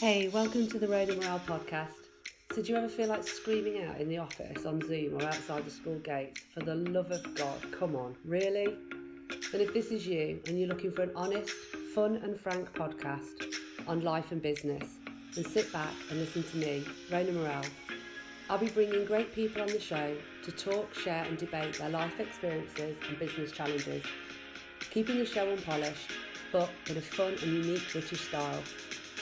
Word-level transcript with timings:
Hey, 0.00 0.28
welcome 0.28 0.68
to 0.68 0.78
the 0.78 0.86
and 0.86 1.18
Morale 1.18 1.40
podcast. 1.44 1.88
So, 2.54 2.62
do 2.62 2.70
you 2.70 2.78
ever 2.78 2.88
feel 2.88 3.08
like 3.08 3.26
screaming 3.26 3.82
out 3.82 4.00
in 4.00 4.08
the 4.08 4.18
office, 4.18 4.64
on 4.64 4.80
Zoom, 4.80 5.20
or 5.20 5.24
outside 5.24 5.64
the 5.64 5.72
school 5.72 5.98
gates? 5.98 6.40
For 6.54 6.60
the 6.60 6.76
love 6.76 7.10
of 7.10 7.34
God, 7.34 7.72
come 7.72 7.96
on, 7.96 8.14
really? 8.24 8.66
And 9.52 9.60
if 9.60 9.74
this 9.74 9.86
is 9.86 10.06
you 10.06 10.40
and 10.46 10.56
you're 10.56 10.68
looking 10.68 10.92
for 10.92 11.02
an 11.02 11.10
honest, 11.16 11.50
fun, 11.96 12.14
and 12.22 12.38
frank 12.38 12.72
podcast 12.74 13.42
on 13.88 14.02
life 14.02 14.30
and 14.30 14.40
business, 14.40 14.88
then 15.34 15.44
sit 15.44 15.72
back 15.72 15.92
and 16.10 16.20
listen 16.20 16.44
to 16.44 16.56
me, 16.58 16.84
Rona 17.10 17.32
Morel. 17.32 17.64
I'll 18.48 18.58
be 18.58 18.68
bringing 18.68 19.04
great 19.04 19.34
people 19.34 19.62
on 19.62 19.68
the 19.68 19.80
show 19.80 20.16
to 20.44 20.52
talk, 20.52 20.94
share, 20.94 21.24
and 21.24 21.36
debate 21.36 21.76
their 21.76 21.90
life 21.90 22.20
experiences 22.20 22.96
and 23.08 23.18
business 23.18 23.50
challenges, 23.50 24.04
keeping 24.92 25.18
the 25.18 25.26
show 25.26 25.50
unpolished, 25.50 26.12
but 26.52 26.70
with 26.86 26.98
a 26.98 27.02
fun 27.02 27.34
and 27.42 27.64
unique 27.64 27.90
British 27.90 28.28
style 28.28 28.62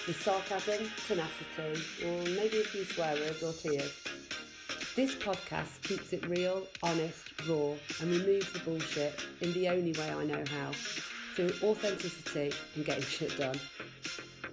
with 0.06 0.20
sarcasm, 0.22 0.88
tenacity, 1.06 1.82
or 2.04 2.22
maybe 2.36 2.60
a 2.60 2.64
few 2.64 2.84
swear 2.84 3.14
words 3.14 3.42
or 3.42 3.52
tears. 3.52 3.92
This 4.94 5.14
podcast 5.16 5.82
keeps 5.82 6.12
it 6.12 6.26
real, 6.26 6.66
honest, 6.82 7.32
raw, 7.48 7.72
and 8.00 8.10
removes 8.10 8.50
the 8.52 8.60
bullshit 8.60 9.20
in 9.40 9.52
the 9.52 9.68
only 9.68 9.92
way 9.92 10.10
I 10.10 10.24
know 10.24 10.44
how, 10.50 10.70
through 11.34 11.50
authenticity 11.62 12.52
and 12.76 12.84
getting 12.84 13.04
shit 13.04 13.36
done. 13.36 13.58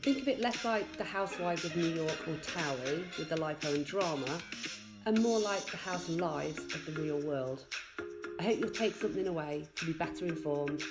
Think 0.01 0.21
of 0.21 0.27
it 0.27 0.39
less 0.39 0.65
like 0.65 0.97
the 0.97 1.03
Housewives 1.03 1.63
of 1.65 1.75
New 1.77 1.89
York 1.89 2.27
or 2.27 2.33
Towie 2.35 3.17
with 3.17 3.29
the 3.29 3.35
lipo 3.35 3.73
and 3.73 3.85
drama, 3.85 4.39
and 5.05 5.21
more 5.21 5.39
like 5.39 5.65
the 5.69 5.77
house 5.77 6.09
lives 6.09 6.59
of 6.73 6.85
the 6.85 7.01
real 7.01 7.21
world. 7.21 7.63
I 8.39 8.43
hope 8.43 8.59
you'll 8.59 8.69
take 8.69 8.95
something 8.95 9.27
away 9.27 9.67
to 9.75 9.85
be 9.85 9.93
better 9.93 10.25
informed 10.25 10.83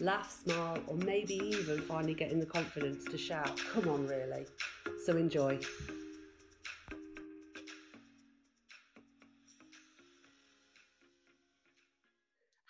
laugh, 0.00 0.30
smile, 0.44 0.78
or 0.86 0.96
maybe 0.96 1.34
even 1.34 1.80
finally 1.82 2.14
getting 2.14 2.40
the 2.40 2.46
confidence 2.46 3.04
to 3.04 3.18
shout, 3.18 3.60
come 3.72 3.88
on, 3.88 4.06
really. 4.06 4.46
So 5.04 5.16
enjoy. 5.16 5.60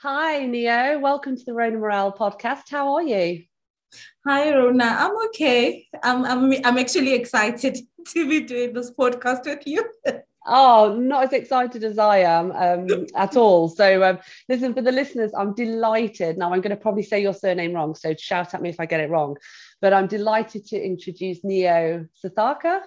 Hi, 0.03 0.47
Neo. 0.47 0.99
Welcome 0.99 1.37
to 1.37 1.45
the 1.45 1.53
Rona 1.55 1.77
Morale 1.77 2.13
podcast. 2.13 2.71
How 2.71 2.95
are 2.95 3.03
you? 3.03 3.45
Hi, 4.27 4.55
Rona. 4.55 4.85
I'm 4.85 5.17
okay. 5.27 5.87
I'm, 6.03 6.25
I'm, 6.25 6.53
I'm 6.65 6.79
actually 6.79 7.15
excited 7.15 7.79
to 8.09 8.29
be 8.29 8.41
doing 8.41 8.73
this 8.73 8.91
podcast 8.91 9.45
with 9.45 9.67
you. 9.67 9.85
Oh, 10.47 10.97
not 10.99 11.25
as 11.25 11.33
excited 11.33 11.85
as 11.85 11.99
I 11.99 12.19
am 12.19 12.53
um, 12.53 13.07
at 13.17 13.37
all. 13.37 13.69
So, 13.69 14.03
um, 14.03 14.19
listen, 14.49 14.73
for 14.75 14.81
the 14.81 14.93
listeners, 14.93 15.33
I'm 15.37 15.55
delighted. 15.55 16.39
Now, 16.39 16.53
I'm 16.53 16.61
going 16.61 16.71
to 16.71 16.77
probably 16.77 17.03
say 17.03 17.21
your 17.21 17.35
surname 17.35 17.75
wrong, 17.75 17.95
so 17.95 18.15
shout 18.19 18.55
at 18.55 18.63
me 18.63 18.71
if 18.71 18.81
I 18.81 18.87
get 18.87 19.01
it 19.01 19.11
wrong. 19.11 19.37
But 19.81 19.93
I'm 19.93 20.07
delighted 20.07 20.67
to 20.69 20.83
introduce 20.83 21.45
Neo 21.45 22.07
Sethaka. 22.25 22.81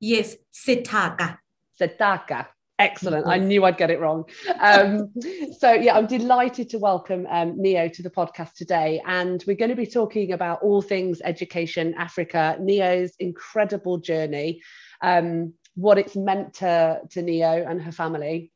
Yes, 0.00 0.36
Sethaka. 0.52 1.38
Sethaka. 1.78 2.46
Excellent. 2.78 3.26
I 3.28 3.38
knew 3.38 3.64
I'd 3.64 3.76
get 3.76 3.90
it 3.90 4.00
wrong. 4.00 4.24
Um, 4.58 5.12
so, 5.58 5.72
yeah, 5.72 5.96
I'm 5.96 6.06
delighted 6.06 6.70
to 6.70 6.78
welcome 6.78 7.26
um, 7.30 7.60
Neo 7.60 7.88
to 7.88 8.02
the 8.02 8.10
podcast 8.10 8.54
today. 8.54 9.00
And 9.06 9.44
we're 9.46 9.56
going 9.56 9.70
to 9.70 9.76
be 9.76 9.86
talking 9.86 10.32
about 10.32 10.62
all 10.62 10.82
things 10.82 11.20
education 11.22 11.94
Africa, 11.98 12.56
Neo's 12.58 13.12
incredible 13.20 13.98
journey. 13.98 14.62
Um, 15.02 15.54
what 15.74 15.98
it's 15.98 16.16
meant 16.16 16.54
to, 16.54 17.00
to 17.10 17.22
Neo 17.22 17.64
and 17.68 17.80
her 17.82 17.92
family. 17.92 18.50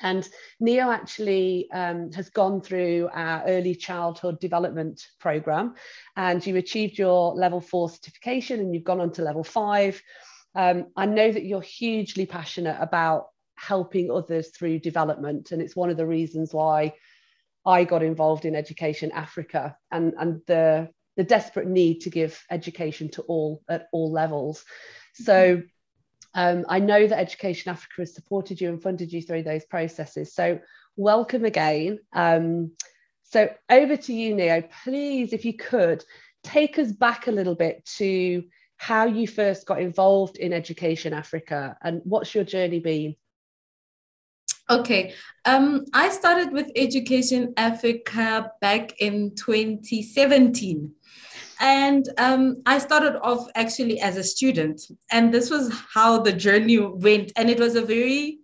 And 0.00 0.28
Neo 0.58 0.90
actually 0.90 1.70
um, 1.72 2.10
has 2.12 2.28
gone 2.30 2.60
through 2.60 3.08
our 3.12 3.44
early 3.46 3.74
childhood 3.76 4.40
development 4.40 5.06
program, 5.20 5.74
and 6.16 6.44
you 6.44 6.56
achieved 6.56 6.98
your 6.98 7.34
level 7.34 7.60
four 7.60 7.88
certification 7.88 8.58
and 8.58 8.74
you've 8.74 8.82
gone 8.82 9.00
on 9.00 9.12
to 9.12 9.22
level 9.22 9.44
five. 9.44 10.02
Um, 10.54 10.86
I 10.96 11.06
know 11.06 11.30
that 11.30 11.44
you're 11.44 11.60
hugely 11.60 12.26
passionate 12.26 12.78
about 12.80 13.26
helping 13.54 14.10
others 14.10 14.48
through 14.48 14.80
development, 14.80 15.52
and 15.52 15.62
it's 15.62 15.76
one 15.76 15.90
of 15.90 15.96
the 15.96 16.06
reasons 16.06 16.52
why 16.52 16.94
I 17.64 17.84
got 17.84 18.02
involved 18.02 18.44
in 18.44 18.56
Education 18.56 19.12
Africa 19.12 19.76
and, 19.92 20.14
and 20.18 20.40
the, 20.48 20.88
the 21.16 21.22
desperate 21.22 21.68
need 21.68 22.00
to 22.00 22.10
give 22.10 22.42
education 22.50 23.08
to 23.10 23.22
all 23.22 23.62
at 23.68 23.86
all 23.92 24.10
levels. 24.10 24.64
So 25.14 25.62
um, 26.34 26.64
I 26.68 26.78
know 26.78 27.06
that 27.06 27.18
Education 27.18 27.70
Africa 27.70 27.94
has 27.98 28.14
supported 28.14 28.60
you 28.60 28.68
and 28.68 28.82
funded 28.82 29.12
you 29.12 29.22
through 29.22 29.42
those 29.42 29.64
processes. 29.64 30.34
So, 30.34 30.60
welcome 30.96 31.44
again. 31.44 31.98
Um, 32.12 32.72
so, 33.24 33.50
over 33.70 33.96
to 33.96 34.12
you, 34.12 34.34
Neo. 34.34 34.62
Please, 34.84 35.32
if 35.32 35.44
you 35.44 35.54
could, 35.54 36.04
take 36.42 36.78
us 36.78 36.92
back 36.92 37.26
a 37.26 37.32
little 37.32 37.54
bit 37.54 37.84
to 37.96 38.44
how 38.76 39.06
you 39.06 39.28
first 39.28 39.66
got 39.66 39.80
involved 39.80 40.38
in 40.38 40.52
Education 40.52 41.12
Africa 41.12 41.76
and 41.82 42.00
what's 42.04 42.34
your 42.34 42.44
journey 42.44 42.80
been? 42.80 43.14
Okay, 44.68 45.14
um, 45.44 45.84
I 45.92 46.08
started 46.08 46.52
with 46.52 46.70
Education 46.74 47.52
Africa 47.56 48.50
back 48.60 49.00
in 49.00 49.34
2017. 49.34 50.92
And 51.62 52.08
um, 52.18 52.56
I 52.66 52.78
started 52.78 53.20
off 53.22 53.46
actually 53.54 54.00
as 54.00 54.16
a 54.16 54.24
student. 54.24 54.82
And 55.12 55.32
this 55.32 55.48
was 55.48 55.72
how 55.94 56.18
the 56.18 56.32
journey 56.32 56.78
went. 56.78 57.30
And 57.36 57.48
it 57.48 57.60
was 57.60 57.76
a 57.76 57.82
very, 57.82 58.40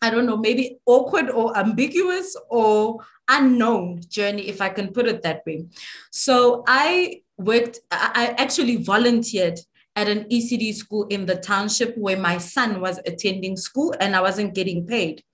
I 0.00 0.10
don't 0.10 0.26
know, 0.26 0.36
maybe 0.36 0.78
awkward 0.86 1.28
or 1.28 1.58
ambiguous 1.58 2.36
or 2.48 3.04
unknown 3.28 4.02
journey, 4.08 4.48
if 4.48 4.60
I 4.60 4.68
can 4.68 4.92
put 4.92 5.06
it 5.06 5.22
that 5.22 5.42
way. 5.44 5.66
So 6.12 6.62
I 6.68 7.22
worked, 7.36 7.80
I 7.90 8.36
actually 8.38 8.76
volunteered 8.76 9.58
at 9.96 10.08
an 10.08 10.24
ECD 10.30 10.72
school 10.72 11.08
in 11.08 11.26
the 11.26 11.34
township 11.34 11.98
where 11.98 12.16
my 12.16 12.38
son 12.38 12.80
was 12.80 13.00
attending 13.06 13.56
school 13.56 13.92
and 14.00 14.14
I 14.14 14.20
wasn't 14.20 14.54
getting 14.54 14.86
paid. 14.86 15.24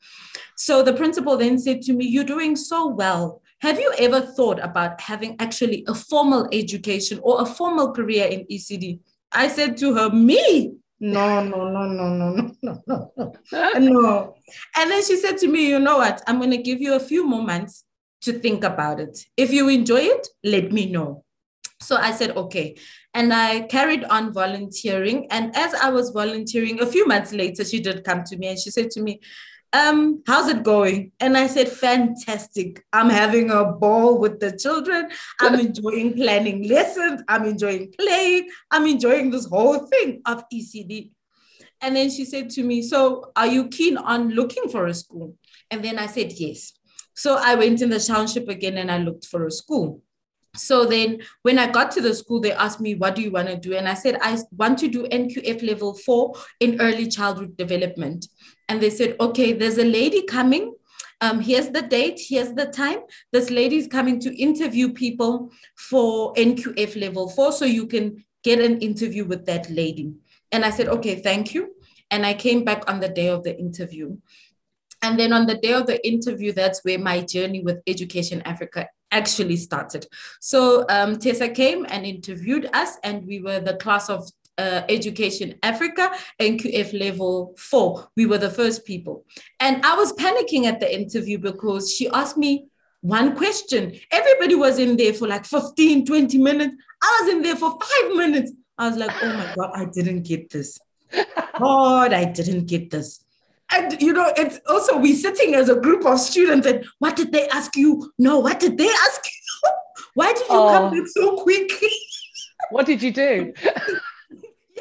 So 0.56 0.82
the 0.82 0.94
principal 0.94 1.36
then 1.36 1.58
said 1.58 1.82
to 1.82 1.92
me, 1.92 2.06
You're 2.06 2.24
doing 2.24 2.56
so 2.56 2.86
well. 2.86 3.42
Have 3.60 3.80
you 3.80 3.92
ever 3.98 4.20
thought 4.20 4.58
about 4.62 5.00
having 5.00 5.36
actually 5.38 5.84
a 5.88 5.94
formal 5.94 6.48
education 6.52 7.20
or 7.22 7.40
a 7.40 7.46
formal 7.46 7.92
career 7.92 8.26
in 8.26 8.44
ECD? 8.50 9.00
I 9.32 9.48
said 9.48 9.76
to 9.78 9.94
her, 9.94 10.10
Me? 10.10 10.74
No, 11.00 11.42
no, 11.44 11.68
no, 11.68 11.86
no, 11.86 12.08
no, 12.08 12.30
no, 12.30 12.52
no, 12.62 12.82
no, 12.86 13.78
no. 13.78 14.34
And 14.76 14.90
then 14.90 15.04
she 15.04 15.16
said 15.16 15.38
to 15.38 15.48
me, 15.48 15.68
You 15.68 15.78
know 15.78 15.98
what? 15.98 16.22
I'm 16.26 16.38
going 16.38 16.50
to 16.50 16.58
give 16.58 16.80
you 16.80 16.94
a 16.94 17.00
few 17.00 17.26
more 17.26 17.42
months 17.42 17.84
to 18.22 18.32
think 18.38 18.64
about 18.64 19.00
it. 19.00 19.18
If 19.36 19.52
you 19.52 19.68
enjoy 19.68 20.00
it, 20.00 20.28
let 20.44 20.72
me 20.72 20.86
know. 20.86 21.24
So 21.80 21.96
I 21.96 22.12
said, 22.12 22.36
okay. 22.36 22.76
And 23.14 23.32
I 23.32 23.62
carried 23.62 24.04
on 24.04 24.32
volunteering. 24.32 25.26
And 25.30 25.54
as 25.56 25.74
I 25.74 25.90
was 25.90 26.10
volunteering, 26.10 26.80
a 26.80 26.86
few 26.86 27.06
months 27.06 27.32
later, 27.32 27.64
she 27.64 27.80
did 27.80 28.04
come 28.04 28.24
to 28.24 28.36
me 28.36 28.48
and 28.48 28.58
she 28.58 28.70
said 28.70 28.90
to 28.92 29.02
me, 29.02 29.20
um, 29.72 30.22
how's 30.26 30.48
it 30.48 30.62
going? 30.62 31.12
And 31.20 31.36
I 31.36 31.46
said, 31.46 31.68
fantastic. 31.68 32.84
I'm 32.92 33.10
having 33.10 33.50
a 33.50 33.64
ball 33.64 34.18
with 34.18 34.40
the 34.40 34.56
children. 34.56 35.10
I'm 35.40 35.54
enjoying 35.66 36.14
planning 36.14 36.68
lessons. 36.68 37.22
I'm 37.28 37.44
enjoying 37.44 37.92
playing. 37.98 38.48
I'm 38.70 38.86
enjoying 38.86 39.30
this 39.30 39.46
whole 39.46 39.78
thing 39.86 40.22
of 40.26 40.44
ECD. 40.52 41.10
And 41.80 41.94
then 41.94 42.10
she 42.10 42.24
said 42.24 42.50
to 42.50 42.62
me, 42.62 42.82
So 42.82 43.32
are 43.36 43.46
you 43.46 43.68
keen 43.68 43.96
on 43.96 44.30
looking 44.30 44.68
for 44.68 44.86
a 44.86 44.94
school? 44.94 45.36
And 45.70 45.84
then 45.84 45.98
I 45.98 46.06
said, 46.06 46.32
Yes. 46.32 46.72
So 47.14 47.38
I 47.40 47.54
went 47.54 47.82
in 47.82 47.90
the 47.90 48.00
township 48.00 48.48
again 48.48 48.76
and 48.78 48.90
I 48.90 48.98
looked 48.98 49.26
for 49.26 49.46
a 49.46 49.50
school. 49.50 50.02
So 50.56 50.86
then 50.86 51.20
when 51.42 51.58
I 51.58 51.70
got 51.70 51.90
to 51.92 52.00
the 52.00 52.14
school, 52.14 52.40
they 52.40 52.52
asked 52.52 52.80
me, 52.80 52.94
What 52.94 53.14
do 53.14 53.22
you 53.22 53.30
want 53.30 53.48
to 53.48 53.56
do? 53.56 53.76
And 53.76 53.88
I 53.88 53.94
said, 53.94 54.18
I 54.22 54.38
want 54.52 54.78
to 54.78 54.88
do 54.88 55.06
NQF 55.08 55.66
level 55.66 55.94
four 55.94 56.34
in 56.60 56.80
early 56.80 57.08
childhood 57.08 57.56
development 57.56 58.26
and 58.68 58.80
they 58.80 58.90
said, 58.90 59.16
okay, 59.20 59.52
there's 59.52 59.78
a 59.78 59.84
lady 59.84 60.22
coming. 60.22 60.74
Um, 61.20 61.40
here's 61.40 61.70
the 61.70 61.82
date, 61.82 62.20
here's 62.22 62.52
the 62.52 62.66
time. 62.66 62.98
This 63.32 63.50
lady 63.50 63.76
is 63.76 63.86
coming 63.86 64.20
to 64.20 64.36
interview 64.36 64.92
people 64.92 65.50
for 65.76 66.34
NQF 66.34 67.00
level 67.00 67.30
four, 67.30 67.52
so 67.52 67.64
you 67.64 67.86
can 67.86 68.24
get 68.42 68.60
an 68.60 68.78
interview 68.80 69.24
with 69.24 69.46
that 69.46 69.70
lady. 69.70 70.12
And 70.52 70.64
I 70.64 70.70
said, 70.70 70.88
okay, 70.88 71.16
thank 71.16 71.54
you. 71.54 71.74
And 72.10 72.26
I 72.26 72.34
came 72.34 72.64
back 72.64 72.88
on 72.88 73.00
the 73.00 73.08
day 73.08 73.28
of 73.28 73.44
the 73.44 73.58
interview. 73.58 74.18
And 75.02 75.18
then 75.18 75.32
on 75.32 75.46
the 75.46 75.56
day 75.56 75.72
of 75.72 75.86
the 75.86 76.06
interview, 76.06 76.52
that's 76.52 76.84
where 76.84 76.98
my 76.98 77.20
journey 77.20 77.62
with 77.62 77.82
Education 77.86 78.42
Africa 78.42 78.88
actually 79.10 79.56
started. 79.56 80.06
So 80.40 80.84
um, 80.88 81.18
Tessa 81.18 81.48
came 81.48 81.86
and 81.88 82.04
interviewed 82.04 82.68
us, 82.72 82.96
and 83.02 83.26
we 83.26 83.40
were 83.40 83.60
the 83.60 83.76
class 83.76 84.08
of 84.08 84.28
uh, 84.58 84.82
Education 84.88 85.54
Africa, 85.62 86.10
NQF 86.40 86.98
level 86.98 87.54
four. 87.58 88.08
We 88.16 88.26
were 88.26 88.38
the 88.38 88.50
first 88.50 88.84
people. 88.84 89.24
And 89.60 89.84
I 89.84 89.94
was 89.96 90.12
panicking 90.14 90.64
at 90.64 90.80
the 90.80 90.92
interview 90.92 91.38
because 91.38 91.92
she 91.92 92.08
asked 92.08 92.36
me 92.36 92.66
one 93.02 93.36
question. 93.36 93.98
Everybody 94.10 94.54
was 94.54 94.78
in 94.78 94.96
there 94.96 95.12
for 95.12 95.28
like 95.28 95.44
15, 95.44 96.06
20 96.06 96.38
minutes. 96.38 96.74
I 97.02 97.20
was 97.22 97.34
in 97.34 97.42
there 97.42 97.56
for 97.56 97.78
five 97.78 98.16
minutes. 98.16 98.52
I 98.78 98.88
was 98.88 98.96
like, 98.96 99.12
oh 99.22 99.32
my 99.32 99.54
God, 99.56 99.70
I 99.74 99.84
didn't 99.86 100.22
get 100.22 100.50
this. 100.50 100.78
God, 101.58 102.12
I 102.12 102.24
didn't 102.24 102.66
get 102.66 102.90
this. 102.90 103.24
And 103.72 104.00
you 104.00 104.12
know, 104.12 104.32
it's 104.36 104.60
also 104.68 104.96
we 104.98 105.14
sitting 105.14 105.54
as 105.54 105.68
a 105.68 105.80
group 105.80 106.06
of 106.06 106.20
students 106.20 106.66
and 106.66 106.84
what 106.98 107.16
did 107.16 107.32
they 107.32 107.48
ask 107.48 107.76
you? 107.76 108.12
No, 108.18 108.38
what 108.38 108.60
did 108.60 108.78
they 108.78 108.88
ask 108.88 109.24
you? 109.24 109.70
Why 110.14 110.32
did 110.32 110.42
you 110.42 110.46
oh. 110.50 110.68
come 110.68 110.92
back 110.92 111.08
so 111.08 111.36
quickly? 111.36 111.90
what 112.70 112.86
did 112.86 113.02
you 113.02 113.12
do? 113.12 113.52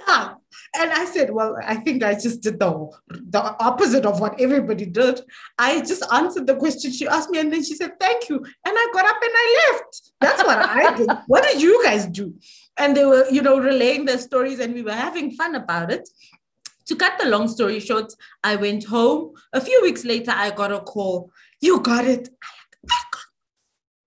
Yeah. 0.08 0.36
And 0.78 0.92
I 0.92 1.06
said, 1.06 1.32
Well, 1.32 1.58
I 1.64 1.76
think 1.76 2.04
I 2.04 2.14
just 2.14 2.42
did 2.42 2.60
the, 2.60 2.90
the 3.08 3.42
opposite 3.60 4.06
of 4.06 4.20
what 4.20 4.40
everybody 4.40 4.86
did. 4.86 5.22
I 5.58 5.80
just 5.80 6.04
answered 6.12 6.48
the 6.48 6.56
question 6.56 6.92
she 6.92 7.08
asked 7.08 7.30
me, 7.30 7.40
and 7.40 7.52
then 7.52 7.64
she 7.64 7.76
said, 7.76 8.00
Thank 8.00 8.30
you. 8.30 8.38
And 8.38 8.46
I 8.66 8.88
got 8.94 9.06
up 9.06 9.18
and 9.22 9.32
I 9.34 9.72
left. 9.72 10.12
That's 10.20 10.44
what 10.44 10.58
I 10.58 10.96
did. 10.98 11.10
What 11.28 11.44
did 11.44 11.62
you 11.62 11.84
guys 11.84 12.06
do? 12.08 12.34
And 12.78 12.96
they 12.96 13.06
were, 13.06 13.26
you 13.30 13.42
know, 13.42 13.58
relaying 13.58 14.06
their 14.06 14.18
stories, 14.18 14.60
and 14.60 14.74
we 14.74 14.82
were 14.82 14.92
having 14.92 15.32
fun 15.32 15.56
about 15.56 15.92
it. 15.92 16.08
To 16.88 16.96
cut 16.96 17.14
the 17.20 17.30
long 17.30 17.48
story 17.48 17.80
short, 17.80 18.14
I 18.44 18.56
went 18.56 18.84
home. 18.86 19.34
A 19.54 19.62
few 19.62 19.82
weeks 19.82 20.06
later, 20.06 20.32
I 20.36 20.52
got 20.52 20.72
a 20.72 20.80
call. 20.80 21.32
You 21.62 21.80
got 21.80 22.06
it. 22.06 22.30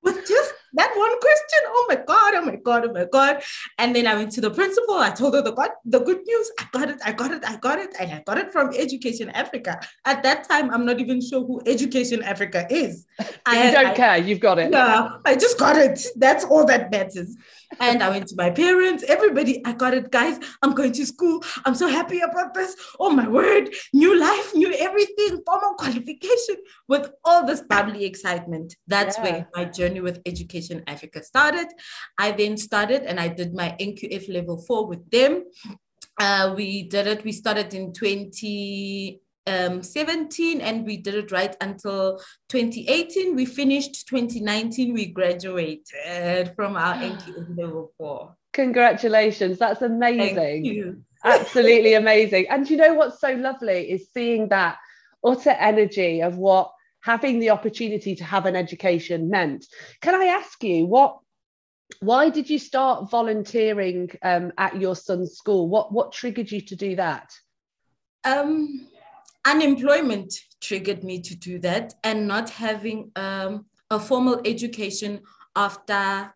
With 0.02 0.26
just 0.28 0.54
that 0.74 0.92
one 0.94 1.18
question. 1.20 1.62
Oh 1.66 1.86
my 1.88 1.96
God, 1.96 2.34
oh 2.34 2.42
my 2.42 2.56
God, 2.56 2.86
oh 2.86 2.92
my 2.92 3.06
God. 3.10 3.42
And 3.78 3.96
then 3.96 4.06
I 4.06 4.14
went 4.14 4.30
to 4.32 4.40
the 4.40 4.50
principal. 4.50 4.94
I 4.94 5.10
told 5.10 5.34
her 5.34 5.42
the 5.42 5.52
God, 5.52 5.70
the 5.84 5.98
good 5.98 6.20
news. 6.24 6.50
I 6.60 6.66
got 6.72 6.90
it, 6.90 7.00
I 7.04 7.12
got 7.12 7.32
it, 7.32 7.44
I 7.44 7.56
got 7.56 7.78
it. 7.78 7.96
And 7.98 8.12
I 8.12 8.22
got 8.24 8.38
it 8.38 8.52
from 8.52 8.72
Education 8.74 9.30
Africa. 9.30 9.80
At 10.04 10.22
that 10.22 10.48
time, 10.48 10.70
I'm 10.70 10.86
not 10.86 11.00
even 11.00 11.20
sure 11.20 11.44
who 11.44 11.60
Education 11.66 12.22
Africa 12.22 12.66
is. 12.70 13.06
I 13.44 13.66
you 13.66 13.72
don't 13.72 13.86
I, 13.86 13.94
care, 13.94 14.16
you've 14.18 14.40
got 14.40 14.58
it. 14.58 14.70
Yeah, 14.70 15.16
I 15.24 15.34
just 15.34 15.58
got 15.58 15.76
it. 15.76 16.06
That's 16.16 16.44
all 16.44 16.64
that 16.66 16.90
matters. 16.90 17.36
And 17.80 18.02
I 18.02 18.08
went 18.10 18.28
to 18.28 18.36
my 18.36 18.50
parents, 18.50 19.04
everybody, 19.04 19.64
I 19.64 19.72
got 19.72 19.94
it, 19.94 20.10
guys. 20.10 20.38
I'm 20.62 20.74
going 20.74 20.92
to 20.92 21.06
school. 21.06 21.42
I'm 21.64 21.74
so 21.74 21.88
happy 21.88 22.20
about 22.20 22.54
this. 22.54 22.76
Oh 22.98 23.10
my 23.10 23.28
word, 23.28 23.70
new 23.92 24.18
life, 24.18 24.54
new 24.54 24.72
everything, 24.72 25.42
formal 25.46 25.74
qualification 25.74 26.56
with 26.88 27.10
all 27.24 27.46
this 27.46 27.60
bubbly 27.60 28.04
excitement. 28.04 28.76
That's 28.86 29.16
yeah. 29.18 29.22
where 29.22 29.48
my 29.54 29.64
journey 29.66 30.00
with 30.00 30.20
Education 30.26 30.82
Africa 30.86 31.22
started. 31.22 31.68
I 32.16 32.32
then 32.32 32.56
started 32.56 33.02
and 33.02 33.20
I 33.20 33.28
did 33.28 33.54
my 33.54 33.76
NQF 33.78 34.32
level 34.32 34.58
four 34.58 34.86
with 34.86 35.08
them. 35.10 35.44
Uh, 36.18 36.52
we 36.56 36.82
did 36.84 37.06
it, 37.06 37.24
we 37.24 37.32
started 37.32 37.72
in 37.74 37.92
20 37.92 39.20
um, 39.48 39.82
17 39.82 40.60
and 40.60 40.86
we 40.86 40.96
did 40.96 41.14
it 41.14 41.32
right 41.32 41.56
until 41.60 42.18
2018. 42.48 43.34
We 43.34 43.46
finished 43.46 44.06
2019. 44.08 44.92
We 44.92 45.06
graduated 45.06 46.52
from 46.54 46.76
our 46.76 46.94
NQ 46.96 47.56
level 47.56 47.92
four. 47.96 48.36
Congratulations. 48.52 49.58
That's 49.58 49.82
amazing. 49.82 51.04
Absolutely 51.24 51.94
amazing. 51.94 52.46
And 52.48 52.68
you 52.68 52.76
know 52.76 52.94
what's 52.94 53.20
so 53.20 53.32
lovely 53.32 53.90
is 53.90 54.08
seeing 54.12 54.48
that 54.48 54.78
utter 55.24 55.50
energy 55.50 56.22
of 56.22 56.36
what 56.36 56.72
having 57.00 57.38
the 57.38 57.50
opportunity 57.50 58.14
to 58.16 58.24
have 58.24 58.46
an 58.46 58.56
education 58.56 59.30
meant. 59.30 59.66
Can 60.00 60.14
I 60.14 60.26
ask 60.26 60.62
you 60.62 60.86
what 60.86 61.18
why 62.00 62.28
did 62.28 62.50
you 62.50 62.58
start 62.58 63.10
volunteering 63.10 64.10
um, 64.22 64.52
at 64.58 64.78
your 64.80 64.94
son's 64.94 65.32
school? 65.32 65.68
What 65.68 65.92
what 65.92 66.12
triggered 66.12 66.50
you 66.50 66.60
to 66.62 66.76
do 66.76 66.96
that? 66.96 67.32
Um, 68.24 68.86
unemployment 69.50 70.34
triggered 70.60 71.02
me 71.04 71.20
to 71.22 71.34
do 71.36 71.58
that 71.60 71.94
and 72.04 72.28
not 72.28 72.50
having 72.50 73.10
um, 73.16 73.66
a 73.90 73.98
formal 73.98 74.40
education 74.44 75.20
after 75.56 76.34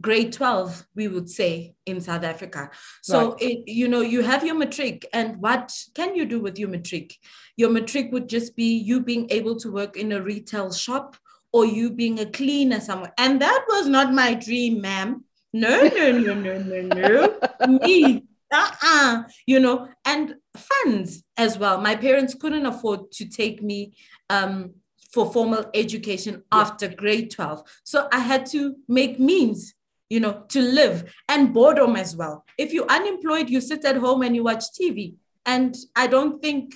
grade 0.00 0.32
12 0.32 0.86
we 0.94 1.08
would 1.08 1.28
say 1.28 1.74
in 1.84 2.00
south 2.00 2.22
africa. 2.22 2.70
So 3.02 3.30
right. 3.30 3.42
it, 3.42 3.68
you 3.68 3.88
know 3.88 4.00
you 4.00 4.22
have 4.22 4.44
your 4.44 4.54
matric 4.54 5.04
and 5.12 5.36
what 5.36 5.72
can 5.94 6.14
you 6.14 6.26
do 6.26 6.40
with 6.40 6.58
your 6.58 6.68
matric? 6.68 7.16
Your 7.56 7.70
matric 7.70 8.12
would 8.12 8.28
just 8.28 8.54
be 8.56 8.76
you 8.78 9.00
being 9.00 9.26
able 9.30 9.56
to 9.60 9.72
work 9.72 9.96
in 9.96 10.12
a 10.12 10.22
retail 10.22 10.72
shop 10.72 11.16
or 11.52 11.66
you 11.66 11.90
being 11.90 12.20
a 12.20 12.26
cleaner 12.26 12.80
somewhere. 12.80 13.12
And 13.18 13.42
that 13.42 13.64
was 13.68 13.88
not 13.88 14.14
my 14.14 14.34
dream 14.34 14.80
ma'am. 14.80 15.24
No 15.52 15.88
no 15.88 16.12
no 16.12 16.34
no 16.34 16.58
no 16.58 16.80
no. 16.82 17.78
Me 17.84 18.22
uh-uh, 18.50 19.24
you 19.46 19.60
know, 19.60 19.88
and 20.04 20.34
funds 20.56 21.22
as 21.36 21.58
well. 21.58 21.80
My 21.80 21.96
parents 21.96 22.34
couldn't 22.34 22.66
afford 22.66 23.12
to 23.12 23.28
take 23.28 23.62
me 23.62 23.94
um, 24.28 24.74
for 25.12 25.32
formal 25.32 25.66
education 25.74 26.42
yeah. 26.52 26.60
after 26.60 26.88
grade 26.88 27.30
12. 27.30 27.62
So 27.84 28.08
I 28.12 28.20
had 28.20 28.46
to 28.46 28.76
make 28.88 29.18
means, 29.18 29.74
you 30.08 30.20
know, 30.20 30.44
to 30.48 30.60
live 30.60 31.12
and 31.28 31.52
boredom 31.52 31.96
as 31.96 32.16
well. 32.16 32.44
If 32.58 32.72
you're 32.72 32.90
unemployed, 32.90 33.50
you 33.50 33.60
sit 33.60 33.84
at 33.84 33.96
home 33.96 34.22
and 34.22 34.34
you 34.34 34.44
watch 34.44 34.64
TV. 34.78 35.14
And 35.46 35.74
I 35.96 36.06
don't 36.06 36.42
think 36.42 36.74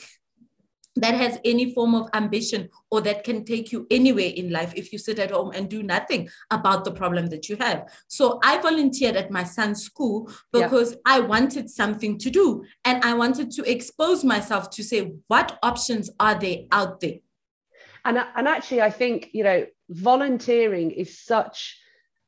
that 0.97 1.15
has 1.15 1.39
any 1.45 1.73
form 1.75 1.95
of 1.95 2.09
ambition 2.15 2.69
or 2.91 3.01
that 3.01 3.25
can 3.25 3.45
take 3.45 3.73
you 3.73 3.87
anywhere 3.91 4.31
in 4.35 4.51
life 4.51 4.73
if 4.77 4.93
you 4.93 4.99
sit 4.99 5.19
at 5.19 5.31
home 5.31 5.51
and 5.55 5.69
do 5.69 5.83
nothing 5.83 6.29
about 6.51 6.85
the 6.85 6.93
problem 6.93 7.27
that 7.27 7.49
you 7.49 7.57
have. 7.57 7.89
So 8.09 8.39
I 8.45 8.59
volunteered 8.59 9.17
at 9.17 9.31
my 9.31 9.45
son's 9.45 9.83
school 9.83 10.31
because 10.53 10.93
yeah. 10.93 10.99
I 11.07 11.21
wanted 11.21 11.69
something 11.69 12.19
to 12.19 12.31
do 12.31 12.65
and 12.85 13.03
I 13.05 13.15
wanted 13.15 13.51
to 13.53 13.71
expose 13.71 14.25
myself 14.25 14.71
to 14.71 14.85
say, 14.85 15.15
what 15.27 15.59
options 15.63 16.11
are 16.21 16.39
there 16.39 16.59
out 16.71 17.01
there? 17.01 17.19
And, 18.05 18.19
and 18.37 18.47
actually, 18.47 18.83
I 18.83 18.91
think, 18.91 19.31
you 19.33 19.45
know, 19.45 19.67
volunteering 19.89 20.91
is 20.91 21.19
such 21.19 21.79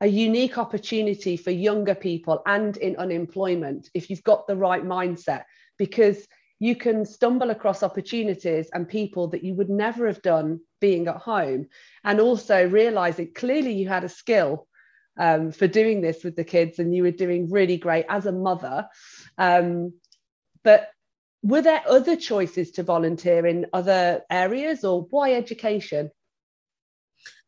a 0.01 0.07
unique 0.07 0.59
opportunity 0.59 1.37
for 1.37 1.51
younger 1.51 1.95
people 1.95 2.43
and 2.47 2.77
in 2.79 2.97
unemployment 2.97 3.89
if 3.95 4.11
you've 4.11 4.23
got 4.25 4.47
the 4.47 4.57
right 4.57 4.85
mindset 4.85 5.45
because 5.79 6.27
you 6.59 6.75
can 6.75 7.05
stumble 7.05 7.51
across 7.51 7.83
opportunities 7.83 8.69
and 8.73 8.89
people 8.89 9.29
that 9.29 9.45
you 9.45 9.55
would 9.55 9.69
never 9.69 10.07
have 10.07 10.23
done 10.23 10.61
being 10.81 11.07
at 11.09 11.17
home. 11.17 11.67
And 12.05 12.21
also 12.21 12.57
realize 12.57 12.73
realizing 12.73 13.35
clearly 13.35 13.73
you 13.73 13.89
had 13.89 14.05
a 14.05 14.09
skill 14.09 14.67
um, 15.19 15.53
for 15.53 15.67
doing 15.67 16.01
this 16.01 16.25
with 16.25 16.37
the 16.37 16.45
kids 16.45 16.79
and 16.79 16.95
you 16.95 17.03
were 17.03 17.11
doing 17.11 17.51
really 17.51 17.77
great 17.77 18.07
as 18.09 18.27
a 18.27 18.33
mother. 18.33 18.89
Um, 19.37 19.95
but 20.63 20.91
were 21.43 21.63
there 21.63 21.83
other 21.87 22.17
choices 22.17 22.73
to 22.73 22.83
volunteer 22.83 23.47
in 23.47 23.67
other 23.73 24.23
areas 24.31 24.85
or 24.85 25.03
why 25.11 25.35
education? 25.35 26.11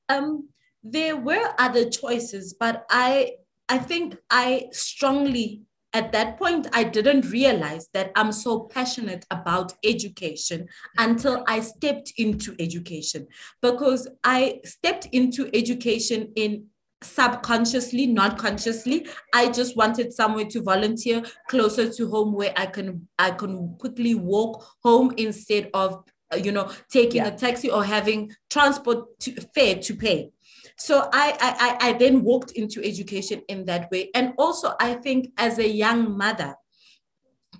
Um, 0.08 0.48
there 0.82 1.16
were 1.16 1.54
other 1.58 1.88
choices 1.90 2.54
but 2.54 2.86
i 2.88 3.32
i 3.68 3.78
think 3.78 4.16
i 4.30 4.68
strongly 4.72 5.62
at 5.92 6.12
that 6.12 6.38
point, 6.38 6.66
I 6.72 6.84
didn't 6.84 7.30
realize 7.30 7.88
that 7.94 8.12
I'm 8.14 8.32
so 8.32 8.60
passionate 8.60 9.24
about 9.30 9.72
education 9.84 10.68
until 10.98 11.44
I 11.48 11.60
stepped 11.60 12.12
into 12.18 12.54
education. 12.58 13.26
Because 13.62 14.06
I 14.22 14.60
stepped 14.64 15.06
into 15.12 15.48
education 15.54 16.32
in 16.36 16.66
subconsciously 17.02 18.06
not 18.06 18.38
consciously. 18.38 19.06
I 19.34 19.50
just 19.50 19.76
wanted 19.76 20.12
somewhere 20.12 20.46
to 20.46 20.62
volunteer 20.62 21.22
closer 21.48 21.90
to 21.92 22.10
home 22.10 22.32
where 22.32 22.52
i 22.56 22.66
can 22.66 23.06
i 23.18 23.30
can 23.30 23.76
quickly 23.78 24.14
walk 24.16 24.66
home 24.82 25.12
instead 25.16 25.70
of 25.74 26.02
you 26.36 26.52
know 26.52 26.70
taking 26.90 27.22
yeah. 27.22 27.28
a 27.28 27.36
taxi 27.36 27.70
or 27.70 27.84
having 27.84 28.32
transport 28.50 29.18
to, 29.20 29.32
fare 29.54 29.76
to 29.76 29.94
pay 29.94 30.30
so 30.78 31.08
I, 31.12 31.76
I, 31.80 31.88
I 31.88 31.92
then 31.94 32.22
walked 32.22 32.52
into 32.52 32.82
education 32.84 33.42
in 33.48 33.64
that 33.66 33.90
way. 33.90 34.10
And 34.14 34.32
also, 34.38 34.74
I 34.80 34.94
think 34.94 35.32
as 35.36 35.58
a 35.58 35.68
young 35.68 36.16
mother, 36.16 36.54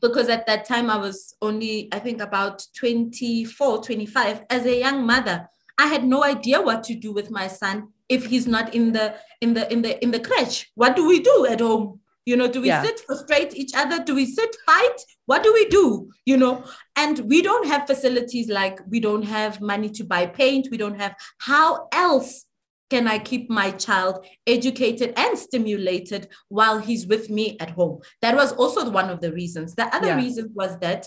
because 0.00 0.28
at 0.28 0.46
that 0.46 0.64
time 0.64 0.88
I 0.88 0.96
was 0.96 1.34
only, 1.42 1.88
I 1.92 1.98
think, 1.98 2.22
about 2.22 2.64
24, 2.76 3.82
25, 3.82 4.44
as 4.48 4.64
a 4.66 4.78
young 4.78 5.04
mother, 5.04 5.48
I 5.78 5.86
had 5.86 6.04
no 6.04 6.22
idea 6.22 6.60
what 6.60 6.84
to 6.84 6.94
do 6.94 7.12
with 7.12 7.30
my 7.30 7.48
son 7.48 7.88
if 8.08 8.26
he's 8.26 8.46
not 8.46 8.74
in 8.74 8.92
the 8.92 9.16
in 9.40 9.54
the 9.54 9.70
in 9.72 9.82
the 9.82 10.02
in 10.02 10.10
the 10.10 10.20
crèche. 10.20 10.66
What 10.74 10.96
do 10.96 11.06
we 11.06 11.20
do 11.20 11.46
at 11.48 11.60
home? 11.60 12.00
You 12.24 12.36
know, 12.36 12.48
do 12.48 12.60
we 12.60 12.68
yeah. 12.68 12.82
sit 12.82 13.00
frustrate 13.00 13.56
each 13.56 13.72
other? 13.74 14.02
Do 14.02 14.14
we 14.14 14.26
sit 14.26 14.54
fight? 14.66 15.00
What 15.26 15.42
do 15.42 15.52
we 15.52 15.66
do? 15.66 16.10
You 16.26 16.36
know, 16.36 16.64
and 16.96 17.18
we 17.20 17.42
don't 17.42 17.66
have 17.66 17.86
facilities 17.86 18.48
like 18.48 18.80
we 18.88 19.00
don't 19.00 19.22
have 19.22 19.60
money 19.60 19.88
to 19.90 20.04
buy 20.04 20.26
paint. 20.26 20.68
We 20.70 20.76
don't 20.76 21.00
have 21.00 21.14
how 21.38 21.88
else 21.92 22.44
can 22.90 23.06
I 23.06 23.18
keep 23.18 23.50
my 23.50 23.70
child 23.72 24.26
educated 24.46 25.12
and 25.16 25.38
stimulated 25.38 26.28
while 26.48 26.78
he's 26.78 27.06
with 27.06 27.30
me 27.30 27.56
at 27.60 27.70
home? 27.70 28.00
That 28.22 28.34
was 28.34 28.52
also 28.52 28.88
one 28.90 29.10
of 29.10 29.20
the 29.20 29.32
reasons. 29.32 29.74
The 29.74 29.94
other 29.94 30.08
yeah. 30.08 30.16
reason 30.16 30.50
was 30.54 30.78
that 30.78 31.06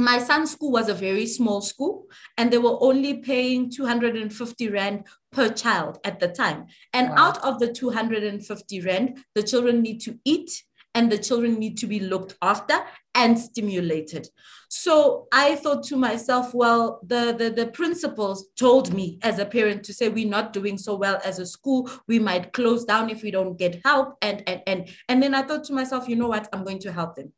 my 0.00 0.18
son's 0.18 0.52
school 0.52 0.72
was 0.72 0.88
a 0.88 0.94
very 0.94 1.26
small 1.26 1.60
school 1.60 2.06
and 2.38 2.50
they 2.50 2.58
were 2.58 2.82
only 2.82 3.18
paying 3.18 3.70
250 3.70 4.68
rand 4.70 5.04
per 5.30 5.50
child 5.50 5.98
at 6.04 6.18
the 6.18 6.28
time 6.28 6.66
and 6.92 7.10
wow. 7.10 7.16
out 7.28 7.44
of 7.44 7.58
the 7.58 7.70
250 7.70 8.80
rand 8.80 9.18
the 9.34 9.42
children 9.42 9.82
need 9.82 10.00
to 10.00 10.18
eat 10.24 10.64
and 10.94 11.10
the 11.10 11.18
children 11.18 11.58
need 11.58 11.78
to 11.78 11.86
be 11.86 12.00
looked 12.00 12.36
after 12.42 12.80
and 13.14 13.38
stimulated. 13.38 14.28
So 14.68 15.26
I 15.32 15.56
thought 15.56 15.82
to 15.84 15.96
myself, 15.96 16.54
well, 16.54 17.00
the, 17.04 17.34
the, 17.36 17.50
the 17.50 17.70
principals 17.70 18.46
told 18.56 18.92
me 18.92 19.18
as 19.22 19.38
a 19.38 19.46
parent 19.46 19.84
to 19.84 19.92
say, 19.92 20.08
we're 20.08 20.28
not 20.28 20.52
doing 20.52 20.78
so 20.78 20.94
well 20.94 21.20
as 21.24 21.38
a 21.38 21.46
school. 21.46 21.90
We 22.06 22.18
might 22.18 22.52
close 22.52 22.84
down 22.84 23.10
if 23.10 23.22
we 23.22 23.30
don't 23.30 23.58
get 23.58 23.80
help. 23.84 24.16
And, 24.22 24.42
and, 24.48 24.62
and, 24.66 24.88
and 25.08 25.22
then 25.22 25.34
I 25.34 25.42
thought 25.42 25.64
to 25.64 25.72
myself, 25.72 26.08
you 26.08 26.16
know 26.16 26.28
what? 26.28 26.48
I'm 26.52 26.64
going 26.64 26.78
to 26.80 26.92
help 26.92 27.16
them. 27.16 27.32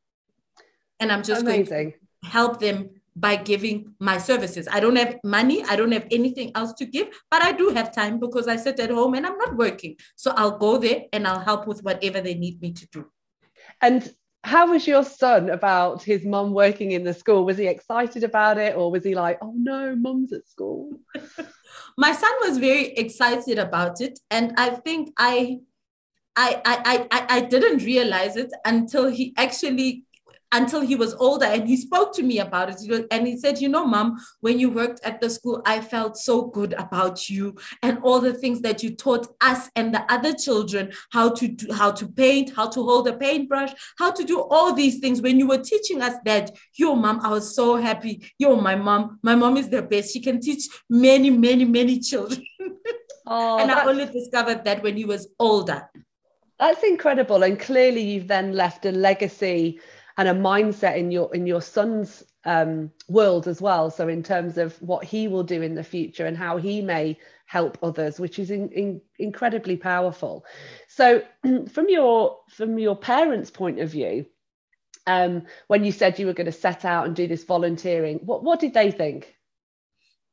And 1.00 1.10
I'm 1.10 1.22
just 1.22 1.42
Amazing. 1.42 1.64
going 1.64 1.92
to 1.92 2.28
help 2.28 2.60
them 2.60 2.90
by 3.14 3.36
giving 3.36 3.94
my 3.98 4.18
services. 4.18 4.68
I 4.70 4.80
don't 4.80 4.96
have 4.96 5.18
money, 5.22 5.62
I 5.64 5.76
don't 5.76 5.92
have 5.92 6.06
anything 6.10 6.52
else 6.54 6.72
to 6.74 6.86
give, 6.86 7.08
but 7.30 7.42
I 7.42 7.52
do 7.52 7.68
have 7.70 7.94
time 7.94 8.18
because 8.18 8.48
I 8.48 8.56
sit 8.56 8.80
at 8.80 8.90
home 8.90 9.14
and 9.14 9.26
I'm 9.26 9.36
not 9.36 9.56
working. 9.56 9.96
So 10.16 10.32
I'll 10.36 10.56
go 10.58 10.78
there 10.78 11.02
and 11.12 11.26
I'll 11.26 11.40
help 11.40 11.66
with 11.66 11.82
whatever 11.82 12.20
they 12.20 12.34
need 12.34 12.62
me 12.62 12.72
to 12.72 12.86
do. 12.86 13.10
And 13.82 14.08
how 14.44 14.70
was 14.70 14.86
your 14.86 15.04
son 15.04 15.50
about 15.50 16.02
his 16.02 16.24
mum 16.24 16.52
working 16.52 16.92
in 16.92 17.04
the 17.04 17.14
school? 17.14 17.44
Was 17.44 17.58
he 17.58 17.66
excited 17.66 18.24
about 18.24 18.58
it 18.58 18.76
or 18.76 18.90
was 18.90 19.04
he 19.04 19.14
like, 19.14 19.38
oh 19.42 19.54
no, 19.56 19.94
mum's 19.94 20.32
at 20.32 20.48
school? 20.48 20.98
My 21.98 22.12
son 22.12 22.32
was 22.40 22.58
very 22.58 22.92
excited 22.94 23.58
about 23.58 24.00
it. 24.00 24.18
And 24.30 24.54
I 24.56 24.70
think 24.70 25.12
I 25.18 25.60
I 26.36 26.60
I 26.64 27.06
I, 27.10 27.26
I 27.36 27.40
didn't 27.40 27.84
realize 27.84 28.36
it 28.36 28.50
until 28.64 29.10
he 29.10 29.34
actually 29.36 30.04
until 30.52 30.80
he 30.80 30.94
was 30.94 31.14
older 31.14 31.46
and 31.46 31.66
he 31.68 31.76
spoke 31.76 32.14
to 32.14 32.22
me 32.22 32.38
about 32.38 32.70
it. 32.70 33.06
And 33.10 33.26
he 33.26 33.38
said 33.38 33.60
you 33.60 33.68
know 33.68 33.86
mom 33.86 34.18
when 34.40 34.58
you 34.58 34.70
worked 34.70 35.00
at 35.04 35.20
the 35.20 35.30
school 35.30 35.62
i 35.66 35.80
felt 35.80 36.16
so 36.16 36.42
good 36.42 36.72
about 36.74 37.28
you 37.28 37.56
and 37.82 37.98
all 38.02 38.20
the 38.20 38.34
things 38.34 38.60
that 38.60 38.82
you 38.82 38.94
taught 38.94 39.26
us 39.40 39.70
and 39.76 39.94
the 39.94 40.04
other 40.12 40.34
children 40.34 40.92
how 41.10 41.30
to 41.30 41.48
do 41.48 41.72
how 41.72 41.90
to 41.90 42.06
paint 42.06 42.54
how 42.54 42.68
to 42.68 42.82
hold 42.82 43.08
a 43.08 43.16
paintbrush 43.16 43.72
how 43.98 44.10
to 44.10 44.24
do 44.24 44.40
all 44.40 44.72
these 44.72 44.98
things. 44.98 45.20
When 45.22 45.38
you 45.38 45.46
were 45.48 45.58
teaching 45.58 46.02
us 46.02 46.14
that 46.24 46.50
your 46.74 46.96
mom 46.96 47.20
i 47.20 47.28
was 47.28 47.54
so 47.54 47.76
happy. 47.76 48.30
Yo 48.38 48.56
my 48.56 48.76
mom 48.76 49.18
my 49.22 49.34
mom 49.34 49.56
is 49.56 49.68
the 49.68 49.82
best. 49.82 50.12
She 50.12 50.20
can 50.20 50.40
teach 50.40 50.68
many 50.88 51.30
many 51.30 51.64
many 51.64 51.98
children. 51.98 52.44
Oh, 53.24 53.60
and 53.60 53.70
i 53.70 53.84
only 53.84 54.06
discovered 54.06 54.64
that 54.64 54.82
when 54.82 54.96
he 54.96 55.04
was 55.04 55.28
older. 55.38 55.88
That's 56.58 56.82
incredible. 56.82 57.44
And 57.44 57.58
clearly 57.58 58.00
you've 58.00 58.26
then 58.26 58.52
left 58.52 58.84
a 58.84 58.90
legacy 58.92 59.80
and 60.16 60.28
a 60.28 60.34
mindset 60.34 60.96
in 60.96 61.10
your 61.10 61.34
in 61.34 61.46
your 61.46 61.62
son's 61.62 62.24
um, 62.44 62.90
world 63.08 63.46
as 63.46 63.60
well. 63.60 63.90
So 63.90 64.08
in 64.08 64.22
terms 64.22 64.58
of 64.58 64.80
what 64.82 65.04
he 65.04 65.28
will 65.28 65.44
do 65.44 65.62
in 65.62 65.74
the 65.74 65.84
future 65.84 66.26
and 66.26 66.36
how 66.36 66.56
he 66.56 66.82
may 66.82 67.18
help 67.46 67.78
others, 67.82 68.18
which 68.18 68.38
is 68.38 68.50
in, 68.50 68.70
in, 68.70 69.00
incredibly 69.18 69.76
powerful. 69.76 70.44
So 70.88 71.22
from 71.72 71.88
your 71.88 72.38
from 72.48 72.78
your 72.78 72.96
parents' 72.96 73.50
point 73.50 73.78
of 73.78 73.90
view, 73.90 74.26
um, 75.06 75.42
when 75.68 75.84
you 75.84 75.92
said 75.92 76.18
you 76.18 76.26
were 76.26 76.32
going 76.32 76.46
to 76.46 76.52
set 76.52 76.84
out 76.84 77.06
and 77.06 77.16
do 77.16 77.26
this 77.26 77.44
volunteering, 77.44 78.18
what 78.24 78.42
what 78.42 78.60
did 78.60 78.74
they 78.74 78.90
think? 78.90 79.34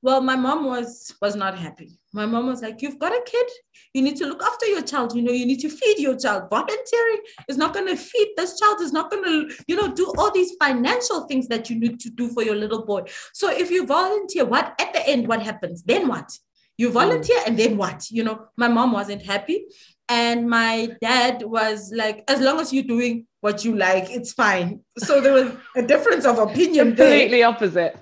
Well, 0.02 0.22
my 0.22 0.36
mom 0.36 0.66
was 0.66 1.14
was 1.22 1.36
not 1.36 1.58
happy. 1.58 1.99
My 2.12 2.26
mom 2.26 2.48
was 2.48 2.62
like, 2.62 2.82
"You've 2.82 3.00
got 3.00 3.12
a 3.12 3.22
kid. 3.26 3.48
You 3.94 4.02
need 4.02 4.18
to 4.18 4.26
look 4.26 4.44
after 4.44 4.66
your 4.66 4.82
child. 4.82 5.16
You 5.16 5.22
know, 5.22 5.32
you 5.32 5.46
need 5.46 5.60
to 5.60 5.70
feed 5.70 6.00
your 6.00 6.18
child. 6.18 6.50
Volunteering 6.50 7.22
is 7.48 7.58
not 7.58 7.74
going 7.74 7.88
to 7.88 7.96
feed 7.96 8.30
this 8.36 8.60
child. 8.60 8.82
Is 8.82 8.94
not 8.94 9.12
going 9.12 9.24
to, 9.24 9.56
you 9.68 9.76
know, 9.76 9.94
do 9.94 10.12
all 10.18 10.32
these 10.32 10.54
financial 10.60 11.28
things 11.28 11.48
that 11.48 11.70
you 11.70 11.80
need 11.80 12.00
to 12.00 12.10
do 12.10 12.30
for 12.30 12.44
your 12.44 12.56
little 12.56 12.86
boy. 12.86 13.04
So 13.34 13.50
if 13.52 13.70
you 13.70 13.86
volunteer, 13.86 14.46
what 14.46 14.74
at 14.80 14.94
the 14.94 15.08
end, 15.08 15.28
what 15.28 15.42
happens? 15.42 15.84
Then 15.84 16.08
what? 16.08 16.30
You 16.78 16.88
hmm. 16.88 16.94
volunteer, 16.94 17.40
and 17.46 17.58
then 17.58 17.78
what? 17.78 18.10
You 18.10 18.24
know, 18.24 18.48
my 18.58 18.68
mom 18.68 18.92
wasn't 18.92 19.22
happy, 19.22 19.66
and 20.10 20.50
my 20.50 20.96
dad 21.02 21.44
was 21.44 21.92
like, 21.96 22.24
"As 22.28 22.42
long 22.42 22.60
as 22.60 22.74
you're 22.74 22.84
doing 22.84 23.28
what 23.42 23.64
you 23.64 23.76
like, 23.76 24.10
it's 24.10 24.34
fine." 24.34 24.82
So 24.98 25.22
there 25.22 25.34
was 25.34 25.52
a 25.76 25.82
difference 25.82 26.26
of 26.26 26.40
opinion. 26.40 26.96
Completely 26.96 27.40
there. 27.40 27.48
opposite 27.48 27.96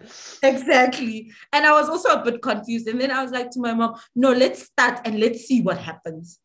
exactly. 0.44 1.32
And 1.52 1.66
I 1.66 1.72
was 1.74 1.90
also 1.90 2.10
a 2.10 2.24
bit 2.24 2.42
confused. 2.42 2.88
And 2.88 3.00
then 3.00 3.12
I 3.12 3.22
was 3.22 3.32
like 3.32 3.52
to 3.52 3.60
my 3.60 3.74
mom, 3.74 3.96
no, 4.16 4.32
let's 4.32 4.64
start 4.64 5.02
and 5.06 5.20
let's 5.20 5.46
see 5.46 5.62
what 5.62 5.78
happens. 5.78 6.40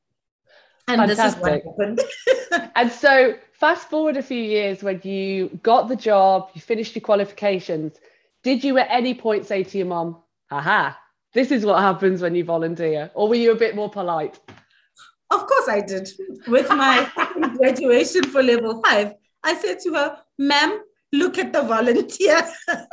And 0.88 1.00
Fantastic. 1.00 1.16
this 1.16 1.34
is 1.34 1.40
what 1.40 1.52
happened. 1.52 2.70
and 2.76 2.90
so 2.90 3.34
fast 3.52 3.88
forward 3.88 4.16
a 4.16 4.22
few 4.22 4.42
years 4.42 4.82
when 4.82 5.00
you 5.04 5.60
got 5.62 5.88
the 5.88 5.96
job, 5.96 6.50
you 6.54 6.60
finished 6.60 6.94
your 6.94 7.02
qualifications. 7.02 7.98
Did 8.42 8.64
you 8.64 8.78
at 8.78 8.88
any 8.90 9.14
point 9.14 9.46
say 9.46 9.62
to 9.62 9.78
your 9.78 9.86
mom, 9.86 10.22
aha, 10.50 10.98
this 11.32 11.50
is 11.50 11.64
what 11.64 11.80
happens 11.80 12.20
when 12.20 12.34
you 12.34 12.44
volunteer? 12.44 13.10
Or 13.14 13.28
were 13.28 13.36
you 13.36 13.52
a 13.52 13.56
bit 13.56 13.76
more 13.76 13.88
polite? 13.88 14.40
Of 15.32 15.46
course 15.46 15.68
I 15.68 15.80
did. 15.80 16.08
With 16.46 16.68
my 16.84 17.10
graduation 17.56 18.24
for 18.24 18.42
level 18.42 18.82
five, 18.82 19.14
I 19.42 19.54
said 19.56 19.78
to 19.80 19.94
her, 19.94 20.18
ma'am, 20.38 20.80
look 21.12 21.38
at 21.38 21.52
the 21.52 21.62
volunteer. 21.62 22.46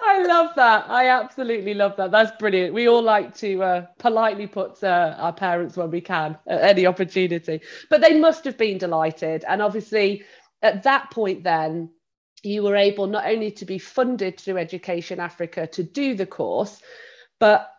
I 0.00 0.24
love 0.24 0.54
that. 0.56 0.88
I 0.88 1.08
absolutely 1.08 1.74
love 1.74 1.96
that. 1.96 2.10
That's 2.10 2.36
brilliant. 2.38 2.74
We 2.74 2.88
all 2.88 3.02
like 3.02 3.34
to 3.38 3.62
uh, 3.62 3.86
politely 3.98 4.46
put 4.46 4.82
uh, 4.84 5.14
our 5.18 5.32
parents 5.32 5.76
when 5.76 5.90
we 5.90 6.00
can 6.00 6.38
at 6.46 6.62
any 6.62 6.86
opportunity. 6.86 7.60
But 7.90 8.00
they 8.00 8.18
must 8.18 8.44
have 8.44 8.56
been 8.56 8.78
delighted. 8.78 9.44
And 9.48 9.60
obviously, 9.60 10.24
at 10.62 10.82
that 10.84 11.10
point, 11.10 11.42
then 11.42 11.90
you 12.42 12.62
were 12.62 12.76
able 12.76 13.06
not 13.06 13.26
only 13.26 13.50
to 13.52 13.64
be 13.64 13.78
funded 13.78 14.38
through 14.38 14.58
Education 14.58 15.20
Africa 15.20 15.66
to 15.68 15.82
do 15.82 16.14
the 16.14 16.26
course, 16.26 16.80
but 17.40 17.70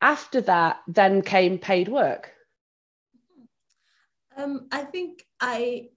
after 0.00 0.40
that, 0.42 0.80
then 0.88 1.22
came 1.22 1.58
paid 1.58 1.88
work. 1.88 2.31
Um, 4.36 4.68
I 4.72 4.82
think 4.84 5.24
I 5.40 5.88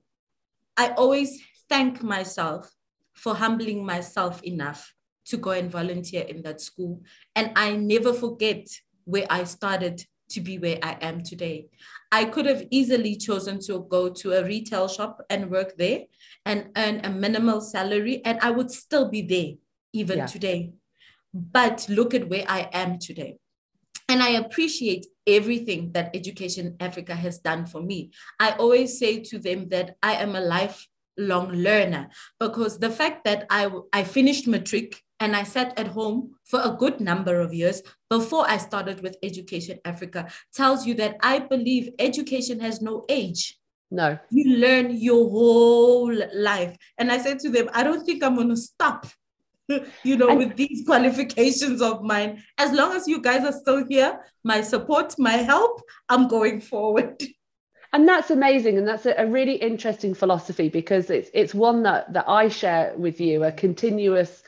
I 0.78 0.90
always 0.92 1.42
thank 1.70 2.04
myself 2.04 2.70
for 3.14 3.36
humbling 3.36 3.86
myself 3.86 4.44
enough 4.44 4.94
to 5.26 5.38
go 5.38 5.52
and 5.52 5.72
volunteer 5.72 6.24
in 6.24 6.44
that 6.44 6.62
school. 6.62 7.02
And 7.36 7.52
I 7.56 7.76
never 7.76 8.14
forget 8.14 8.68
where 9.06 9.26
I 9.30 9.46
started 9.46 10.04
to 10.30 10.42
be 10.42 10.58
where 10.58 10.80
I 10.84 10.98
am 11.02 11.24
today. 11.24 11.68
I 12.12 12.26
could 12.26 12.46
have 12.46 12.68
easily 12.72 13.16
chosen 13.16 13.60
to 13.68 13.86
go 13.90 14.10
to 14.10 14.34
a 14.34 14.44
retail 14.44 14.88
shop 14.88 15.22
and 15.30 15.52
work 15.52 15.78
there 15.78 16.02
and 16.46 16.70
earn 16.76 17.02
a 17.04 17.10
minimal 17.10 17.62
salary, 17.62 18.22
and 18.26 18.40
I 18.42 18.52
would 18.52 18.72
still 18.72 19.10
be 19.10 19.22
there 19.22 19.54
even 19.94 20.20
yeah. 20.20 20.26
today. 20.26 20.74
But 21.34 21.86
look 21.90 22.14
at 22.14 22.30
where 22.30 22.46
I 22.48 22.70
am 22.74 23.00
today. 23.00 23.38
And 24.08 24.22
I 24.22 24.30
appreciate 24.32 25.08
everything 25.26 25.92
that 25.94 26.16
Education 26.16 26.76
Africa 26.80 27.16
has 27.16 27.40
done 27.40 27.66
for 27.66 27.82
me. 27.82 28.12
I 28.40 28.52
always 28.52 29.00
say 29.00 29.20
to 29.22 29.40
them 29.40 29.70
that 29.70 29.98
I 30.04 30.14
am 30.14 30.36
a 30.36 30.42
lifelong 30.42 31.50
learner 31.52 32.10
because 32.40 32.78
the 32.78 32.92
fact 32.92 33.24
that 33.26 33.48
I, 33.50 33.70
I 33.92 34.04
finished 34.04 34.48
matric 34.48 35.02
and 35.20 35.36
I 35.36 35.44
sat 35.44 35.78
at 35.80 35.88
home 35.88 36.36
for 36.44 36.62
a 36.62 36.76
good 36.78 37.00
number 37.00 37.40
of 37.40 37.54
years 37.54 37.82
before 38.10 38.48
I 38.50 38.58
started 38.58 39.02
with 39.02 39.18
Education 39.24 39.80
Africa 39.86 40.28
tells 40.54 40.86
you 40.86 40.94
that 40.96 41.18
I 41.22 41.40
believe 41.40 41.90
education 42.00 42.60
has 42.60 42.82
no 42.82 43.06
age. 43.10 43.58
No. 43.92 44.18
You 44.30 44.58
learn 44.58 44.92
your 44.92 45.30
whole 45.30 46.14
life. 46.34 46.78
And 46.98 47.12
I 47.12 47.18
said 47.18 47.40
to 47.40 47.50
them, 47.50 47.70
I 47.74 47.84
don't 47.84 48.06
think 48.06 48.24
I'm 48.24 48.36
going 48.36 48.50
to 48.50 48.58
stop, 48.58 49.08
you 50.04 50.18
know, 50.18 50.36
with 50.36 50.56
these 50.56 50.84
qualifications 50.86 51.82
of 51.82 52.04
mine. 52.04 52.44
As 52.58 52.72
long 52.72 52.94
as 52.94 53.08
you 53.08 53.22
guys 53.22 53.44
are 53.44 53.58
still 53.58 53.86
here, 53.88 54.20
my 54.44 54.62
support, 54.62 55.16
my 55.18 55.34
help, 55.34 55.82
I'm 56.10 56.28
going 56.28 56.62
forward. 56.62 57.22
and 57.94 58.08
that's 58.08 58.30
amazing 58.30 58.78
and 58.78 58.88
that's 58.88 59.06
a, 59.06 59.14
a, 59.18 59.26
really 59.26 59.56
interesting 59.56 60.14
philosophy 60.14 60.68
because 60.68 61.10
it's 61.10 61.30
it's 61.34 61.54
one 61.54 61.84
that 61.84 62.12
that 62.12 62.28
I 62.28 62.50
share 62.50 62.94
with 62.98 63.22
you 63.22 63.44
a 63.46 63.54
continuous 63.54 64.44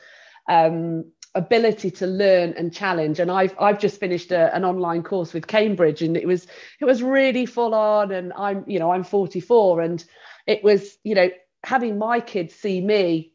um, 0.50 1.10
ability 1.34 1.90
to 1.92 2.06
learn 2.06 2.52
and 2.58 2.74
challenge 2.74 3.20
and 3.20 3.30
I've 3.30 3.54
I've 3.58 3.78
just 3.78 4.00
finished 4.00 4.32
a, 4.32 4.54
an 4.54 4.64
online 4.66 5.02
course 5.02 5.32
with 5.32 5.46
Cambridge 5.46 6.02
and 6.02 6.16
it 6.16 6.26
was 6.26 6.46
it 6.78 6.84
was 6.84 7.02
really 7.02 7.46
full 7.46 7.74
on 7.74 8.12
and 8.12 8.34
I'm 8.36 8.64
you 8.66 8.78
know 8.78 8.92
I'm 8.92 9.04
44 9.04 9.80
and 9.80 10.04
it 10.46 10.62
was 10.62 10.98
you 11.02 11.14
know 11.14 11.30
having 11.64 11.98
my 11.98 12.20
kids 12.20 12.54
see 12.54 12.82
me 12.82 13.32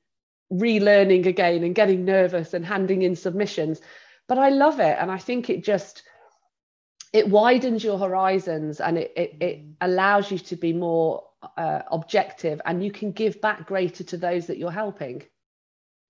relearning 0.54 1.26
again 1.26 1.64
and 1.64 1.76
getting 1.76 2.06
nervous 2.06 2.54
and 2.54 2.66
handing 2.66 3.02
in 3.02 3.16
submissions. 3.16 3.82
But 4.28 4.38
I 4.38 4.50
love 4.50 4.80
it. 4.80 4.98
And 5.00 5.12
I 5.12 5.18
think 5.18 5.50
it 5.50 5.64
just 5.64 6.04
it 7.12 7.30
widens 7.30 7.84
your 7.84 8.00
horizons 8.00 8.80
and 8.80 8.98
it 8.98 9.14
it, 9.16 9.36
it 9.42 9.66
allows 9.82 10.32
you 10.32 10.38
to 10.40 10.56
be 10.56 10.74
more 10.74 11.24
uh, 11.58 11.82
objective 11.92 12.62
and 12.66 12.84
you 12.84 12.92
can 12.92 13.12
give 13.12 13.42
back 13.42 13.68
greater 13.68 14.04
to 14.04 14.18
those 14.18 14.48
that 14.48 14.58
you're 14.58 14.72
helping. 14.72 15.24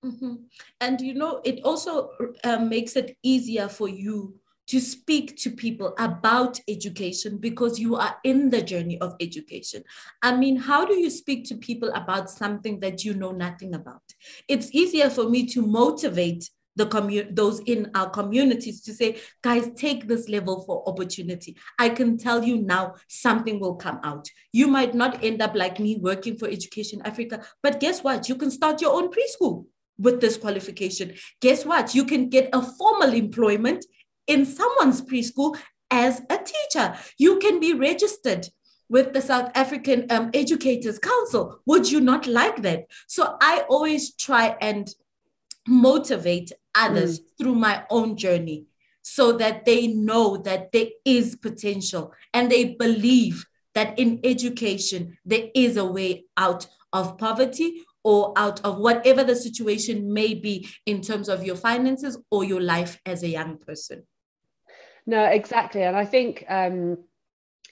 Mm-hmm. 0.06 0.36
And 0.82 1.02
you 1.02 1.14
know, 1.14 1.42
it 1.46 1.64
also 1.64 2.12
uh, 2.44 2.58
makes 2.58 2.96
it 2.96 3.18
easier 3.24 3.68
for 3.68 3.88
you 3.88 4.36
to 4.74 4.82
speak 4.82 5.38
to 5.38 5.52
people 5.52 5.94
about 6.00 6.60
education 6.68 7.38
because 7.38 7.80
you 7.80 7.96
are 7.96 8.18
in 8.24 8.50
the 8.50 8.60
journey 8.60 9.00
of 9.02 9.16
education. 9.20 9.84
I 10.24 10.36
mean, 10.36 10.56
how 10.56 10.84
do 10.84 10.96
you 10.96 11.12
speak 11.12 11.48
to 11.50 11.58
people 11.58 11.92
about 11.94 12.28
something 12.32 12.80
that 12.80 13.06
you 13.06 13.14
know 13.14 13.32
nothing 13.32 13.76
about? 13.76 14.02
It's 14.48 14.74
easier 14.74 15.12
four 15.12 15.30
me 15.30 15.46
to 15.50 15.62
motivate 15.62 16.50
the 16.76 16.88
commu- 16.88 17.36
those 17.36 17.60
in 17.60 17.92
our 17.94 18.10
communities 18.10 18.82
to 18.82 18.96
say 18.96 19.20
guys 19.44 19.70
take 19.76 20.08
this 20.08 20.28
level 20.28 20.64
for 20.66 20.82
opportunity 20.90 21.56
i 21.78 21.88
can 21.88 22.18
tell 22.18 22.44
you 22.44 22.58
now 22.58 22.96
something 23.08 23.60
will 23.60 23.76
come 23.76 24.00
out 24.04 24.28
you 24.52 24.68
might 24.68 24.96
not 24.96 25.24
end 25.24 25.40
up 25.40 25.54
like 25.54 25.80
me 25.80 26.00
working 26.02 26.36
for 26.36 26.48
education 26.48 27.00
africa 27.06 27.46
but 27.62 27.80
guess 27.80 28.04
what 28.04 28.28
you 28.28 28.36
can 28.36 28.50
start 28.50 28.82
your 28.82 28.92
own 28.92 29.12
preschool 29.12 29.68
with 29.98 30.22
this 30.22 30.38
qualification, 30.38 31.14
guess 31.42 31.66
what? 31.66 31.96
You 31.96 32.06
can 32.06 32.30
get 32.30 32.50
a 32.54 32.62
formal 32.62 33.14
employment 33.14 33.86
in 34.28 34.46
someone's 34.46 35.02
preschool 35.02 35.58
as 35.92 36.22
a 36.30 36.38
teacher. 36.38 36.96
You 37.18 37.40
can 37.40 37.60
be 37.60 37.74
registered 37.74 38.48
with 38.90 39.14
the 39.14 39.22
South 39.22 39.52
African 39.56 40.06
um, 40.10 40.30
Educators 40.34 41.00
Council. 41.00 41.60
Would 41.66 41.92
you 41.92 42.02
not 42.02 42.28
like 42.28 42.62
that? 42.62 42.86
So 43.08 43.38
I 43.42 43.66
always 43.70 44.14
try 44.16 44.58
and 44.62 44.94
motivate 45.68 46.52
others 46.76 47.20
mm. 47.20 47.24
through 47.38 47.56
my 47.56 47.84
own 47.90 48.18
journey 48.18 48.66
so 49.02 49.34
that 49.34 49.66
they 49.66 49.88
know 49.88 50.38
that 50.38 50.72
there 50.72 50.88
is 51.06 51.36
potential 51.36 52.14
and 52.34 52.52
they 52.52 52.76
believe 52.76 53.46
that 53.74 53.98
in 53.98 54.20
education 54.24 55.18
there 55.26 55.50
is 55.56 55.78
a 55.78 55.86
way 55.86 56.26
out 56.38 56.68
of 56.92 57.18
poverty 57.18 57.82
or 58.04 58.34
out 58.38 58.64
of 58.66 58.78
whatever 58.78 59.24
the 59.24 59.36
situation 59.36 60.14
may 60.14 60.34
be 60.34 60.68
in 60.86 61.02
terms 61.02 61.30
of 61.30 61.44
your 61.44 61.56
finances 61.56 62.18
or 62.30 62.44
your 62.44 62.62
life 62.62 63.00
as 63.06 63.24
a 63.24 63.30
young 63.30 63.58
person. 63.58 64.04
No, 65.06 65.26
exactly. 65.26 65.84
And 65.84 65.96
I 65.96 66.06
think 66.06 66.46
um, 66.48 66.98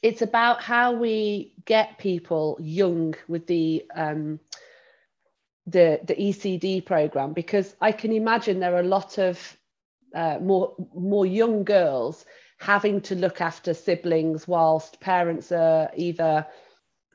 it's 0.02 0.22
about 0.22 0.62
how 0.62 0.94
we 0.94 1.54
get 1.66 1.98
people 1.98 2.58
young 2.62 3.16
with 3.28 3.48
the 3.48 3.86
um, 3.96 4.40
the 5.68 6.00
the 6.04 6.16
ECD 6.16 6.86
program 6.86 7.34
because 7.34 7.76
I 7.80 7.92
can 7.92 8.12
imagine 8.12 8.60
there 8.60 8.76
are 8.76 8.80
a 8.82 8.84
lot 8.84 9.18
of 9.18 9.58
uh, 10.16 10.40
more 10.42 10.76
more 10.96 11.26
young 11.26 11.64
girls 11.64 12.26
having 12.60 13.02
to 13.02 13.16
look 13.16 13.42
after 13.42 13.74
siblings 13.74 14.48
whilst 14.48 15.00
parents 15.00 15.52
are 15.52 15.90
either 15.96 16.46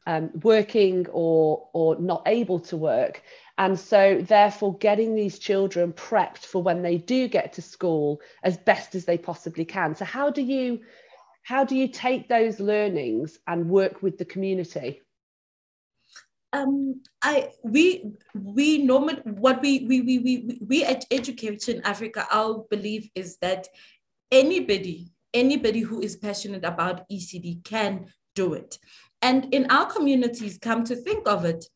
um, 0.06 0.30
working 0.42 1.06
or 1.12 1.68
or 1.74 1.96
not 2.00 2.22
able 2.26 2.60
to 2.60 2.76
work 2.76 3.22
and 3.58 3.78
so 3.78 4.20
therefore 4.22 4.76
getting 4.78 5.14
these 5.14 5.38
children 5.38 5.92
prepped 5.92 6.44
for 6.44 6.62
when 6.62 6.82
they 6.82 6.98
do 6.98 7.28
get 7.28 7.54
to 7.54 7.62
school 7.62 8.20
as 8.42 8.56
best 8.56 8.94
as 8.94 9.04
they 9.04 9.18
possibly 9.18 9.64
can 9.64 9.94
so 9.94 10.04
how 10.04 10.30
do 10.30 10.42
you 10.42 10.80
how 11.42 11.64
do 11.64 11.76
you 11.76 11.88
take 11.88 12.28
those 12.28 12.58
learnings 12.60 13.38
and 13.46 13.68
work 13.68 14.02
with 14.02 14.18
the 14.18 14.24
community 14.24 15.00
um, 16.52 17.02
I 17.22 17.50
we 17.64 18.12
we 18.34 18.78
normally 18.78 19.20
what 19.24 19.60
we 19.60 19.80
we 19.80 20.00
we 20.00 20.18
we 20.18 20.58
we 20.66 20.84
at 20.84 21.04
Education 21.10 21.82
Africa 21.84 22.26
our 22.32 22.64
belief 22.70 23.10
is 23.14 23.36
that 23.38 23.68
anybody 24.30 25.10
anybody 25.36 25.80
who 25.80 26.00
is 26.00 26.16
passionate 26.16 26.64
about 26.64 27.08
ECD 27.10 27.62
can 27.62 28.06
do 28.34 28.54
it. 28.54 28.78
And 29.22 29.52
in 29.54 29.70
our 29.70 29.86
communities, 29.86 30.58
come 30.58 30.84
to 30.84 30.96
think 30.96 31.28
of 31.28 31.44
it, 31.44 31.66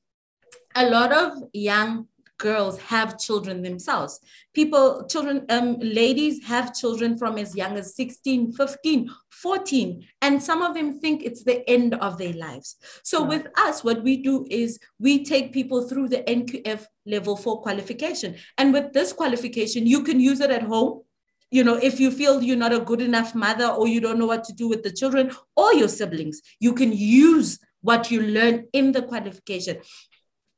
a 0.75 0.89
lot 0.89 1.13
of 1.13 1.43
young 1.53 2.07
girls 2.39 2.81
have 2.81 3.19
children 3.19 3.63
themselves. 3.63 4.19
People, 4.55 5.07
children, 5.09 5.45
um, 5.51 5.77
ladies 5.81 6.43
have 6.45 6.75
children 6.75 7.19
from 7.19 7.37
as 7.37 7.55
young 7.55 7.77
as 7.77 7.95
16, 7.95 8.53
15, 8.53 9.11
14, 9.31 10.07
and 10.23 10.43
some 10.43 10.63
of 10.63 10.75
them 10.75 10.99
think 10.99 11.23
it's 11.23 11.45
the 11.45 11.69
end 11.69 11.95
of 11.95 12.17
their 12.17 12.33
lives. 12.33 12.77
So, 13.05 13.23
with 13.23 13.47
us, 13.59 13.85
what 13.85 14.03
we 14.03 14.23
do 14.23 14.47
is 14.51 14.79
we 14.99 15.25
take 15.25 15.53
people 15.53 15.87
through 15.87 16.09
the 16.09 16.23
NQF 16.23 16.87
level 17.05 17.37
four 17.37 17.61
qualification. 17.61 18.37
And 18.57 18.73
with 18.73 18.93
this 18.93 19.13
qualification, 19.13 19.87
you 19.87 20.03
can 20.03 20.19
use 20.19 20.41
it 20.41 20.51
at 20.51 20.63
home 20.63 21.03
you 21.51 21.65
know, 21.65 21.75
if 21.77 21.99
you 21.99 22.11
feel 22.13 22.43
you're 22.43 22.57
not 22.57 22.73
a 22.73 22.79
good 22.79 23.01
enough 23.01 23.35
mother 23.35 23.67
or 23.67 23.89
you 23.89 24.01
don't 24.01 24.19
know 24.19 24.27
what 24.27 24.45
to 24.45 24.53
do 24.53 24.69
with 24.69 24.85
the 24.85 24.93
children 24.93 25.33
or 25.57 25.75
your 25.75 25.89
siblings, 25.89 26.41
you 26.61 26.73
can 26.75 26.93
use 26.93 27.59
what 27.83 28.11
you 28.11 28.23
learn 28.23 28.67
in 28.73 28.93
the 28.93 29.03
qualification. 29.03 29.79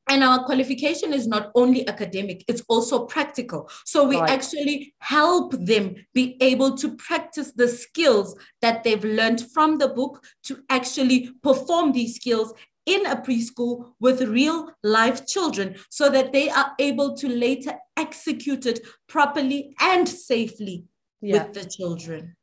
And 0.09 0.23
our 0.23 0.43
qualification 0.43 1.13
is 1.13 1.27
not 1.27 1.51
only 1.55 1.87
academic, 1.87 2.43
it's 2.47 2.61
also 2.67 3.05
practical. 3.05 3.69
So 3.85 4.05
we 4.05 4.19
right. 4.19 4.29
actually 4.29 4.93
help 4.99 5.53
them 5.53 5.95
be 6.13 6.37
able 6.41 6.75
to 6.77 6.95
practice 6.95 7.53
the 7.53 7.69
skills 7.69 8.35
that 8.61 8.83
they've 8.83 9.03
learned 9.03 9.49
from 9.53 9.77
the 9.77 9.87
book 9.87 10.23
to 10.43 10.61
actually 10.69 11.31
perform 11.41 11.93
these 11.93 12.15
skills 12.15 12.53
in 12.85 13.05
a 13.05 13.15
preschool 13.15 13.93
with 13.99 14.21
real 14.21 14.69
life 14.83 15.25
children 15.25 15.75
so 15.89 16.09
that 16.09 16.33
they 16.33 16.49
are 16.49 16.73
able 16.79 17.15
to 17.15 17.29
later 17.29 17.73
execute 17.95 18.65
it 18.65 18.81
properly 19.07 19.73
and 19.79 20.07
safely 20.07 20.83
yeah. 21.21 21.43
with 21.45 21.53
the 21.53 21.63
children 21.63 22.35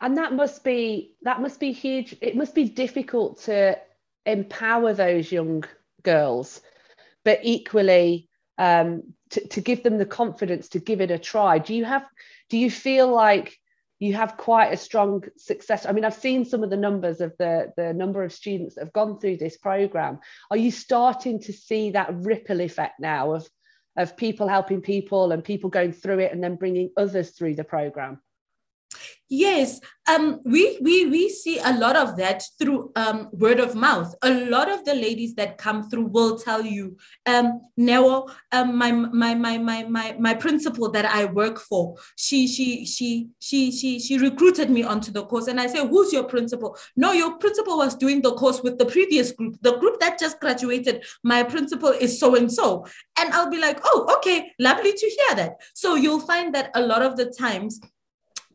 and 0.00 0.16
that 0.16 0.32
must 0.32 0.62
be 0.62 1.14
that 1.22 1.40
must 1.40 1.58
be 1.58 1.72
huge 1.72 2.14
it 2.20 2.36
must 2.36 2.54
be 2.54 2.64
difficult 2.64 3.40
to 3.40 3.76
empower 4.24 4.92
those 4.92 5.32
young 5.32 5.64
girls 6.02 6.60
but 7.26 7.40
equally 7.42 8.28
um, 8.56 9.02
to, 9.30 9.46
to 9.48 9.60
give 9.60 9.82
them 9.82 9.98
the 9.98 10.06
confidence 10.06 10.70
to 10.70 10.78
give 10.78 11.02
it 11.02 11.10
a 11.10 11.18
try 11.18 11.58
do 11.58 11.74
you 11.74 11.84
have 11.84 12.04
do 12.48 12.56
you 12.56 12.70
feel 12.70 13.08
like 13.12 13.58
you 13.98 14.14
have 14.14 14.36
quite 14.36 14.72
a 14.72 14.76
strong 14.76 15.22
success. 15.38 15.86
I 15.86 15.92
mean, 15.92 16.04
I've 16.04 16.14
seen 16.14 16.44
some 16.44 16.62
of 16.62 16.68
the 16.68 16.76
numbers 16.76 17.20
of 17.20 17.32
the, 17.38 17.72
the 17.76 17.94
number 17.94 18.22
of 18.22 18.32
students 18.32 18.74
that 18.74 18.82
have 18.82 18.92
gone 18.92 19.18
through 19.18 19.38
this 19.38 19.56
program. 19.56 20.18
Are 20.50 20.56
you 20.56 20.70
starting 20.70 21.40
to 21.40 21.52
see 21.52 21.92
that 21.92 22.14
ripple 22.14 22.60
effect 22.60 23.00
now 23.00 23.32
of, 23.32 23.48
of 23.96 24.16
people 24.16 24.48
helping 24.48 24.82
people 24.82 25.32
and 25.32 25.42
people 25.42 25.70
going 25.70 25.92
through 25.92 26.18
it 26.18 26.32
and 26.32 26.44
then 26.44 26.56
bringing 26.56 26.90
others 26.96 27.30
through 27.30 27.54
the 27.54 27.64
program? 27.64 28.20
Yes, 29.28 29.80
um, 30.08 30.40
we, 30.44 30.78
we, 30.80 31.06
we 31.06 31.28
see 31.28 31.58
a 31.58 31.76
lot 31.76 31.96
of 31.96 32.16
that 32.16 32.44
through 32.60 32.92
um, 32.94 33.28
word 33.32 33.58
of 33.58 33.74
mouth. 33.74 34.14
A 34.22 34.30
lot 34.48 34.70
of 34.70 34.84
the 34.84 34.94
ladies 34.94 35.34
that 35.34 35.58
come 35.58 35.90
through 35.90 36.06
will 36.06 36.38
tell 36.38 36.64
you, 36.64 36.96
um, 37.26 37.60
Neo, 37.76 38.28
um, 38.52 38.78
my, 38.78 38.92
my, 38.92 39.34
my, 39.34 39.58
my, 39.58 39.82
my, 39.82 40.16
my 40.20 40.32
principal 40.32 40.92
that 40.92 41.06
I 41.06 41.24
work 41.24 41.58
for, 41.58 41.96
she, 42.14 42.46
she, 42.46 42.86
she, 42.86 43.28
she, 43.40 43.72
she, 43.72 43.98
she 43.98 44.16
recruited 44.16 44.70
me 44.70 44.84
onto 44.84 45.10
the 45.10 45.24
course. 45.24 45.48
And 45.48 45.60
I 45.60 45.66
say, 45.66 45.84
who's 45.84 46.12
your 46.12 46.24
principal? 46.24 46.78
No, 46.94 47.10
your 47.10 47.36
principal 47.38 47.78
was 47.78 47.96
doing 47.96 48.22
the 48.22 48.34
course 48.34 48.62
with 48.62 48.78
the 48.78 48.86
previous 48.86 49.32
group. 49.32 49.56
The 49.62 49.76
group 49.78 49.98
that 49.98 50.20
just 50.20 50.38
graduated, 50.38 51.04
my 51.24 51.42
principal 51.42 51.88
is 51.88 52.20
so-and-so. 52.20 52.86
And 53.18 53.32
I'll 53.32 53.50
be 53.50 53.58
like, 53.58 53.80
oh, 53.82 54.14
okay, 54.18 54.52
lovely 54.60 54.92
to 54.92 55.06
hear 55.06 55.34
that. 55.34 55.56
So 55.74 55.96
you'll 55.96 56.20
find 56.20 56.54
that 56.54 56.70
a 56.76 56.80
lot 56.80 57.02
of 57.02 57.16
the 57.16 57.26
times 57.26 57.80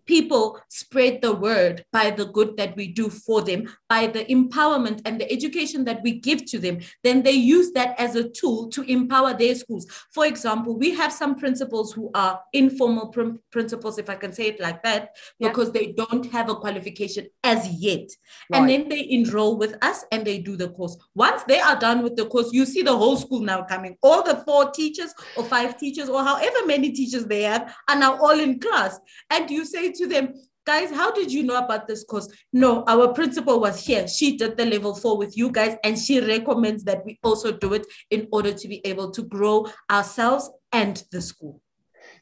people 0.06 0.60
spread 0.68 1.22
the 1.22 1.34
word 1.34 1.86
by 1.92 2.10
the 2.12 2.26
good 2.26 2.58
that 2.58 2.76
we 2.76 2.88
do 2.88 3.10
for 3.10 3.42
them, 3.42 3.68
by 3.90 4.08
the 4.08 4.26
empowerment 4.26 5.02
and 5.06 5.20
the 5.20 5.32
education 5.32 5.86
that 5.86 6.02
we 6.04 6.20
give 6.20 6.46
to 6.46 6.60
them, 6.60 6.80
then 7.04 7.24
they 7.24 7.32
use 7.32 7.72
that 7.72 8.00
as 8.00 8.16
a 8.16 8.30
tool 8.30 8.70
to 8.70 8.82
empower 8.84 9.34
their 9.34 9.56
schools. 9.56 9.86
For 10.14 10.26
example, 10.26 10.78
we 10.78 10.92
have 10.92 11.12
some 11.12 11.36
principals 11.36 11.94
who 11.94 12.10
are 12.14 12.42
informal 12.54 13.08
pr- 13.08 13.38
principals, 13.52 13.98
if 13.98 14.10
I 14.10 14.16
can 14.16 14.34
say 14.34 14.48
it 14.48 14.60
like 14.60 14.84
that, 14.84 15.16
yeah. 15.40 15.50
because 15.50 15.72
they 15.72 15.94
don't 15.94 16.26
have 16.32 16.50
a 16.50 16.56
qualification 16.56 17.28
as 17.44 17.68
yet. 17.70 18.10
Right. 18.50 18.60
And 18.60 18.70
then 18.70 18.90
they 18.90 19.08
enroll 19.10 19.58
with 19.58 19.76
us 19.84 20.06
and 20.12 20.26
they 20.26 20.40
do 20.40 20.56
the 20.56 20.70
course. 20.70 20.98
Once 21.16 21.44
they 21.44 21.60
are 21.60 21.80
done 21.80 22.04
with 22.04 22.16
the 22.16 22.26
course, 22.26 22.52
you 22.52 22.66
see 22.66 22.82
the 22.82 22.96
whole 22.96 23.18
school 23.18 23.42
now 23.42 23.64
coming. 23.64 23.98
All 24.02 24.24
the 24.24 24.38
four 24.38 24.72
teachers 24.72 25.14
or 25.36 25.44
five 25.44 25.78
teachers 25.78 26.10
or 26.10 26.24
however 26.24 26.66
many 26.66 26.92
teachers 26.92 27.26
they 27.26 27.44
have 27.44 27.74
are 27.90 27.98
now 27.98 28.18
all 28.18 28.40
in 28.40 28.60
class. 28.60 29.00
And 29.30 29.50
you 29.50 29.66
say 29.66 29.91
to 29.94 30.08
them, 30.08 30.34
guys, 30.66 30.92
how 30.92 31.12
did 31.12 31.32
you 31.32 31.44
know 31.44 31.58
about 31.58 31.88
this 31.88 32.04
course? 32.04 32.28
No, 32.54 32.84
our 32.88 33.14
principal 33.14 33.60
was 33.60 33.86
here. 33.86 34.08
She 34.08 34.38
did 34.38 34.58
the 34.58 34.66
level 34.66 34.94
four 34.96 35.18
with 35.18 35.38
you 35.38 35.52
guys, 35.52 35.76
and 35.84 35.98
she 35.98 36.20
recommends 36.20 36.84
that 36.84 37.06
we 37.06 37.20
also 37.24 37.52
do 37.52 37.74
it 37.74 37.86
in 38.10 38.28
order 38.32 38.54
to 38.54 38.68
be 38.68 38.86
able 38.86 39.12
to 39.12 39.24
grow 39.24 39.68
ourselves 39.90 40.50
and 40.72 41.04
the 41.12 41.22
school. 41.22 41.62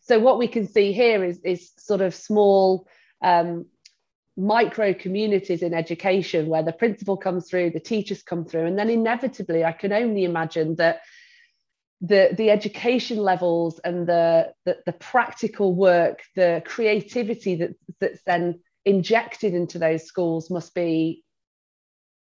So 0.01 0.19
what 0.19 0.39
we 0.39 0.47
can 0.47 0.67
see 0.67 0.91
here 0.93 1.23
is, 1.23 1.39
is 1.43 1.71
sort 1.77 2.01
of 2.01 2.15
small 2.15 2.87
um, 3.21 3.65
micro 4.37 4.93
communities 4.93 5.61
in 5.61 5.73
education 5.73 6.47
where 6.47 6.63
the 6.63 6.71
principal 6.71 7.17
comes 7.17 7.49
through, 7.49 7.71
the 7.71 7.79
teachers 7.79 8.23
come 8.23 8.45
through, 8.45 8.65
and 8.65 8.79
then 8.79 8.89
inevitably, 8.89 9.65
I 9.65 9.73
can 9.73 9.91
only 9.91 10.23
imagine 10.23 10.75
that 10.77 11.01
the 12.01 12.29
the 12.37 12.49
education 12.49 13.17
levels 13.17 13.79
and 13.83 14.07
the, 14.07 14.53
the, 14.65 14.77
the 14.85 14.93
practical 14.93 15.75
work 15.75 16.21
the 16.35 16.63
creativity 16.65 17.55
that 17.55 17.71
that's 17.99 18.21
then 18.25 18.59
injected 18.85 19.53
into 19.53 19.77
those 19.77 20.05
schools 20.05 20.49
must 20.49 20.73
be 20.73 21.23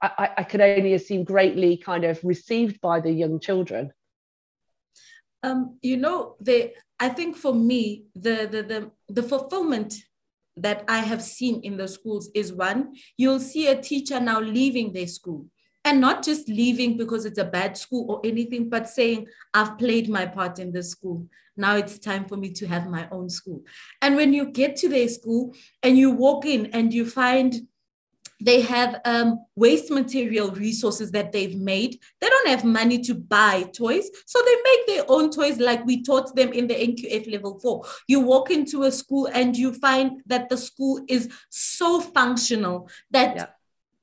I, 0.02 0.30
I 0.38 0.44
could 0.44 0.62
only 0.62 0.94
assume 0.94 1.24
greatly 1.26 1.78
kind 1.78 2.06
of 2.06 2.20
received 2.24 2.80
by 2.80 3.02
the 3.02 3.12
young 3.12 3.40
children. 3.40 3.92
Um, 5.44 5.78
you 5.82 5.96
know 5.96 6.36
the 6.42 6.74
i 7.00 7.08
think 7.08 7.38
for 7.38 7.54
me 7.54 8.04
the 8.14 8.46
the 8.52 8.62
the, 8.62 8.92
the 9.08 9.24
fulfillment 9.24 9.94
that 10.58 10.84
i 10.90 11.00
have 11.00 11.24
seen 11.24 11.62
in 11.62 11.78
the 11.78 11.88
schools 11.88 12.30
is 12.36 12.52
one 12.52 12.94
you'll 13.16 13.40
see 13.40 13.68
a 13.68 13.82
teacher 13.82 14.20
now 14.20 14.42
leaving 14.42 14.92
their 14.92 15.08
school 15.08 15.46
and 15.90 16.00
not 16.00 16.24
just 16.24 16.48
leaving 16.48 16.98
because 16.98 17.26
it's 17.26 17.40
a 17.40 17.44
bad 17.44 17.76
school 17.76 18.06
or 18.12 18.22
anything, 18.24 18.70
but 18.70 18.88
saying, 18.88 19.26
I've 19.56 19.78
played 19.80 20.08
my 20.08 20.28
part 20.28 20.60
in 20.60 20.72
this 20.72 20.92
school. 20.92 21.28
Now 21.58 21.78
it's 21.78 21.98
time 21.98 22.26
for 22.26 22.38
me 22.38 22.52
to 22.54 22.68
have 22.68 22.88
my 22.88 23.08
own 23.12 23.28
school. 23.30 23.64
And 24.02 24.16
when 24.16 24.32
you 24.32 24.52
get 24.52 24.76
to 24.78 24.90
their 24.90 25.10
school 25.10 25.56
and 25.82 25.98
you 25.98 26.12
walk 26.12 26.46
in 26.46 26.68
and 26.68 26.94
you 26.94 27.08
find 27.08 27.68
they 28.42 28.62
have 28.62 29.02
um, 29.04 29.46
waste 29.58 29.92
material 29.92 30.52
resources 30.52 31.12
that 31.12 31.34
they've 31.34 31.58
made. 31.58 32.00
They 32.22 32.30
don't 32.30 32.48
have 32.48 32.64
money 32.64 33.00
to 33.00 33.14
buy 33.14 33.64
toys, 33.64 34.10
so 34.26 34.40
they 34.42 34.56
make 34.64 34.88
their 34.88 35.04
own 35.10 35.30
toys 35.30 35.60
like 35.60 35.86
we 35.86 36.04
taught 36.04 36.34
them 36.38 36.54
in 36.54 36.68
the 36.68 36.74
NQF 36.74 37.30
level 37.30 37.60
four. 37.60 37.84
You 38.08 38.22
walk 38.22 38.50
into 38.50 38.84
a 38.84 38.94
school 38.94 39.28
and 39.34 39.58
you 39.58 39.74
find 39.74 40.22
that 40.28 40.48
the 40.48 40.56
school 40.56 41.02
is 41.10 41.28
so 41.50 42.00
functional 42.00 42.90
that 43.12 43.36
yeah 43.36 43.46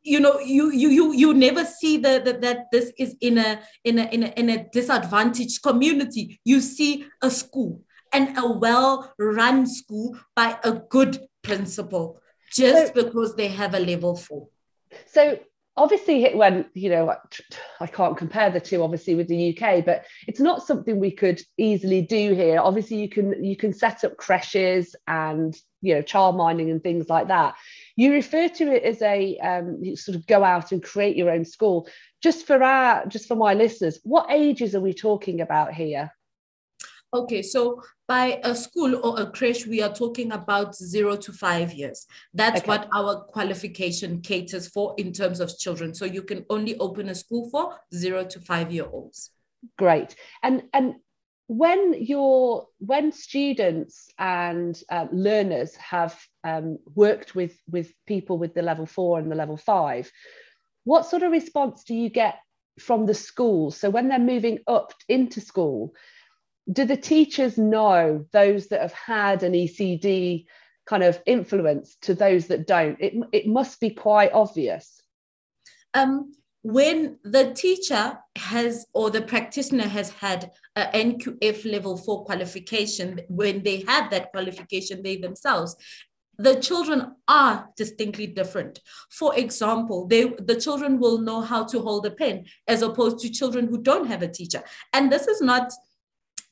you 0.07 0.21
know 0.21 0.39
you 0.41 0.71
you 0.73 0.91
you 0.91 1.13
you 1.13 1.35
never 1.35 1.65
see 1.65 1.97
the, 1.97 2.23
the, 2.25 2.33
that 2.35 2.67
this 2.71 2.93
is 2.97 3.17
in 3.21 3.39
a 3.39 3.61
in 3.85 3.99
a 3.99 4.05
in 4.05 4.23
a 4.23 4.29
in 4.37 4.51
a 4.51 4.65
disadvantaged 4.71 5.63
community. 5.63 6.41
You 6.45 6.61
see 6.61 7.07
a 7.23 7.31
school 7.31 7.83
and 8.13 8.39
a 8.39 8.47
well 8.51 9.13
run 9.19 9.67
school 9.67 10.17
by 10.35 10.59
a 10.65 10.73
good 10.73 11.19
principal 11.43 12.21
just 12.53 12.95
so, 12.95 13.05
because 13.05 13.37
they 13.37 13.49
have 13.49 13.75
a 13.75 13.81
level 13.81 14.17
4 14.17 14.49
so 15.07 15.39
obviously 15.77 16.35
when 16.35 16.65
you 16.75 16.89
know 16.89 17.15
i 17.81 17.87
can't 17.87 18.17
compare 18.17 18.51
the 18.51 18.61
two 18.61 18.83
obviously 18.83 19.15
with 19.15 19.29
the 19.29 19.57
uk 19.57 19.85
but 19.85 20.05
it's 20.27 20.41
not 20.41 20.67
something 20.67 20.99
we 20.99 21.11
could 21.11 21.41
easily 21.59 22.03
do 22.03 22.35
here. 22.35 22.61
Obviously 22.61 22.99
you 22.99 23.09
can 23.09 23.43
you 23.45 23.57
can 23.57 23.73
set 23.73 24.05
up 24.05 24.17
creches 24.17 24.95
and 25.07 25.57
you 25.83 25.95
know 25.95 26.03
child 26.03 26.37
minding 26.37 26.71
and 26.71 26.83
things 26.83 27.09
like 27.09 27.29
that. 27.29 27.55
You 27.97 28.13
refer 28.13 28.49
to 28.49 28.73
it 28.73 28.83
as 28.83 29.01
a 29.03 29.39
um, 29.39 29.97
sort 29.97 30.17
of 30.17 30.27
go 30.27 30.45
out 30.45 30.73
and 30.73 30.83
create 30.83 31.17
your 31.17 31.31
own 31.31 31.45
school. 31.45 31.89
Just 32.23 32.47
for 32.47 32.63
our 32.63 33.07
just 33.07 33.29
for 33.29 33.37
my 33.37 33.55
listeners 33.55 34.01
what 34.03 34.31
ages 34.31 34.75
are 34.75 34.81
we 34.81 34.93
talking 34.93 35.41
about 35.41 35.73
here 35.73 36.11
Okay, 37.15 37.43
so 37.43 37.83
by 38.09 38.41
a 38.43 38.55
school 38.55 38.97
or 39.05 39.21
a 39.21 39.31
creche, 39.31 39.67
we 39.67 39.81
are 39.83 39.93
talking 39.93 40.33
about 40.33 40.75
zero 40.75 41.17
to 41.17 41.33
five 41.33 41.73
years. 41.73 42.07
That's 42.35 42.61
okay. 42.61 42.69
what 42.69 42.89
our 42.93 43.23
qualification 43.23 44.21
caters 44.21 44.69
for 44.69 44.95
in 44.99 45.13
terms 45.13 45.41
of 45.41 45.57
children. 45.57 45.95
So 45.95 46.05
you 46.05 46.23
can 46.23 46.45
only 46.51 46.77
open 46.79 47.09
a 47.09 47.15
school 47.15 47.49
for 47.51 47.79
zero 47.95 48.25
to 48.25 48.41
five 48.41 48.73
year 48.73 48.87
olds. 48.91 49.31
Great. 49.79 50.15
And 50.43 50.65
and 50.73 50.97
when 51.49 51.95
your 52.03 52.67
when 52.79 53.13
students 53.13 54.09
and 54.19 54.79
uh, 54.91 55.07
learners 55.13 55.77
have 55.77 56.19
um, 56.43 56.79
worked 56.95 57.35
with 57.35 57.57
with 57.71 57.93
people 58.07 58.37
with 58.37 58.55
the 58.55 58.63
level 58.63 58.87
four 58.87 59.19
and 59.19 59.31
the 59.31 59.37
level 59.37 59.57
five, 59.57 60.11
what 60.85 61.07
sort 61.07 61.23
of 61.23 61.31
response 61.31 61.85
do 61.85 61.95
you 61.95 62.11
get 62.11 62.39
from 62.81 63.07
the 63.07 63.15
school? 63.15 63.71
So 63.71 63.91
when 63.91 64.09
they're 64.09 64.19
moving 64.19 64.59
up 64.67 64.93
into 65.09 65.41
school 65.41 65.95
do 66.71 66.85
the 66.85 66.97
teachers 66.97 67.57
know 67.57 68.27
those 68.33 68.69
that 68.69 68.81
have 68.81 68.93
had 68.93 69.43
an 69.43 69.53
ECD 69.53 70.47
kind 70.87 71.03
of 71.03 71.21
influence 71.27 71.97
to 72.03 72.15
those 72.15 72.49
that 72.49 72.67
don't? 72.67 73.01
It, 73.01 73.15
it 73.33 73.47
must 73.47 73.81
be 73.81 73.91
quite 73.91 74.33
obvious. 74.33 75.03
Um, 75.95 76.33
when 76.63 77.19
the 77.23 77.55
teacher 77.55 78.19
has 78.37 78.87
or 78.93 79.09
the 79.11 79.23
practitioner 79.23 79.87
has 79.87 80.11
had 80.11 80.51
a 80.75 80.87
NQF 80.87 81.71
level 81.71 81.97
four 81.97 82.25
qualification, 82.25 83.21
when 83.29 83.63
they 83.63 83.85
have 83.87 84.11
that 84.11 84.33
qualification, 84.33 85.01
they 85.03 85.17
themselves, 85.17 85.77
the 86.39 86.57
children 86.57 87.15
are 87.29 87.69
distinctly 87.77 88.27
different. 88.27 88.81
For 89.11 89.35
example, 89.37 90.07
they 90.07 90.25
the 90.25 90.61
children 90.61 90.99
will 90.99 91.19
know 91.19 91.41
how 91.41 91.65
to 91.65 91.81
hold 91.81 92.05
a 92.07 92.11
pen 92.11 92.47
as 92.67 92.83
opposed 92.83 93.21
to 93.21 93.31
children 93.31 93.69
who 93.69 93.81
don't 93.81 94.09
have 94.09 94.23
a 94.23 94.29
teacher. 94.29 94.63
And 94.93 95.11
this 95.11 95.29
is 95.29 95.41
not 95.41 95.73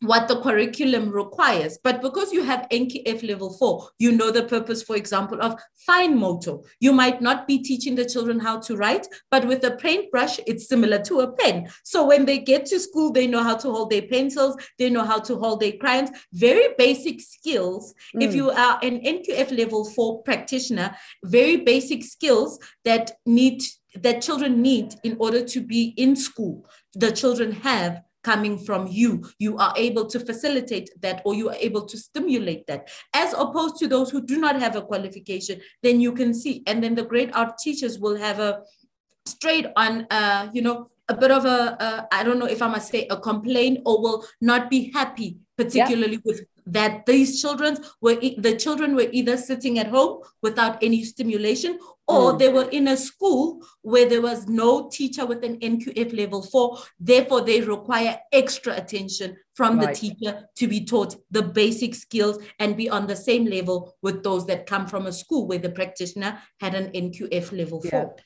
what 0.07 0.29
the 0.29 0.40
curriculum 0.40 1.11
requires. 1.11 1.79
But 1.83 2.03
because 2.03 2.33
you 2.33 2.43
have 2.45 2.69
NQF 2.71 3.27
level 3.27 3.53
four, 3.59 3.88
you 3.99 4.12
know 4.12 4.31
the 4.31 4.45
purpose, 4.45 4.83
for 4.83 4.97
example, 4.97 5.40
of 5.40 5.61
fine 5.87 6.19
motor. 6.19 6.59
You 6.81 6.93
might 6.93 7.21
not 7.21 7.47
be 7.47 7.59
teaching 7.59 7.95
the 7.95 8.05
children 8.05 8.38
how 8.38 8.61
to 8.61 8.77
write, 8.77 9.07
but 9.31 9.47
with 9.47 9.64
a 9.64 9.73
paintbrush, 9.73 10.38
it's 10.47 10.69
similar 10.69 10.99
to 11.03 11.21
a 11.21 11.33
pen. 11.33 11.69
So 11.85 12.07
when 12.07 12.25
they 12.25 12.38
get 12.38 12.67
to 12.67 12.81
school, 12.81 13.12
they 13.12 13.27
know 13.27 13.43
how 13.43 13.57
to 13.57 13.71
hold 13.71 13.90
their 13.90 14.03
pencils, 14.03 14.57
they 14.79 14.90
know 14.90 15.05
how 15.05 15.21
to 15.21 15.37
hold 15.37 15.61
their 15.61 15.73
crayons, 15.73 16.11
very 16.33 16.75
basic 16.77 17.21
skills. 17.21 17.95
Mm. 18.17 18.23
If 18.23 18.35
you 18.35 18.51
are 18.51 18.79
an 18.83 19.01
NQF 19.01 19.57
level 19.57 19.85
four 19.85 20.23
practitioner, 20.23 20.97
very 21.25 21.57
basic 21.57 22.05
skills 22.05 22.59
that 22.85 23.12
need 23.27 23.62
that 23.97 24.23
children 24.23 24.61
need 24.61 24.95
in 25.05 25.17
order 25.21 25.45
to 25.45 25.61
be 25.61 25.95
in 25.97 26.17
school. 26.17 26.67
The 26.95 27.12
children 27.12 27.53
have 27.53 28.03
coming 28.24 28.58
from 28.58 28.88
you. 28.88 29.24
You 29.38 29.56
are 29.58 29.74
able 29.76 30.06
to 30.06 30.18
facilitate 30.18 30.90
that 31.02 31.22
or 31.24 31.34
you 31.34 31.50
are 31.50 31.56
able 31.60 31.87
to 31.87 31.96
stimulate 31.96 32.66
that. 32.66 32.88
As 33.12 33.32
opposed 33.34 33.76
to 33.76 33.87
those 33.87 34.10
who 34.10 34.22
do 34.24 34.38
not 34.38 34.60
have 34.60 34.74
a 34.74 34.82
qualification, 34.82 35.60
then 35.82 36.00
you 36.00 36.12
can 36.12 36.34
see. 36.34 36.62
And 36.66 36.82
then 36.82 36.94
the 36.94 37.04
grade 37.04 37.30
R 37.34 37.54
teachers 37.62 37.98
will 37.98 38.16
have 38.16 38.40
a 38.40 38.62
straight 39.26 39.66
on, 39.76 40.06
uh, 40.10 40.48
you 40.52 40.62
know, 40.62 40.90
a 41.08 41.14
bit 41.14 41.30
of 41.30 41.44
a 41.44 42.08
I 42.10 42.24
don't 42.24 42.38
know 42.38 42.46
if 42.46 42.62
I 42.62 42.68
must 42.68 42.90
say 42.90 43.06
a 43.08 43.16
complaint 43.18 43.80
or 43.84 44.00
will 44.00 44.26
not 44.40 44.70
be 44.70 44.90
happy, 44.92 45.37
particularly 45.56 46.14
yeah. 46.14 46.24
with 46.24 46.46
that 46.66 47.04
these 47.04 47.42
children 47.42 47.76
were 48.00 48.14
the 48.14 48.56
children 48.56 48.94
were 48.96 49.08
either 49.12 49.37
sitting 49.37 49.78
at 49.78 49.88
home 49.88 50.22
without 50.40 50.82
any 50.82 51.04
stimulation 51.04 51.78
or 52.07 52.33
mm. 52.33 52.38
they 52.38 52.53
were 52.53 52.69
in 52.71 52.88
a 52.88 52.97
school 52.97 53.64
where 53.83 54.09
there 54.09 54.21
was 54.21 54.47
no 54.47 54.88
teacher 54.88 55.25
with 55.25 55.45
an 55.45 55.59
NQF 55.59 56.17
level 56.17 56.43
4 56.43 56.79
therefore 57.01 57.40
they 57.43 57.61
require 57.61 58.19
extra 58.33 58.75
attention 58.77 59.37
from 59.55 59.79
right. 59.79 59.88
the 59.88 59.95
teacher 59.95 60.49
to 60.57 60.69
be 60.69 60.85
taught 60.85 61.17
the 61.31 61.43
basic 61.43 61.95
skills 61.95 62.38
and 62.59 62.77
be 62.77 62.88
on 62.88 63.07
the 63.07 63.17
same 63.17 63.47
level 63.47 63.97
with 64.03 64.23
those 64.23 64.47
that 64.47 64.67
come 64.67 64.87
from 64.87 65.07
a 65.07 65.12
school 65.12 65.47
where 65.47 65.59
the 65.59 65.71
practitioner 65.71 66.38
had 66.61 66.75
an 66.75 66.90
NQF 66.93 67.57
level 67.57 67.81
4 67.81 68.17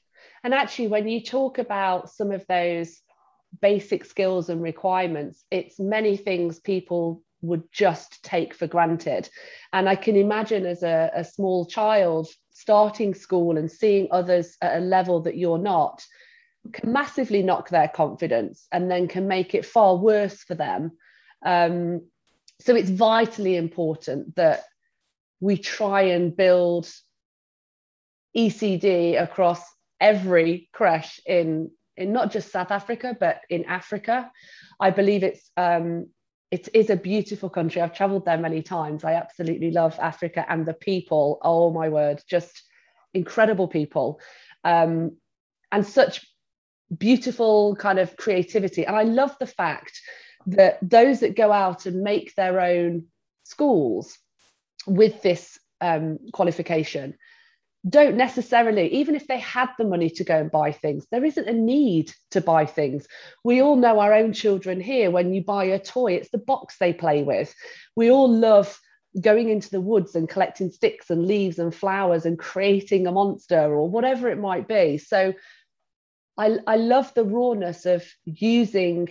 and 0.45 0.55
actually 0.55 0.89
when 0.89 1.09
you 1.09 1.23
talk 1.23 1.59
about 1.59 2.11
some 2.11 2.33
of 2.33 2.45
those 2.49 3.01
basic 3.63 4.05
skills 4.05 4.51
and 4.51 4.61
requirements 4.61 5.45
it's 5.51 5.79
many 5.79 6.17
things 6.17 6.61
people 6.61 7.23
would 7.41 7.63
just 7.73 8.23
take 8.23 8.55
for 8.55 8.67
granted. 8.67 9.29
And 9.73 9.89
I 9.89 9.97
can 9.97 10.17
imagine 10.17 10.67
as 10.67 10.83
a, 10.83 11.11
a 11.15 11.25
small 11.25 11.67
child 11.67 12.29
starting 12.59 13.15
school 13.15 13.57
and 13.57 13.71
seeing 13.71 14.09
others 14.11 14.57
at 14.61 14.79
a 14.79 14.85
level 14.85 15.21
that 15.21 15.37
you're 15.37 15.59
not 15.59 16.05
can 16.73 16.93
massively 16.93 17.43
knock 17.43 17.69
their 17.69 17.89
confidence 17.89 18.67
and 18.73 18.91
then 18.91 19.07
can 19.07 19.29
make 19.29 19.55
it 19.55 19.65
far 19.65 19.97
worse 19.97 20.43
for 20.43 20.57
them. 20.57 20.93
Um, 21.47 22.03
so 22.61 22.75
it's 22.75 22.91
vitally 22.91 23.57
important 23.57 24.35
that 24.35 24.65
we 25.41 25.57
try 25.57 26.03
and 26.03 26.37
build 26.37 26.91
ECD 28.37 29.21
across 29.23 29.63
every 30.01 30.69
creche 30.73 31.21
in 31.27 31.71
in 31.97 32.13
not 32.13 32.31
just 32.31 32.53
South 32.53 32.71
Africa 32.73 33.17
but 33.19 33.41
in 33.49 33.65
Africa. 33.67 34.31
I 34.81 34.91
believe 34.91 35.23
it's 35.23 35.51
um, 35.57 36.09
it 36.51 36.69
is 36.73 36.91
a 36.91 36.97
beautiful 36.97 37.51
country. 37.51 37.83
I've 37.83 37.95
traveled 37.95 38.25
there 38.25 38.39
many 38.39 38.63
times. 38.63 39.05
I 39.05 39.15
absolutely 39.15 39.71
love 39.71 39.99
Africa 40.01 40.47
and 40.49 40.65
the 40.65 40.75
people. 40.75 41.39
Oh 41.43 41.73
my 41.73 41.89
word, 41.89 42.23
just 42.29 42.63
incredible 43.13 43.69
people. 43.69 44.21
Um, 44.65 45.17
and 45.71 45.87
such 45.87 46.27
beautiful 46.97 47.77
kind 47.77 47.99
of 47.99 48.17
creativity. 48.17 48.87
And 48.87 48.97
I 48.97 49.03
love 49.03 49.37
the 49.39 49.47
fact 49.47 50.01
that 50.47 50.79
those 50.81 51.21
that 51.21 51.37
go 51.37 51.53
out 51.53 51.85
and 51.85 52.03
make 52.03 52.35
their 52.35 52.61
own 52.61 53.05
schools 53.45 54.17
with 54.87 55.21
this 55.21 55.59
um, 55.81 56.19
qualification 56.33 57.19
don't 57.89 58.17
necessarily, 58.17 58.93
even 58.95 59.15
if 59.15 59.27
they 59.27 59.39
had 59.39 59.69
the 59.79 59.85
money 59.85 60.11
to 60.11 60.25
go 60.25 60.37
and 60.39 60.51
buy 60.51 60.73
things, 60.73 61.07
there 61.11 61.25
isn't 61.25 61.49
a 61.49 61.53
need 61.53 62.13
to 62.33 62.41
buy 62.41 62.67
things. 62.67 63.07
We 63.45 63.63
all 63.63 63.77
know 63.77 64.01
our 64.01 64.15
own 64.15 64.33
children 64.33 64.81
here, 64.81 65.11
when 65.11 65.33
you 65.33 65.45
buy 65.45 65.65
a 65.65 65.79
toy, 65.79 66.15
it's 66.15 66.31
the 66.31 66.39
box 66.39 66.77
they 66.79 66.93
play 66.93 67.23
with. 67.23 67.55
We 67.95 68.11
all 68.11 68.29
love 68.29 68.79
going 69.21 69.49
into 69.49 69.71
the 69.71 69.81
woods 69.81 70.15
and 70.15 70.29
collecting 70.29 70.71
sticks 70.71 71.11
and 71.11 71.27
leaves 71.27 71.59
and 71.59 71.75
flowers 71.75 72.27
and 72.27 72.39
creating 72.39 73.07
a 73.07 73.13
monster 73.13 73.73
or 73.73 73.89
whatever 73.89 74.29
it 74.29 74.39
might 74.39 74.69
be. 74.69 74.99
So 74.99 75.35
I, 76.37 76.59
I 76.67 76.77
love 76.77 77.13
the 77.15 77.25
rawness 77.25 77.87
of 77.87 78.05
using 78.25 79.09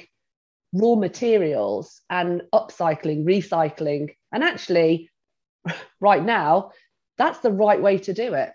raw 0.73 0.95
materials 0.95 2.01
and 2.09 2.43
upcycling, 2.53 3.23
recycling. 3.25 4.15
And 4.31 4.43
actually, 4.43 5.09
right 5.99 6.23
now, 6.23 6.71
that's 7.17 7.39
the 7.39 7.51
right 7.51 7.81
way 7.81 7.97
to 7.99 8.13
do 8.13 8.33
it. 8.33 8.51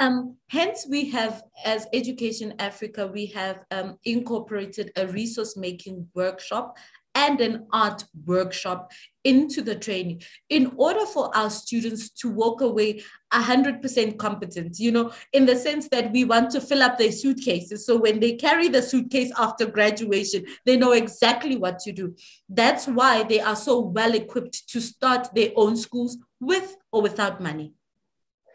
Um, 0.00 0.36
hence, 0.48 0.86
we 0.88 1.10
have, 1.10 1.44
as 1.64 1.86
Education 1.92 2.54
Africa, 2.58 3.06
we 3.06 3.26
have 3.26 3.60
um, 3.70 3.98
incorporated 4.04 4.90
a 4.96 5.06
resource 5.06 5.56
making 5.56 6.08
workshop 6.14 6.76
and 7.14 7.40
an 7.40 7.66
art 7.72 8.04
workshop 8.26 8.90
into 9.22 9.62
the 9.62 9.74
training 9.74 10.20
in 10.50 10.72
order 10.76 11.06
for 11.06 11.34
our 11.36 11.48
students 11.48 12.10
to 12.10 12.28
walk 12.28 12.60
away 12.60 13.00
100% 13.32 14.18
competent, 14.18 14.78
you 14.78 14.90
know, 14.90 15.12
in 15.32 15.46
the 15.46 15.56
sense 15.56 15.88
that 15.88 16.10
we 16.12 16.24
want 16.24 16.50
to 16.50 16.60
fill 16.60 16.82
up 16.82 16.98
their 16.98 17.12
suitcases. 17.12 17.86
So 17.86 17.96
when 17.96 18.20
they 18.20 18.32
carry 18.32 18.68
the 18.68 18.82
suitcase 18.82 19.32
after 19.38 19.66
graduation, 19.66 20.44
they 20.66 20.76
know 20.76 20.92
exactly 20.92 21.56
what 21.56 21.78
to 21.80 21.92
do. 21.92 22.14
That's 22.48 22.86
why 22.86 23.22
they 23.22 23.40
are 23.40 23.56
so 23.56 23.78
well 23.80 24.14
equipped 24.14 24.68
to 24.70 24.80
start 24.80 25.28
their 25.34 25.50
own 25.54 25.76
schools 25.76 26.18
with 26.40 26.76
or 26.92 27.00
without 27.00 27.40
money. 27.40 27.72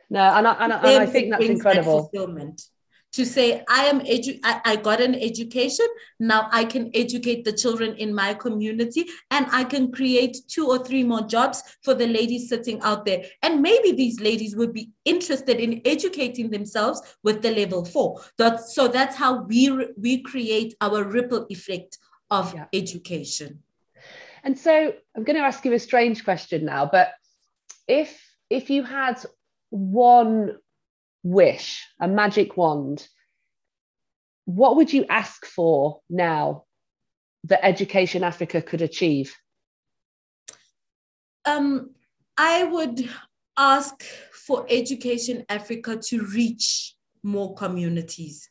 No, 0.10 0.22
and 0.22 0.48
I, 0.48 0.54
and, 0.54 0.74
and 0.74 0.86
I 0.86 1.06
think 1.06 1.32
that's 1.32 1.46
incredible. 1.46 2.04
That 2.04 2.12
fulfillment. 2.12 2.62
To 3.14 3.26
say 3.26 3.64
i 3.68 3.86
am 3.86 4.02
edu- 4.02 4.40
I, 4.44 4.62
I 4.66 4.76
got 4.76 5.02
an 5.02 5.16
education. 5.16 5.88
Now 6.20 6.48
i 6.52 6.64
can 6.64 6.92
educate 6.94 7.44
the 7.44 7.54
children 7.54 7.96
in 7.96 8.14
my 8.14 8.36
community 8.36 9.08
and 9.32 9.48
i 9.52 9.64
can 9.64 9.92
create 9.92 10.38
two 10.48 10.68
or 10.68 10.78
three 10.78 11.04
more 11.04 11.22
jobs 11.22 11.64
for 11.82 11.96
the 11.96 12.06
ladies 12.06 12.50
sitting 12.50 12.80
out 12.82 13.06
there. 13.06 13.24
And 13.42 13.64
maybe 13.64 13.94
these 13.94 14.20
ladies 14.20 14.56
would 14.56 14.74
be 14.74 14.92
interested 15.06 15.60
in 15.60 15.82
educating 15.86 16.52
themselves 16.52 17.02
with 17.24 17.42
the 17.42 17.52
level 17.52 17.84
four. 17.84 18.22
That, 18.38 18.60
so 18.60 18.88
that's 18.88 19.16
how 19.16 19.42
we 19.44 19.70
re- 19.70 19.94
we 19.98 20.22
create 20.22 20.76
our 20.80 21.04
ripple 21.04 21.48
effect 21.50 21.98
of 22.30 22.54
yeah. 22.54 22.66
education. 22.74 23.64
And 24.44 24.58
so 24.58 24.94
i'm 25.16 25.24
going 25.24 25.36
to 25.36 25.44
ask 25.44 25.66
you 25.66 25.74
a 25.74 25.80
strange 25.80 26.24
question 26.24 26.66
now 26.66 26.86
but 26.86 27.10
if 27.88 28.10
if 28.50 28.70
you 28.70 28.84
had 28.84 29.18
one 29.70 30.58
wish, 31.24 31.88
a 32.00 32.08
magic 32.08 32.58
wand, 32.58 33.08
what 34.46 34.76
would 34.76 34.92
you 34.92 35.06
ask 35.10 35.46
for 35.46 36.02
now 36.10 36.64
that 37.44 37.64
Education 37.64 38.24
Africa 38.24 38.62
could 38.62 38.82
achieve? 38.82 39.36
Um, 41.46 41.92
I 42.38 42.64
would 42.64 43.10
ask 43.58 44.04
for 44.34 44.66
Education 44.70 45.46
Africa 45.50 45.98
to 45.98 46.26
reach 46.26 46.96
more 47.22 47.54
communities. 47.56 48.50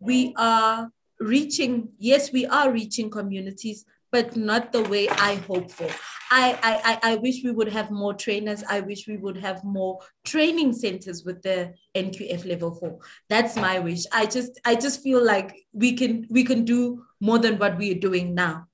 We 0.00 0.34
are 0.36 0.90
reaching, 1.20 1.90
yes, 1.98 2.32
we 2.32 2.46
are 2.46 2.72
reaching 2.72 3.10
communities, 3.10 3.84
but 4.12 4.36
not 4.36 4.72
the 4.72 4.82
way 4.84 5.08
I 5.08 5.36
hope 5.36 5.70
for. 5.70 5.88
I, 6.30 6.98
I, 7.02 7.12
I 7.12 7.16
wish 7.16 7.42
we 7.44 7.50
would 7.50 7.68
have 7.68 7.90
more 7.90 8.14
trainers. 8.14 8.62
I 8.68 8.80
wish 8.80 9.06
we 9.06 9.16
would 9.16 9.36
have 9.38 9.64
more 9.64 9.98
training 10.24 10.72
centers 10.72 11.24
with 11.24 11.42
the 11.42 11.74
NQF 11.94 12.46
level 12.46 12.74
four. 12.74 12.98
That's 13.28 13.56
my 13.56 13.78
wish. 13.80 14.04
I 14.12 14.26
just 14.26 14.58
I 14.64 14.74
just 14.76 15.02
feel 15.02 15.22
like 15.22 15.54
we 15.72 15.94
can 15.94 16.26
we 16.30 16.44
can 16.44 16.64
do 16.64 17.04
more 17.20 17.38
than 17.38 17.58
what 17.58 17.76
we 17.76 17.90
are 17.92 17.98
doing 17.98 18.34
now. 18.34 18.66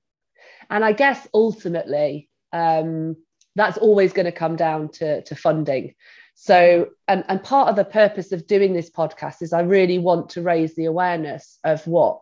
And 0.70 0.84
I 0.84 0.92
guess 0.92 1.26
ultimately, 1.34 2.28
um, 2.52 3.16
that's 3.56 3.78
always 3.78 4.12
going 4.12 4.26
to 4.26 4.32
come 4.32 4.54
down 4.54 4.90
to, 4.90 5.22
to 5.22 5.34
funding. 5.34 5.94
So, 6.34 6.90
and, 7.08 7.24
and 7.28 7.42
part 7.42 7.68
of 7.68 7.74
the 7.74 7.84
purpose 7.84 8.30
of 8.30 8.46
doing 8.46 8.72
this 8.72 8.90
podcast 8.90 9.42
is 9.42 9.52
I 9.52 9.62
really 9.62 9.98
want 9.98 10.30
to 10.30 10.42
raise 10.42 10.76
the 10.76 10.84
awareness 10.84 11.58
of 11.64 11.84
what 11.86 12.20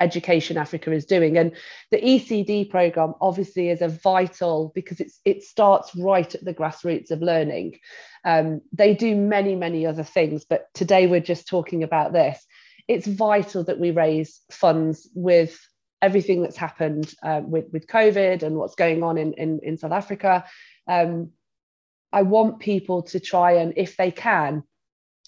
Education 0.00 0.56
Africa 0.56 0.92
is 0.92 1.04
doing. 1.04 1.36
And 1.36 1.52
the 1.90 2.00
ECD 2.00 2.70
program 2.70 3.14
obviously 3.20 3.68
is 3.68 3.82
a 3.82 3.88
vital 3.88 4.72
because 4.74 5.00
it's 5.00 5.20
it 5.24 5.42
starts 5.42 5.94
right 5.94 6.34
at 6.34 6.44
the 6.44 6.54
grassroots 6.54 7.10
of 7.10 7.20
learning. 7.20 7.78
Um, 8.24 8.62
they 8.72 8.94
do 8.94 9.14
many, 9.14 9.54
many 9.54 9.86
other 9.86 10.02
things, 10.02 10.44
but 10.44 10.66
today 10.74 11.06
we're 11.06 11.20
just 11.20 11.48
talking 11.48 11.82
about 11.82 12.12
this. 12.12 12.44
It's 12.88 13.06
vital 13.06 13.64
that 13.64 13.78
we 13.78 13.90
raise 13.90 14.40
funds 14.50 15.08
with 15.14 15.58
everything 16.02 16.42
that's 16.42 16.56
happened 16.56 17.14
uh, 17.22 17.42
with, 17.44 17.66
with 17.72 17.86
COVID 17.86 18.42
and 18.42 18.56
what's 18.56 18.74
going 18.74 19.02
on 19.02 19.18
in, 19.18 19.34
in, 19.34 19.60
in 19.62 19.76
South 19.76 19.92
Africa. 19.92 20.44
Um, 20.86 21.30
I 22.12 22.22
want 22.22 22.58
people 22.58 23.02
to 23.02 23.20
try 23.20 23.52
and, 23.52 23.74
if 23.76 23.96
they 23.96 24.10
can, 24.10 24.64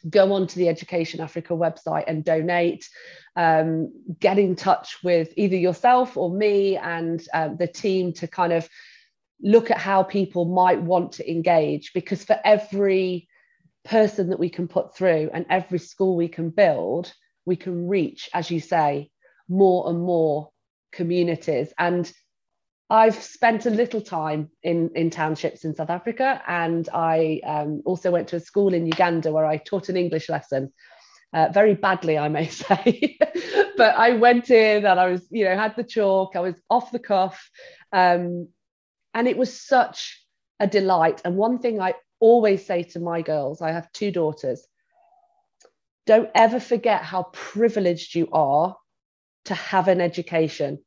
go 0.09 0.33
onto 0.33 0.59
the 0.59 0.69
Education 0.69 1.21
Africa 1.21 1.55
website 1.55 2.05
and 2.07 2.25
donate. 2.25 2.88
Um, 3.35 3.93
get 4.21 4.38
in 4.38 4.57
touch 4.57 4.99
with 5.03 5.33
either 5.37 5.57
yourself 5.57 6.17
or 6.17 6.31
me 6.31 6.77
and 6.77 7.23
um, 7.33 7.57
the 7.57 7.67
team 7.67 8.12
to 8.15 8.27
kind 8.27 8.53
of 8.53 8.69
look 9.41 9.71
at 9.71 9.79
how 9.79 10.03
people 10.03 10.45
might 10.45 10.83
want 10.83 11.12
to 11.12 11.31
engage. 11.31 11.93
Because 11.93 12.25
for 12.25 12.38
every 12.45 13.29
person 13.85 14.31
that 14.31 14.38
we 14.38 14.51
can 14.51 14.69
put 14.69 14.95
through 14.95 15.31
and 15.33 15.47
every 15.49 15.79
school 15.79 16.17
we 16.17 16.29
can 16.29 16.51
build, 16.51 17.12
we 17.45 17.57
can 17.57 17.88
reach, 17.88 18.29
as 18.35 18.51
you 18.51 18.61
say, 18.61 19.11
more 19.49 19.88
and 19.88 20.01
more 20.01 20.51
communities. 20.93 21.73
And 21.79 22.11
I've 22.92 23.22
spent 23.22 23.64
a 23.64 23.70
little 23.70 24.02
time 24.02 24.50
in, 24.62 24.90
in 24.94 25.09
townships 25.09 25.64
in 25.64 25.74
South 25.74 25.88
Africa, 25.88 26.42
and 26.46 26.87
I 26.92 27.40
um, 27.42 27.81
also 27.87 28.11
went 28.11 28.28
to 28.28 28.37
a 28.37 28.40
school 28.40 28.74
in 28.74 28.87
Uganda 28.87 29.33
where 29.33 29.46
I 29.46 29.57
taught 29.57 29.88
an 29.88 29.96
English 29.96 30.28
lesson. 30.28 30.74
Uh, 31.33 31.48
very 31.55 31.72
badly, 31.72 32.18
I 32.18 32.28
may 32.28 32.48
say, 32.48 33.16
but 33.78 33.96
I 33.96 34.12
went 34.12 34.50
in 34.50 34.85
and 34.85 35.00
I 35.00 35.07
was, 35.07 35.26
you 35.31 35.46
know, 35.46 35.57
had 35.57 35.74
the 35.74 35.85
chalk. 35.85 36.37
I 36.37 36.40
was 36.40 36.55
off 36.68 36.92
the 36.92 36.98
cuff, 36.98 37.48
um, 37.94 38.48
and 39.14 39.26
it 39.26 39.38
was 39.38 39.59
such 39.59 40.22
a 40.61 40.66
delight. 40.66 41.22
And 41.24 41.35
one 41.38 41.61
thing 41.61 41.81
I 41.81 41.94
always 42.20 42.66
say 42.66 42.83
to 42.83 43.00
my 43.00 43.22
girls, 43.22 43.62
I 43.62 43.72
have 43.72 43.90
two 43.92 44.11
daughters, 44.11 44.66
don't 46.05 46.28
ever 46.35 46.61
forget 46.61 47.00
how 47.00 47.22
privileged 47.33 48.14
you 48.14 48.28
are 48.33 48.76
to 49.46 49.55
have 49.55 49.88
an 49.88 50.02
education 50.02 50.81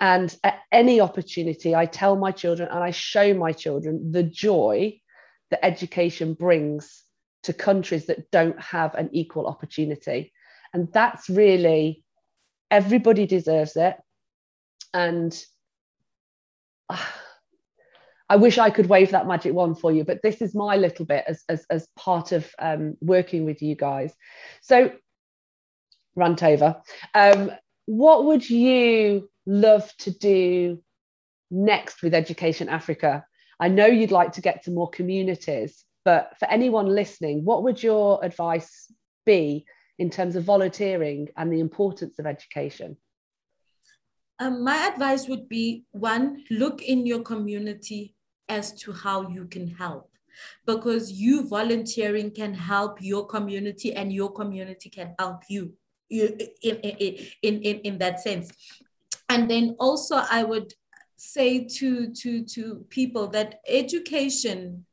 and 0.00 0.34
at 0.42 0.60
any 0.72 1.00
opportunity, 1.00 1.74
I 1.74 1.86
tell 1.86 2.16
my 2.16 2.32
children 2.32 2.68
and 2.68 2.82
I 2.82 2.90
show 2.90 3.32
my 3.34 3.52
children 3.52 4.12
the 4.12 4.22
joy 4.22 5.00
that 5.50 5.64
education 5.64 6.34
brings 6.34 7.02
to 7.44 7.52
countries 7.52 8.06
that 8.06 8.30
don't 8.30 8.60
have 8.60 8.94
an 8.94 9.10
equal 9.12 9.46
opportunity. 9.46 10.32
And 10.72 10.92
that's 10.92 11.28
really, 11.28 12.02
everybody 12.70 13.26
deserves 13.26 13.76
it. 13.76 13.96
And 14.92 15.38
uh, 16.88 16.98
I 18.28 18.36
wish 18.36 18.58
I 18.58 18.70
could 18.70 18.86
wave 18.86 19.10
that 19.10 19.26
magic 19.26 19.52
wand 19.52 19.78
for 19.78 19.92
you, 19.92 20.02
but 20.04 20.22
this 20.22 20.42
is 20.42 20.54
my 20.54 20.76
little 20.76 21.04
bit 21.04 21.24
as, 21.28 21.44
as, 21.48 21.66
as 21.70 21.86
part 21.96 22.32
of 22.32 22.50
um, 22.58 22.96
working 23.00 23.44
with 23.44 23.62
you 23.62 23.76
guys. 23.76 24.12
So, 24.62 24.92
rant 26.16 26.42
over. 26.42 26.80
Um, 27.14 27.50
what 27.86 28.24
would 28.24 28.48
you 28.48 29.28
love 29.46 29.90
to 29.98 30.10
do 30.10 30.82
next 31.50 32.02
with 32.02 32.14
Education 32.14 32.68
Africa? 32.68 33.24
I 33.60 33.68
know 33.68 33.86
you'd 33.86 34.10
like 34.10 34.32
to 34.32 34.40
get 34.40 34.64
to 34.64 34.70
more 34.70 34.90
communities, 34.90 35.84
but 36.04 36.34
for 36.38 36.46
anyone 36.48 36.86
listening, 36.86 37.44
what 37.44 37.62
would 37.62 37.82
your 37.82 38.24
advice 38.24 38.92
be 39.24 39.64
in 39.98 40.10
terms 40.10 40.36
of 40.36 40.44
volunteering 40.44 41.28
and 41.36 41.52
the 41.52 41.60
importance 41.60 42.18
of 42.18 42.26
education? 42.26 42.96
Um, 44.40 44.64
my 44.64 44.88
advice 44.88 45.28
would 45.28 45.48
be 45.48 45.84
one, 45.92 46.44
look 46.50 46.82
in 46.82 47.06
your 47.06 47.22
community 47.22 48.14
as 48.48 48.72
to 48.72 48.92
how 48.92 49.28
you 49.28 49.46
can 49.46 49.68
help 49.68 50.10
because 50.66 51.12
you 51.12 51.48
volunteering 51.48 52.30
can 52.32 52.52
help 52.52 53.00
your 53.00 53.24
community 53.26 53.94
and 53.94 54.12
your 54.12 54.32
community 54.32 54.90
can 54.90 55.14
help 55.18 55.42
you 55.48 55.72
in, 56.10 56.36
in, 56.62 56.76
in, 56.76 57.16
in, 57.42 57.80
in 57.80 57.98
that 57.98 58.20
sense 58.20 58.50
and 59.28 59.50
then 59.50 59.76
also 59.78 60.16
i 60.30 60.42
would 60.42 60.72
say 61.16 61.64
to 61.64 62.12
to 62.12 62.44
to 62.44 62.84
people 62.90 63.28
that 63.28 63.60
education 63.68 64.84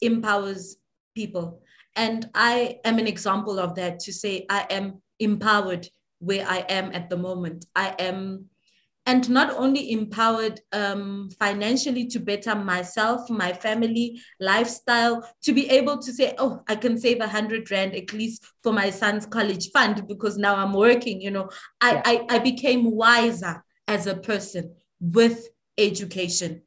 empowers 0.00 0.76
people 1.14 1.60
and 1.96 2.28
i 2.34 2.78
am 2.84 2.98
an 2.98 3.06
example 3.06 3.58
of 3.58 3.74
that 3.74 3.98
to 3.98 4.12
say 4.12 4.46
i 4.48 4.66
am 4.70 5.00
empowered 5.18 5.86
where 6.20 6.46
i 6.48 6.58
am 6.68 6.90
at 6.92 7.10
the 7.10 7.16
moment 7.16 7.66
i 7.74 7.94
am 7.98 8.48
and 9.08 9.30
not 9.30 9.56
only 9.56 9.90
empowered 9.92 10.60
um, 10.74 11.30
financially 11.38 12.06
to 12.08 12.18
better 12.20 12.54
myself, 12.54 13.30
my 13.30 13.54
family, 13.54 14.20
lifestyle, 14.38 15.26
to 15.44 15.54
be 15.54 15.66
able 15.70 15.96
to 15.96 16.12
say, 16.12 16.34
oh, 16.36 16.62
I 16.68 16.76
can 16.76 16.98
save 16.98 17.20
a 17.20 17.26
hundred 17.26 17.70
rand 17.70 17.94
at 17.94 18.12
least 18.12 18.44
for 18.62 18.70
my 18.70 18.90
son's 18.90 19.24
college 19.24 19.70
fund 19.70 20.06
because 20.06 20.36
now 20.36 20.56
I'm 20.56 20.74
working. 20.74 21.22
You 21.22 21.30
know, 21.30 21.48
I, 21.80 21.94
yeah. 21.94 22.02
I, 22.04 22.26
I 22.28 22.38
became 22.40 22.94
wiser 22.94 23.64
as 23.88 24.06
a 24.06 24.14
person 24.14 24.74
with 25.00 25.48
education. 25.76 26.62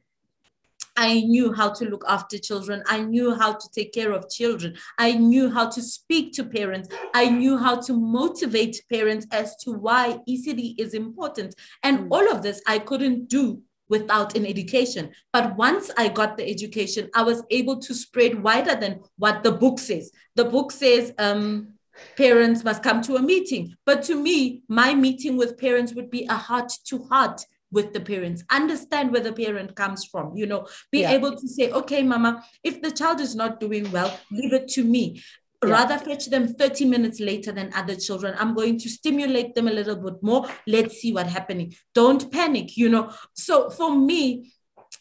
I 0.98 1.22
knew 1.22 1.54
how 1.54 1.70
to 1.74 1.86
look 1.86 2.04
after 2.08 2.38
children. 2.38 2.84
I 2.86 3.02
knew 3.02 3.34
how 3.34 3.54
to 3.54 3.70
take 3.74 3.94
care 3.94 4.12
of 4.12 4.30
children. 4.30 4.76
I 5.00 5.14
knew 5.14 5.50
how 5.50 5.70
to 5.70 5.82
speak 5.82 6.34
to 6.34 6.44
parents. 6.44 6.90
I 7.14 7.30
knew 7.30 7.58
how 7.58 7.80
to 7.82 7.94
motivate 7.94 8.84
parents 8.92 9.26
as 9.32 9.56
to 9.64 9.72
why 9.72 10.20
ECD 10.28 10.76
is 10.78 10.94
important. 10.94 11.56
And 11.84 12.00
mm. 12.00 12.08
all 12.12 12.30
of 12.30 12.44
this 12.44 12.62
I 12.68 12.80
couldn't 12.80 13.30
do 13.30 13.62
without 13.90 14.36
an 14.36 14.46
education. 14.46 15.12
But 15.32 15.56
once 15.56 15.92
I 15.98 16.08
got 16.08 16.38
the 16.38 16.50
education, 16.50 17.10
I 17.14 17.24
was 17.24 17.44
able 17.50 17.80
to 17.80 17.94
spread 17.94 18.42
wider 18.42 18.76
than 18.76 19.02
what 19.18 19.44
the 19.44 19.52
book 19.52 19.80
says. 19.80 20.12
The 20.36 20.46
book 20.46 20.72
says, 20.72 21.14
um, 21.18 21.74
parents 22.18 22.64
must 22.64 22.84
come 22.84 23.02
to 23.04 23.16
a 23.16 23.22
meeting. 23.22 23.76
But 23.86 24.04
to 24.04 24.16
me, 24.16 24.64
my 24.68 24.94
meeting 24.94 25.38
with 25.38 25.58
parents 25.58 25.94
would 25.94 26.10
be 26.10 26.26
a 26.26 26.36
heart 26.36 26.72
to 26.86 27.04
heart 27.04 27.46
with 27.72 27.94
the 27.94 28.00
parents. 28.00 28.44
Understand 28.52 29.12
where 29.12 29.22
the 29.22 29.34
parent 29.34 29.76
comes 29.76 30.06
from 30.06 30.36
you 30.36 30.46
know. 30.46 30.68
Be 30.92 31.02
yeah. 31.02 31.12
able 31.12 31.36
to 31.36 31.48
say 31.48 31.72
okay 31.72 32.04
mama 32.04 32.44
if 32.64 32.82
the 32.82 32.92
child 32.92 33.20
is 33.20 33.36
not 33.36 33.60
doing 33.60 33.90
well 33.92 34.18
leave 34.32 34.54
it 34.54 34.68
to 34.70 34.84
me. 34.84 35.22
Yeah. 35.64 35.74
rather 35.74 35.98
fetch 36.00 36.26
them 36.26 36.48
30 36.48 36.86
minutes 36.86 37.20
later 37.20 37.52
than 37.52 37.72
other 37.76 37.96
children. 37.96 38.34
I'm 38.40 38.56
going 38.56 38.80
to 38.80 38.90
stimulate 38.90 39.54
them 39.54 39.68
a 39.68 39.72
little 39.72 39.96
bit 39.96 40.16
more. 40.24 40.48
Let's 40.66 40.96
see 41.00 41.14
what's 41.14 41.32
happening. 41.32 41.76
Don't 41.94 42.32
panic 42.32 42.78
you 42.78 42.90
know. 42.90 43.12
So 43.34 43.70
for 43.70 43.96
me 43.96 44.52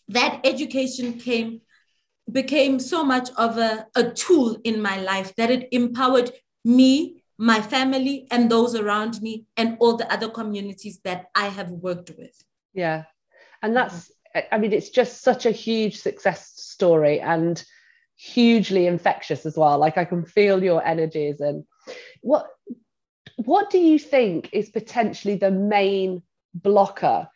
that 0.08 0.40
education 0.44 1.14
came 1.14 1.62
became 2.30 2.78
so 2.78 3.02
much 3.02 3.30
of 3.36 3.58
a, 3.58 3.86
a 3.96 4.04
tool 4.10 4.56
in 4.62 4.80
my 4.80 5.00
life 5.00 5.34
that 5.36 5.50
it 5.50 5.68
empowered 5.72 6.30
me, 6.64 7.22
my 7.38 7.60
family, 7.60 8.26
and 8.30 8.50
those 8.50 8.74
around 8.74 9.20
me, 9.22 9.46
and 9.56 9.76
all 9.80 9.96
the 9.96 10.10
other 10.12 10.28
communities 10.28 11.00
that 11.04 11.30
I 11.34 11.48
have 11.48 11.70
worked 11.70 12.10
with. 12.18 12.42
Yeah. 12.74 13.04
And 13.62 13.76
that's, 13.76 14.10
mm-hmm. 14.34 14.54
I 14.54 14.58
mean, 14.58 14.72
it's 14.72 14.90
just 14.90 15.22
such 15.22 15.46
a 15.46 15.50
huge 15.50 16.00
success 16.00 16.52
story 16.56 17.20
and 17.20 17.62
hugely 18.16 18.86
infectious 18.86 19.46
as 19.46 19.56
well. 19.56 19.78
Like 19.78 19.96
I 19.96 20.04
can 20.04 20.24
feel 20.24 20.62
your 20.62 20.84
energies 20.84 21.40
and 21.40 21.64
what 22.20 22.46
what 23.36 23.70
do 23.70 23.78
you 23.78 23.98
think 23.98 24.50
is 24.52 24.68
potentially 24.68 25.36
the 25.36 25.50
main 25.50 26.22
blocker 26.54 27.28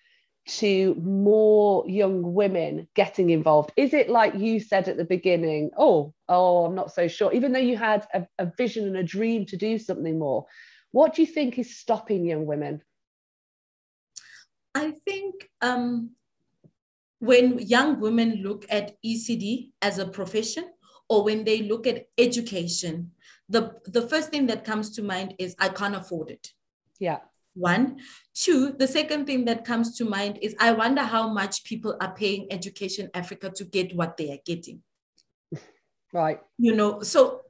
to 0.46 0.94
more 0.96 1.84
young 1.88 2.34
women 2.34 2.86
getting 2.94 3.30
involved? 3.30 3.72
Is 3.76 3.94
it 3.94 4.10
like 4.10 4.34
you 4.34 4.60
said 4.60 4.88
at 4.88 4.96
the 4.96 5.04
beginning, 5.04 5.70
oh, 5.76 6.12
oh, 6.28 6.66
I'm 6.66 6.74
not 6.74 6.92
so 6.92 7.08
sure, 7.08 7.32
even 7.32 7.52
though 7.52 7.58
you 7.58 7.76
had 7.76 8.06
a, 8.12 8.26
a 8.38 8.52
vision 8.56 8.86
and 8.86 8.96
a 8.96 9.02
dream 9.02 9.46
to 9.46 9.56
do 9.56 9.78
something 9.78 10.18
more? 10.18 10.46
What 10.90 11.14
do 11.14 11.22
you 11.22 11.26
think 11.26 11.58
is 11.58 11.78
stopping 11.78 12.24
young 12.24 12.46
women? 12.46 12.82
I 14.74 14.90
think 14.90 15.48
um, 15.62 16.10
when 17.20 17.58
young 17.58 18.00
women 18.00 18.42
look 18.42 18.66
at 18.68 18.96
ECD 19.02 19.70
as 19.80 19.98
a 19.98 20.06
profession 20.06 20.70
or 21.08 21.24
when 21.24 21.44
they 21.44 21.62
look 21.62 21.86
at 21.86 22.06
education, 22.18 23.12
the, 23.48 23.72
the 23.86 24.02
first 24.02 24.30
thing 24.30 24.46
that 24.46 24.64
comes 24.64 24.90
to 24.90 25.02
mind 25.02 25.34
is 25.38 25.54
I 25.58 25.68
can't 25.68 25.96
afford 25.96 26.30
it. 26.30 26.50
Yeah. 26.98 27.18
One. 27.54 27.98
Two, 28.34 28.72
the 28.72 28.88
second 28.88 29.26
thing 29.26 29.44
that 29.44 29.64
comes 29.64 29.96
to 29.98 30.04
mind 30.04 30.38
is 30.42 30.56
I 30.58 30.72
wonder 30.72 31.02
how 31.02 31.28
much 31.28 31.64
people 31.64 31.96
are 32.00 32.14
paying 32.14 32.48
Education 32.50 33.10
Africa 33.14 33.50
to 33.54 33.64
get 33.64 33.94
what 33.94 34.16
they 34.16 34.32
are 34.32 34.42
getting. 34.44 34.82
Right. 36.12 36.40
You 36.58 36.74
know, 36.74 37.02
so 37.02 37.42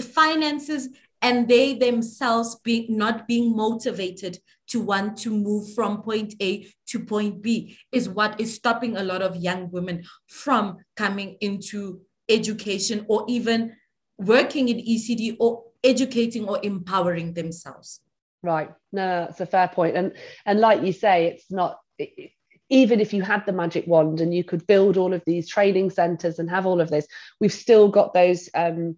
finances 0.00 0.88
and 1.22 1.48
they 1.48 1.74
themselves 1.74 2.56
being 2.62 2.96
not 2.96 3.26
being 3.26 3.56
motivated 3.56 4.38
to 4.68 4.80
want 4.80 5.16
to 5.18 5.30
move 5.30 5.72
from 5.74 6.02
point 6.02 6.34
A 6.40 6.68
to 6.86 7.00
point 7.00 7.42
B 7.42 7.76
is 7.90 8.08
what 8.08 8.40
is 8.40 8.54
stopping 8.54 8.96
a 8.96 9.02
lot 9.02 9.22
of 9.22 9.36
young 9.36 9.70
women 9.70 10.04
from 10.26 10.78
coming 10.96 11.36
into 11.40 12.02
education 12.28 13.06
or 13.08 13.24
even 13.28 13.74
working 14.18 14.68
in 14.68 14.78
ECD 14.78 15.36
or 15.40 15.64
educating 15.82 16.48
or 16.48 16.58
empowering 16.62 17.34
themselves. 17.34 18.00
Right. 18.42 18.70
No, 18.92 19.26
that's 19.26 19.40
a 19.40 19.46
fair. 19.46 19.70
And 19.76 20.12
and 20.46 20.60
like 20.60 20.82
you 20.82 20.92
say, 20.92 21.26
it's 21.26 21.50
not 21.50 21.78
it, 21.98 22.30
even 22.70 23.00
if 23.00 23.12
you 23.12 23.22
had 23.22 23.46
the 23.46 23.52
magic 23.52 23.86
wand 23.86 24.20
and 24.20 24.34
you 24.34 24.44
could 24.44 24.66
build 24.66 24.96
all 24.96 25.14
of 25.14 25.22
these 25.26 25.48
training 25.48 25.90
centers 25.90 26.38
and 26.38 26.50
have 26.50 26.66
all 26.66 26.80
of 26.80 26.90
this, 26.90 27.06
we've 27.40 27.52
still 27.52 27.88
got 27.88 28.12
those 28.12 28.48
um, 28.54 28.96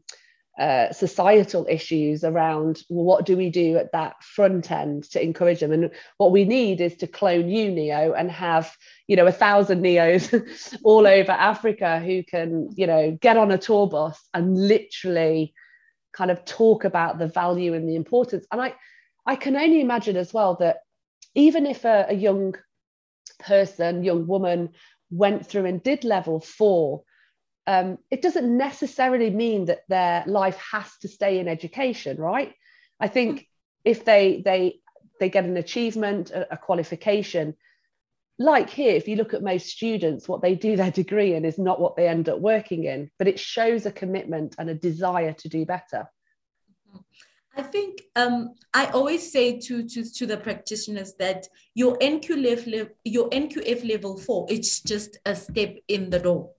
uh, 0.58 0.92
societal 0.92 1.66
issues 1.70 2.22
around 2.22 2.82
well, 2.90 3.04
what 3.04 3.24
do 3.24 3.36
we 3.36 3.48
do 3.48 3.78
at 3.78 3.92
that 3.92 4.22
front 4.22 4.70
end 4.70 5.04
to 5.04 5.22
encourage 5.22 5.60
them 5.60 5.72
and 5.72 5.90
what 6.18 6.32
we 6.32 6.44
need 6.44 6.82
is 6.82 6.96
to 6.96 7.06
clone 7.06 7.48
you 7.48 7.70
neo 7.70 8.12
and 8.12 8.30
have 8.30 8.76
you 9.06 9.16
know 9.16 9.26
a 9.26 9.32
thousand 9.32 9.82
neos 9.82 10.76
all 10.84 11.06
over 11.06 11.32
africa 11.32 11.98
who 12.00 12.22
can 12.22 12.68
you 12.76 12.86
know 12.86 13.16
get 13.22 13.38
on 13.38 13.50
a 13.50 13.56
tour 13.56 13.88
bus 13.88 14.20
and 14.34 14.68
literally 14.68 15.54
kind 16.12 16.30
of 16.30 16.44
talk 16.44 16.84
about 16.84 17.18
the 17.18 17.28
value 17.28 17.72
and 17.72 17.88
the 17.88 17.96
importance 17.96 18.44
and 18.52 18.60
i 18.60 18.74
i 19.32 19.36
can 19.36 19.56
only 19.56 19.80
imagine 19.80 20.16
as 20.16 20.32
well 20.32 20.56
that 20.56 20.78
even 21.34 21.66
if 21.66 21.84
a, 21.84 22.06
a 22.08 22.14
young 22.14 22.54
person 23.38 24.04
young 24.04 24.26
woman 24.26 24.70
went 25.10 25.46
through 25.46 25.66
and 25.66 25.82
did 25.82 26.04
level 26.04 26.40
four 26.40 27.02
um, 27.66 27.98
it 28.10 28.22
doesn't 28.22 28.56
necessarily 28.56 29.30
mean 29.30 29.66
that 29.66 29.82
their 29.88 30.24
life 30.26 30.58
has 30.72 30.90
to 31.02 31.08
stay 31.08 31.38
in 31.38 31.46
education, 31.46 32.16
right? 32.16 32.52
I 32.98 33.06
think 33.06 33.46
if 33.84 34.04
they 34.04 34.42
they 34.44 34.80
they 35.20 35.30
get 35.30 35.44
an 35.44 35.56
achievement, 35.56 36.30
a, 36.30 36.54
a 36.54 36.56
qualification, 36.56 37.54
like 38.38 38.70
here, 38.70 38.94
if 38.94 39.06
you 39.06 39.16
look 39.16 39.34
at 39.34 39.42
most 39.42 39.68
students, 39.68 40.28
what 40.28 40.42
they 40.42 40.54
do 40.56 40.74
their 40.82 40.90
degree 40.90 41.34
in 41.34 41.44
is 41.44 41.58
not 41.58 41.80
what 41.80 41.94
they 41.94 42.08
end 42.08 42.28
up 42.28 42.40
working 42.40 42.84
in, 42.84 43.10
but 43.18 43.28
it 43.28 43.38
shows 43.38 43.86
a 43.86 43.92
commitment 43.92 44.56
and 44.58 44.68
a 44.68 44.74
desire 44.74 45.34
to 45.34 45.48
do 45.48 45.64
better. 45.64 46.08
I 47.60 47.62
think 47.62 48.00
um, 48.16 48.54
I 48.72 48.86
always 48.86 49.30
say 49.30 49.58
to, 49.58 49.86
to, 49.86 50.10
to 50.14 50.24
the 50.24 50.38
practitioners 50.38 51.12
that 51.18 51.46
your 51.74 51.98
NQF, 51.98 52.88
your 53.04 53.28
NQF 53.28 53.86
level 53.86 54.16
four, 54.16 54.46
it's 54.48 54.80
just 54.80 55.18
a 55.26 55.36
step 55.36 55.76
in 55.86 56.08
the 56.08 56.20
door. 56.20 56.52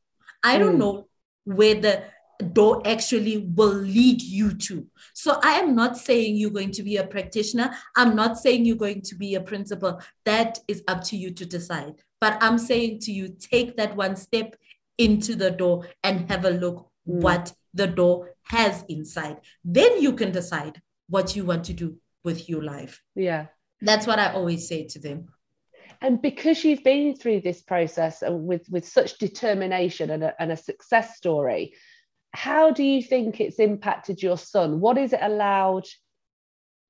I 0.43 0.59
don't 0.59 0.75
mm. 0.75 0.83
know 0.85 1.07
where 1.45 1.73
the 1.73 2.03
door 2.53 2.83
actually 2.85 3.37
will 3.39 3.73
lead 3.73 4.21
you 4.21 4.53
to. 4.53 4.85
So 5.15 5.39
I 5.41 5.53
am 5.53 5.75
not 5.75 5.97
saying 5.97 6.35
you're 6.35 6.51
going 6.51 6.71
to 6.73 6.83
be 6.83 6.97
a 6.97 7.07
practitioner. 7.07 7.71
I'm 7.95 8.15
not 8.15 8.37
saying 8.37 8.65
you're 8.65 8.75
going 8.75 9.01
to 9.01 9.15
be 9.15 9.33
a 9.33 9.41
principal. 9.41 9.99
That 10.25 10.59
is 10.67 10.83
up 10.87 11.03
to 11.05 11.17
you 11.17 11.31
to 11.31 11.47
decide. 11.47 11.95
But 12.19 12.37
I'm 12.41 12.59
saying 12.59 12.99
to 13.05 13.11
you, 13.11 13.35
take 13.39 13.75
that 13.77 13.95
one 13.95 14.15
step 14.15 14.55
into 14.99 15.33
the 15.33 15.49
door 15.49 15.87
and 16.03 16.29
have 16.29 16.45
a 16.45 16.51
look 16.51 16.91
mm. 17.07 17.21
what 17.21 17.53
the 17.73 17.87
door 17.87 18.35
has 18.43 18.83
inside. 18.87 19.37
Then 19.63 19.99
you 19.99 20.13
can 20.13 20.31
decide 20.31 20.79
what 21.11 21.35
you 21.35 21.45
want 21.45 21.65
to 21.65 21.73
do 21.73 21.97
with 22.23 22.49
your 22.49 22.63
life. 22.63 23.03
Yeah. 23.15 23.47
That's 23.81 24.07
what 24.07 24.17
I 24.17 24.33
always 24.33 24.67
say 24.67 24.87
to 24.87 24.99
them 24.99 25.27
and 26.01 26.21
because 26.21 26.63
you've 26.63 26.83
been 26.83 27.15
through 27.15 27.41
this 27.41 27.61
process 27.61 28.23
with 28.25 28.67
with 28.69 28.87
such 28.87 29.17
determination 29.17 30.09
and 30.09 30.23
a, 30.23 30.41
and 30.41 30.51
a 30.51 30.57
success 30.57 31.15
story 31.15 31.73
how 32.33 32.71
do 32.71 32.83
you 32.83 33.03
think 33.03 33.39
it's 33.39 33.59
impacted 33.59 34.21
your 34.21 34.37
son 34.37 34.79
what 34.79 34.97
has 34.97 35.13
it 35.13 35.19
allowed 35.21 35.85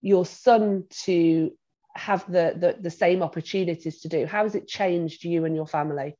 your 0.01 0.25
son 0.25 0.85
to 0.89 1.51
have 1.95 2.25
the, 2.31 2.55
the 2.57 2.77
the 2.79 2.89
same 2.89 3.21
opportunities 3.21 4.01
to 4.01 4.07
do 4.07 4.25
how 4.25 4.43
has 4.43 4.55
it 4.55 4.67
changed 4.67 5.23
you 5.23 5.45
and 5.45 5.55
your 5.55 5.67
family 5.67 6.15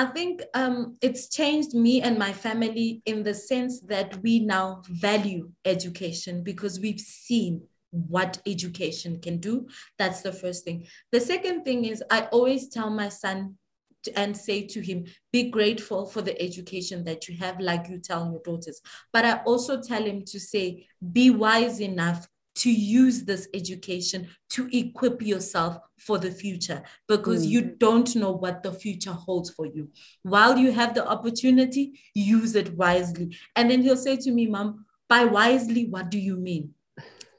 I 0.00 0.06
think 0.06 0.40
um, 0.54 0.96
it's 1.02 1.28
changed 1.28 1.74
me 1.74 2.00
and 2.00 2.18
my 2.18 2.32
family 2.32 3.02
in 3.04 3.22
the 3.22 3.34
sense 3.34 3.82
that 3.82 4.16
we 4.22 4.38
now 4.38 4.80
value 4.88 5.50
education 5.66 6.42
because 6.42 6.80
we've 6.80 6.98
seen 7.00 7.64
what 7.90 8.40
education 8.46 9.20
can 9.20 9.36
do. 9.40 9.68
That's 9.98 10.22
the 10.22 10.32
first 10.32 10.64
thing. 10.64 10.86
The 11.12 11.20
second 11.20 11.64
thing 11.64 11.84
is 11.84 12.02
I 12.10 12.22
always 12.32 12.70
tell 12.70 12.88
my 12.88 13.10
son 13.10 13.58
to, 14.04 14.18
and 14.18 14.34
say 14.34 14.66
to 14.68 14.80
him, 14.80 15.04
be 15.34 15.50
grateful 15.50 16.06
for 16.06 16.22
the 16.22 16.40
education 16.40 17.04
that 17.04 17.28
you 17.28 17.36
have, 17.36 17.60
like 17.60 17.90
you 17.90 17.98
tell 17.98 18.24
your 18.24 18.40
daughters. 18.42 18.80
But 19.12 19.26
I 19.26 19.42
also 19.44 19.82
tell 19.82 20.02
him 20.02 20.24
to 20.28 20.40
say, 20.40 20.86
be 21.12 21.28
wise 21.28 21.78
enough 21.78 22.26
to 22.60 22.70
use 22.70 23.24
this 23.24 23.48
education 23.54 24.28
to 24.50 24.68
equip 24.76 25.22
yourself 25.22 25.78
for 25.96 26.18
the 26.18 26.30
future 26.30 26.82
because 27.08 27.46
mm. 27.46 27.50
you 27.50 27.62
don't 27.62 28.14
know 28.16 28.32
what 28.32 28.62
the 28.62 28.72
future 28.72 29.12
holds 29.12 29.48
for 29.50 29.64
you. 29.64 29.88
While 30.22 30.58
you 30.58 30.70
have 30.72 30.94
the 30.94 31.08
opportunity, 31.08 31.98
use 32.14 32.54
it 32.54 32.74
wisely. 32.74 33.34
And 33.56 33.70
then 33.70 33.80
he'll 33.80 33.96
say 33.96 34.16
to 34.18 34.30
me, 34.30 34.46
Mom, 34.46 34.84
by 35.08 35.24
wisely, 35.24 35.86
what 35.86 36.10
do 36.10 36.18
you 36.18 36.36
mean? 36.36 36.74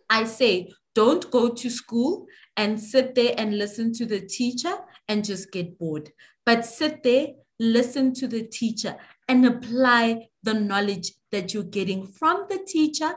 I 0.10 0.24
say, 0.24 0.72
don't 0.96 1.30
go 1.30 1.50
to 1.50 1.70
school 1.70 2.26
and 2.58 2.80
sit 2.80 3.14
there 3.14 3.36
and 3.38 3.58
listen 3.58 3.94
to 3.94 4.06
the 4.06 4.22
teacher 4.22 4.76
and 5.08 5.24
just 5.24 5.52
get 5.52 5.78
bored, 5.78 6.12
but 6.46 6.66
sit 6.66 7.04
there, 7.04 7.28
listen 7.60 8.14
to 8.16 8.28
the 8.28 8.44
teacher, 8.44 8.98
and 9.28 9.46
apply 9.46 10.28
the 10.44 10.54
knowledge 10.54 11.12
that 11.32 11.54
you're 11.54 11.64
getting 11.64 12.08
from 12.08 12.46
the 12.50 12.60
teacher 12.68 13.14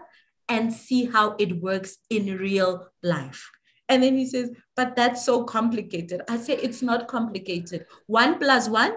and 0.49 0.73
see 0.73 1.07
how 1.07 1.37
it 1.39 1.61
works 1.61 1.99
in 2.11 2.37
real 2.37 2.89
life. 3.03 3.51
And 3.89 4.03
then 4.03 4.17
he 4.17 4.27
says, 4.27 4.51
But 4.77 4.97
that's 4.97 5.25
so 5.25 5.45
complicated. 5.45 6.23
I 6.29 6.39
say, 6.39 6.55
It's 6.55 6.83
not 6.83 7.09
complicated. 7.09 7.87
One 8.07 8.39
plus 8.39 8.69
one. 8.69 8.95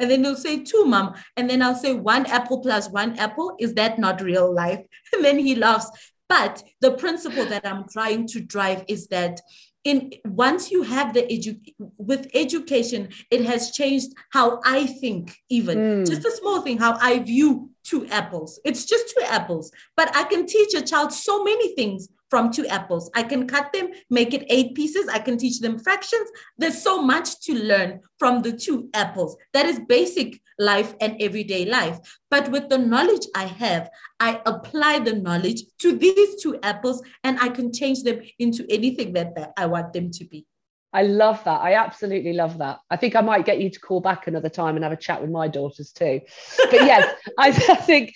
And 0.00 0.10
then 0.10 0.24
he'll 0.24 0.36
say, 0.36 0.64
Two, 0.64 0.84
mom. 0.84 1.14
And 1.36 1.48
then 1.48 1.62
I'll 1.62 1.74
say, 1.74 1.94
One 1.94 2.26
apple 2.26 2.60
plus 2.60 2.88
one 2.88 3.18
apple. 3.18 3.56
Is 3.58 3.74
that 3.74 3.98
not 3.98 4.20
real 4.20 4.52
life? 4.52 4.80
And 5.12 5.24
then 5.24 5.38
he 5.38 5.54
laughs 5.54 5.90
but 6.28 6.62
the 6.80 6.92
principle 6.92 7.44
that 7.46 7.66
I'm 7.66 7.84
trying 7.88 8.26
to 8.28 8.40
drive 8.40 8.84
is 8.88 9.08
that 9.08 9.40
in 9.84 10.12
once 10.24 10.70
you 10.70 10.82
have 10.82 11.12
the 11.12 11.22
edu 11.22 11.60
with 11.98 12.28
education, 12.34 13.10
it 13.30 13.44
has 13.44 13.70
changed 13.70 14.12
how 14.30 14.60
I 14.64 14.86
think, 14.86 15.36
even 15.50 15.78
mm. 15.78 16.06
just 16.06 16.24
a 16.24 16.30
small 16.30 16.62
thing, 16.62 16.78
how 16.78 16.96
I 17.00 17.18
view 17.18 17.70
two 17.84 18.06
apples. 18.06 18.58
It's 18.64 18.84
just 18.84 19.14
two 19.14 19.24
apples, 19.26 19.70
but 19.96 20.14
I 20.16 20.24
can 20.24 20.46
teach 20.46 20.74
a 20.74 20.82
child 20.82 21.12
so 21.12 21.44
many 21.44 21.74
things 21.74 22.08
from 22.34 22.50
two 22.50 22.66
apples. 22.66 23.08
I 23.14 23.22
can 23.22 23.46
cut 23.46 23.72
them, 23.72 23.90
make 24.10 24.34
it 24.34 24.44
eight 24.50 24.74
pieces. 24.74 25.06
I 25.06 25.20
can 25.20 25.38
teach 25.38 25.60
them 25.60 25.78
fractions. 25.78 26.28
There's 26.58 26.82
so 26.82 27.00
much 27.00 27.38
to 27.42 27.54
learn 27.54 28.00
from 28.18 28.42
the 28.42 28.50
two 28.50 28.88
apples. 28.92 29.36
That 29.52 29.66
is 29.66 29.78
basic 29.78 30.40
life 30.58 30.96
and 31.00 31.16
everyday 31.22 31.64
life. 31.64 32.00
But 32.32 32.50
with 32.50 32.68
the 32.70 32.78
knowledge 32.78 33.24
I 33.36 33.44
have, 33.44 33.88
I 34.18 34.40
apply 34.46 34.98
the 34.98 35.14
knowledge 35.14 35.62
to 35.78 35.96
these 35.96 36.42
two 36.42 36.58
apples 36.64 37.04
and 37.22 37.38
I 37.38 37.50
can 37.50 37.72
change 37.72 38.02
them 38.02 38.22
into 38.40 38.66
anything 38.68 39.12
that, 39.12 39.36
that 39.36 39.52
I 39.56 39.66
want 39.66 39.92
them 39.92 40.10
to 40.10 40.24
be. 40.24 40.44
I 40.92 41.02
love 41.02 41.42
that. 41.44 41.60
I 41.60 41.74
absolutely 41.74 42.32
love 42.32 42.58
that. 42.58 42.80
I 42.90 42.96
think 42.96 43.14
I 43.14 43.20
might 43.20 43.44
get 43.44 43.60
you 43.60 43.70
to 43.70 43.78
call 43.80 44.00
back 44.00 44.26
another 44.26 44.48
time 44.48 44.74
and 44.74 44.82
have 44.82 44.92
a 44.92 44.96
chat 44.96 45.20
with 45.20 45.30
my 45.30 45.46
daughters 45.46 45.92
too. 45.92 46.20
But 46.58 46.72
yes, 46.72 47.14
I, 47.38 47.48
I 47.48 47.76
think 47.76 48.12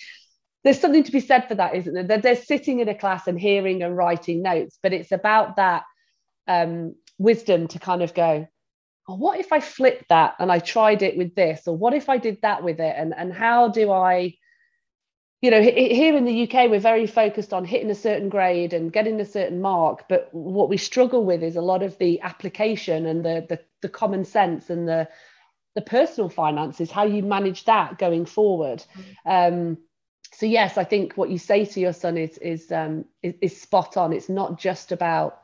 there's 0.63 0.79
something 0.79 1.03
to 1.03 1.11
be 1.11 1.19
said 1.19 1.47
for 1.47 1.55
that, 1.55 1.75
isn't 1.75 1.93
there? 1.93 2.03
They're, 2.03 2.17
they're 2.21 2.35
sitting 2.35 2.79
in 2.79 2.89
a 2.89 2.95
class 2.95 3.27
and 3.27 3.39
hearing 3.39 3.81
and 3.83 3.95
writing 3.95 4.41
notes, 4.41 4.77
but 4.81 4.93
it's 4.93 5.11
about 5.11 5.55
that 5.55 5.83
um, 6.47 6.95
wisdom 7.17 7.67
to 7.69 7.79
kind 7.79 8.01
of 8.01 8.13
go, 8.13 8.47
oh, 9.07 9.15
what 9.15 9.39
if 9.39 9.53
I 9.53 9.59
flipped 9.59 10.09
that 10.09 10.35
and 10.39 10.51
I 10.51 10.59
tried 10.59 11.01
it 11.01 11.17
with 11.17 11.35
this? 11.35 11.67
Or 11.67 11.77
what 11.77 11.93
if 11.93 12.09
I 12.09 12.17
did 12.17 12.39
that 12.41 12.63
with 12.63 12.79
it? 12.79 12.95
And, 12.97 13.13
and 13.15 13.33
how 13.33 13.69
do 13.69 13.91
I 13.91 14.35
you 15.41 15.51
know, 15.51 15.61
here 15.61 16.17
in 16.17 16.25
the 16.25 16.43
UK, 16.43 16.69
we're 16.69 16.81
very 16.81 17.07
focused 17.07 17.53
on 17.53 17.63
hitting 17.63 17.89
a 17.89 17.95
certain 17.95 18.27
grade 18.27 18.73
and 18.73 18.91
getting 18.91 19.21
a 19.21 19.25
certain 19.25 19.61
mark. 19.61 20.09
But 20.09 20.27
what 20.33 20.67
we 20.67 20.75
struggle 20.75 21.23
with 21.23 21.43
is 21.43 21.55
a 21.55 21.61
lot 21.61 21.81
of 21.81 21.97
the 21.97 22.19
application 22.21 23.05
and 23.05 23.23
the 23.23 23.45
the, 23.47 23.59
the 23.81 23.87
common 23.87 24.25
sense 24.25 24.69
and 24.69 24.85
the 24.87 25.07
the 25.75 25.81
personal 25.81 26.29
finances, 26.29 26.91
how 26.91 27.05
you 27.05 27.23
manage 27.23 27.63
that 27.65 27.97
going 27.97 28.25
forward. 28.25 28.83
Um, 29.25 29.77
so 30.39 30.45
yes, 30.45 30.77
I 30.77 30.85
think 30.85 31.15
what 31.15 31.29
you 31.29 31.37
say 31.37 31.65
to 31.65 31.81
your 31.81 31.91
son 31.91 32.17
is 32.17 32.37
is, 32.37 32.71
um, 32.71 33.03
is 33.21 33.33
is 33.41 33.61
spot 33.61 33.97
on. 33.97 34.13
It's 34.13 34.29
not 34.29 34.57
just 34.57 34.93
about 34.93 35.41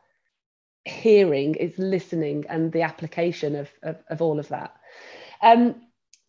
hearing; 0.85 1.57
it's 1.59 1.77
listening 1.77 2.45
and 2.47 2.71
the 2.71 2.83
application 2.83 3.57
of 3.57 3.69
of, 3.83 3.97
of 4.09 4.21
all 4.21 4.39
of 4.39 4.47
that. 4.47 4.73
Um, 5.41 5.75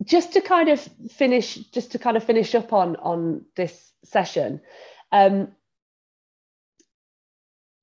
just 0.05 0.33
to 0.33 0.41
kind 0.41 0.69
of 0.69 0.81
finish, 1.12 1.55
just 1.55 1.93
to 1.93 2.01
kind 2.01 2.17
of 2.17 2.25
finish 2.25 2.57
up 2.57 2.73
on 2.73 2.97
on 2.97 3.45
this 3.55 3.93
session. 4.03 4.61
Um, 5.12 5.53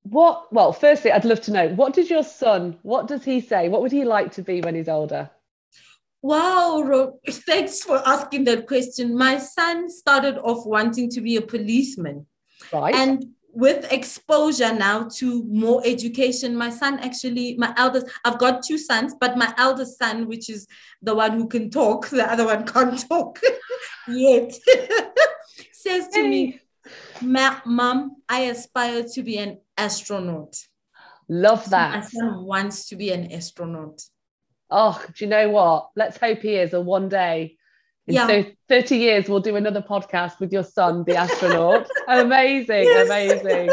what 0.06 0.52
well 0.52 0.74
firstly 0.74 1.14
i'd 1.14 1.24
love 1.24 1.40
to 1.40 1.54
know 1.54 1.70
what 1.70 1.94
does 1.94 2.10
your 2.10 2.24
son 2.24 2.78
what 2.82 3.08
does 3.08 3.24
he 3.24 3.40
say 3.40 3.70
what 3.70 3.82
would 3.82 3.94
he 3.94 4.04
like 4.04 4.34
to 4.34 4.42
be 4.42 4.60
when 4.60 4.76
he's 4.76 4.90
older 4.90 5.30
Wow, 6.24 7.20
thanks 7.30 7.84
for 7.84 8.02
asking 8.08 8.46
that 8.46 8.66
question. 8.66 9.16
My 9.16 9.38
son 9.38 9.90
started 9.90 10.38
off 10.38 10.66
wanting 10.66 11.10
to 11.12 11.22
be 11.22 11.36
a 11.36 11.42
policeman. 11.42 12.26
Right. 12.72 12.96
And 12.96 13.26
with 13.52 13.92
exposure 13.92 14.74
now 14.74 15.10
to 15.18 15.44
more 15.44 15.82
education, 15.86 16.56
my 16.56 16.70
son 16.70 16.98
actually, 17.00 17.58
my 17.58 17.74
eldest, 17.78 18.08
I've 18.24 18.40
got 18.40 18.64
two 18.64 18.78
sons, 18.78 19.14
but 19.20 19.38
my 19.38 19.54
eldest 19.58 20.00
son, 20.00 20.30
which 20.30 20.50
is 20.50 20.66
the 21.02 21.14
one 21.14 21.34
who 21.34 21.48
can 21.50 21.70
talk, 21.70 22.08
the 22.10 22.32
other 22.32 22.46
one 22.46 22.66
can't 22.66 22.98
talk 23.10 23.40
yet, 24.08 24.54
says 25.74 26.08
to 26.08 26.22
hey. 26.22 26.30
me, 26.30 26.60
Mom, 27.22 28.16
I 28.30 28.44
aspire 28.44 29.04
to 29.04 29.24
be 29.24 29.38
an 29.40 29.60
astronaut. 29.78 30.56
Love 31.28 31.70
that. 31.70 31.96
My 31.96 32.02
son 32.02 32.46
wants 32.46 32.88
to 32.88 32.96
be 32.96 33.12
an 33.12 33.30
astronaut 33.30 34.02
oh, 34.74 35.02
do 35.16 35.24
you 35.24 35.30
know 35.30 35.50
what? 35.50 35.90
Let's 35.96 36.18
hope 36.18 36.40
he 36.40 36.56
is. 36.56 36.74
And 36.74 36.86
one 36.86 37.08
day, 37.08 37.58
in 38.08 38.16
yeah. 38.16 38.44
30 38.68 38.98
years, 38.98 39.30
we'll 39.30 39.40
do 39.40 39.56
another 39.56 39.82
podcast 39.82 40.40
with 40.40 40.52
your 40.52 40.64
son, 40.64 41.04
the 41.06 41.16
astronaut. 41.16 41.88
amazing, 42.08 42.84
yes. 42.84 43.06
amazing. 43.08 43.70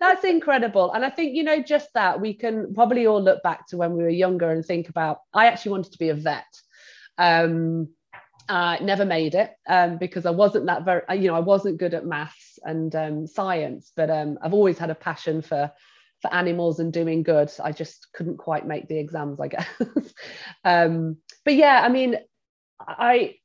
That's 0.00 0.24
incredible. 0.24 0.92
And 0.92 1.04
I 1.04 1.10
think, 1.10 1.36
you 1.36 1.44
know, 1.44 1.62
just 1.62 1.92
that 1.94 2.20
we 2.20 2.34
can 2.34 2.74
probably 2.74 3.06
all 3.06 3.22
look 3.22 3.42
back 3.42 3.68
to 3.68 3.76
when 3.76 3.92
we 3.92 4.02
were 4.02 4.08
younger 4.08 4.50
and 4.50 4.64
think 4.64 4.88
about, 4.88 5.18
I 5.32 5.46
actually 5.46 5.72
wanted 5.72 5.92
to 5.92 5.98
be 5.98 6.08
a 6.08 6.14
vet. 6.14 6.46
Um, 7.18 7.90
I 8.48 8.80
never 8.80 9.04
made 9.04 9.36
it 9.36 9.52
um, 9.68 9.98
because 9.98 10.26
I 10.26 10.30
wasn't 10.30 10.66
that 10.66 10.84
very, 10.84 11.02
you 11.10 11.28
know, 11.28 11.36
I 11.36 11.40
wasn't 11.40 11.78
good 11.78 11.94
at 11.94 12.06
maths 12.06 12.58
and 12.64 12.92
um, 12.96 13.26
science, 13.28 13.92
but 13.94 14.10
um, 14.10 14.38
I've 14.42 14.54
always 14.54 14.78
had 14.78 14.90
a 14.90 14.94
passion 14.96 15.42
for 15.42 15.70
for 16.22 16.32
animals 16.32 16.80
and 16.80 16.92
doing 16.92 17.22
good. 17.22 17.50
I 17.62 17.72
just 17.72 18.08
couldn't 18.12 18.38
quite 18.38 18.66
make 18.66 18.88
the 18.88 18.98
exams, 18.98 19.40
I 19.40 19.48
guess. 19.48 19.66
um, 20.64 21.16
but 21.44 21.54
yeah, 21.54 21.80
I 21.82 21.88
mean, 21.88 22.16
I 22.80 23.36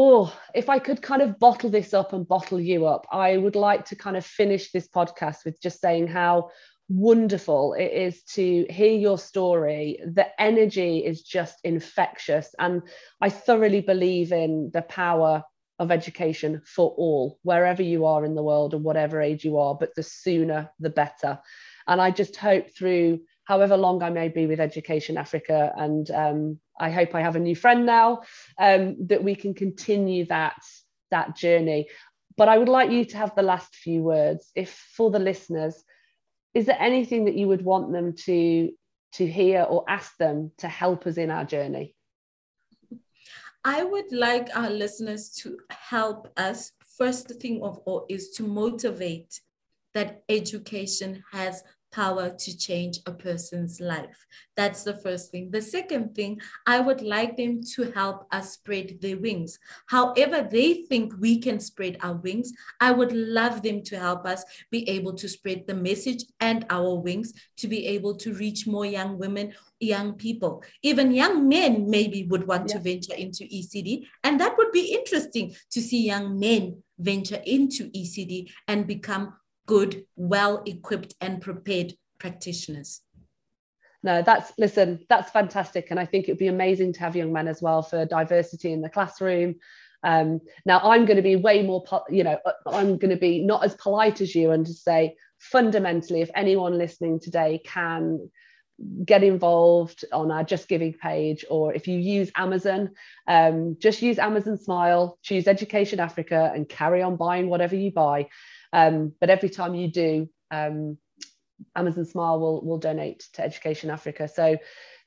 oh, 0.00 0.32
if 0.54 0.68
I 0.68 0.78
could 0.78 1.02
kind 1.02 1.22
of 1.22 1.40
bottle 1.40 1.70
this 1.70 1.92
up 1.92 2.12
and 2.12 2.26
bottle 2.26 2.60
you 2.60 2.86
up, 2.86 3.06
I 3.10 3.36
would 3.36 3.56
like 3.56 3.86
to 3.86 3.96
kind 3.96 4.16
of 4.16 4.24
finish 4.24 4.70
this 4.70 4.86
podcast 4.86 5.44
with 5.44 5.60
just 5.60 5.80
saying 5.80 6.06
how 6.06 6.50
wonderful 6.88 7.74
it 7.74 7.92
is 7.92 8.22
to 8.34 8.64
hear 8.70 8.92
your 8.92 9.18
story. 9.18 9.98
The 10.04 10.28
energy 10.40 10.98
is 10.98 11.22
just 11.22 11.58
infectious. 11.64 12.54
And 12.58 12.82
I 13.20 13.28
thoroughly 13.28 13.80
believe 13.80 14.30
in 14.30 14.70
the 14.72 14.82
power 14.82 15.42
of 15.78 15.90
education 15.90 16.62
for 16.64 16.90
all, 16.96 17.38
wherever 17.42 17.82
you 17.82 18.04
are 18.06 18.24
in 18.24 18.34
the 18.34 18.42
world 18.42 18.74
and 18.74 18.84
whatever 18.84 19.20
age 19.20 19.44
you 19.44 19.58
are, 19.58 19.74
but 19.74 19.94
the 19.94 20.02
sooner 20.02 20.70
the 20.80 20.90
better. 20.90 21.38
And 21.86 22.00
I 22.00 22.10
just 22.10 22.36
hope 22.36 22.70
through 22.76 23.20
however 23.44 23.76
long 23.78 24.02
I 24.02 24.10
may 24.10 24.28
be 24.28 24.46
with 24.46 24.60
Education 24.60 25.16
Africa, 25.16 25.72
and 25.76 26.10
um, 26.10 26.60
I 26.78 26.90
hope 26.90 27.14
I 27.14 27.22
have 27.22 27.36
a 27.36 27.40
new 27.40 27.56
friend 27.56 27.86
now, 27.86 28.20
um, 28.58 29.06
that 29.06 29.24
we 29.24 29.34
can 29.34 29.54
continue 29.54 30.26
that, 30.26 30.60
that 31.10 31.34
journey. 31.34 31.88
But 32.36 32.48
I 32.48 32.58
would 32.58 32.68
like 32.68 32.90
you 32.90 33.06
to 33.06 33.16
have 33.16 33.34
the 33.34 33.42
last 33.42 33.74
few 33.74 34.02
words. 34.02 34.50
If 34.54 34.70
for 34.96 35.10
the 35.10 35.18
listeners, 35.18 35.82
is 36.52 36.66
there 36.66 36.76
anything 36.78 37.24
that 37.24 37.36
you 37.36 37.48
would 37.48 37.62
want 37.62 37.90
them 37.90 38.14
to, 38.26 38.70
to 39.14 39.26
hear 39.26 39.62
or 39.62 39.84
ask 39.88 40.16
them 40.18 40.52
to 40.58 40.68
help 40.68 41.06
us 41.06 41.16
in 41.16 41.30
our 41.30 41.44
journey? 41.44 41.94
I 43.70 43.84
would 43.84 44.10
like 44.12 44.48
our 44.56 44.70
listeners 44.70 45.28
to 45.42 45.58
help 45.68 46.32
us. 46.38 46.72
First 46.96 47.28
thing 47.38 47.62
of 47.62 47.76
all 47.84 48.06
is 48.08 48.30
to 48.30 48.42
motivate 48.42 49.42
that 49.92 50.22
education 50.30 51.22
has 51.32 51.62
power 51.90 52.30
to 52.30 52.56
change 52.56 52.98
a 53.06 53.12
person's 53.12 53.80
life. 53.80 54.26
That's 54.56 54.82
the 54.82 54.94
first 54.94 55.30
thing. 55.30 55.50
The 55.50 55.62
second 55.62 56.14
thing, 56.14 56.40
I 56.66 56.80
would 56.80 57.02
like 57.02 57.36
them 57.36 57.60
to 57.74 57.90
help 57.92 58.26
us 58.32 58.52
spread 58.52 58.98
their 59.00 59.18
wings. 59.18 59.58
However, 59.86 60.46
they 60.50 60.84
think 60.88 61.14
we 61.18 61.38
can 61.38 61.60
spread 61.60 61.98
our 62.02 62.14
wings, 62.14 62.52
I 62.80 62.90
would 62.90 63.12
love 63.12 63.62
them 63.62 63.82
to 63.84 63.98
help 63.98 64.26
us 64.26 64.44
be 64.70 64.88
able 64.88 65.14
to 65.14 65.28
spread 65.28 65.66
the 65.66 65.74
message 65.74 66.24
and 66.40 66.66
our 66.70 66.94
wings 66.94 67.32
to 67.58 67.68
be 67.68 67.86
able 67.86 68.14
to 68.16 68.34
reach 68.34 68.66
more 68.66 68.86
young 68.86 69.18
women, 69.18 69.54
young 69.80 70.14
people. 70.14 70.62
Even 70.82 71.12
young 71.12 71.48
men 71.48 71.88
maybe 71.88 72.24
would 72.24 72.46
want 72.46 72.68
yeah. 72.68 72.76
to 72.76 72.82
venture 72.82 73.14
into 73.14 73.44
ECD. 73.44 74.06
And 74.24 74.40
that 74.40 74.56
would 74.58 74.72
be 74.72 74.92
interesting 74.92 75.54
to 75.70 75.80
see 75.80 76.06
young 76.06 76.38
men 76.38 76.82
venture 76.98 77.40
into 77.46 77.90
ECD 77.90 78.50
and 78.66 78.86
become 78.86 79.34
good, 79.68 80.04
well 80.16 80.62
equipped, 80.66 81.14
and 81.20 81.40
prepared 81.40 81.92
practitioners. 82.18 83.02
No, 84.02 84.22
that's 84.22 84.52
listen, 84.58 85.04
that's 85.08 85.30
fantastic. 85.30 85.90
And 85.90 86.00
I 86.00 86.06
think 86.06 86.24
it'd 86.24 86.38
be 86.38 86.48
amazing 86.48 86.94
to 86.94 87.00
have 87.00 87.14
young 87.14 87.32
men 87.32 87.46
as 87.46 87.62
well 87.62 87.82
for 87.82 88.04
diversity 88.04 88.72
in 88.72 88.80
the 88.80 88.88
classroom. 88.88 89.56
Um, 90.02 90.40
now, 90.64 90.78
I'm 90.80 91.04
going 91.04 91.16
to 91.16 91.22
be 91.22 91.36
way 91.36 91.62
more, 91.62 91.84
you 92.08 92.24
know, 92.24 92.38
uh, 92.46 92.52
I'm 92.66 92.98
going 92.98 93.10
to 93.10 93.16
be 93.16 93.44
not 93.44 93.64
as 93.64 93.74
polite 93.74 94.20
as 94.20 94.34
you 94.34 94.52
and 94.52 94.64
to 94.66 94.72
say, 94.72 95.16
fundamentally, 95.38 96.22
if 96.22 96.30
anyone 96.34 96.78
listening 96.78 97.20
today 97.20 97.60
can 97.64 98.30
get 99.04 99.24
involved 99.24 100.04
on 100.12 100.30
our 100.30 100.44
Just 100.44 100.68
Giving 100.68 100.92
page, 100.92 101.44
or 101.50 101.74
if 101.74 101.88
you 101.88 101.98
use 101.98 102.30
Amazon, 102.36 102.90
um, 103.26 103.76
just 103.80 104.02
use 104.02 104.20
Amazon 104.20 104.56
Smile, 104.56 105.18
choose 105.22 105.48
Education 105.48 105.98
Africa, 105.98 106.52
and 106.54 106.68
carry 106.68 107.02
on 107.02 107.16
buying 107.16 107.48
whatever 107.48 107.74
you 107.74 107.90
buy. 107.90 108.28
Um, 108.72 109.12
but 109.20 109.30
every 109.30 109.48
time 109.48 109.74
you 109.74 109.88
do, 109.90 110.28
um, 110.50 110.98
Amazon 111.74 112.04
Smile 112.04 112.38
will, 112.40 112.64
will 112.64 112.78
donate 112.78 113.26
to 113.34 113.42
Education 113.42 113.90
Africa. 113.90 114.28
So 114.28 114.58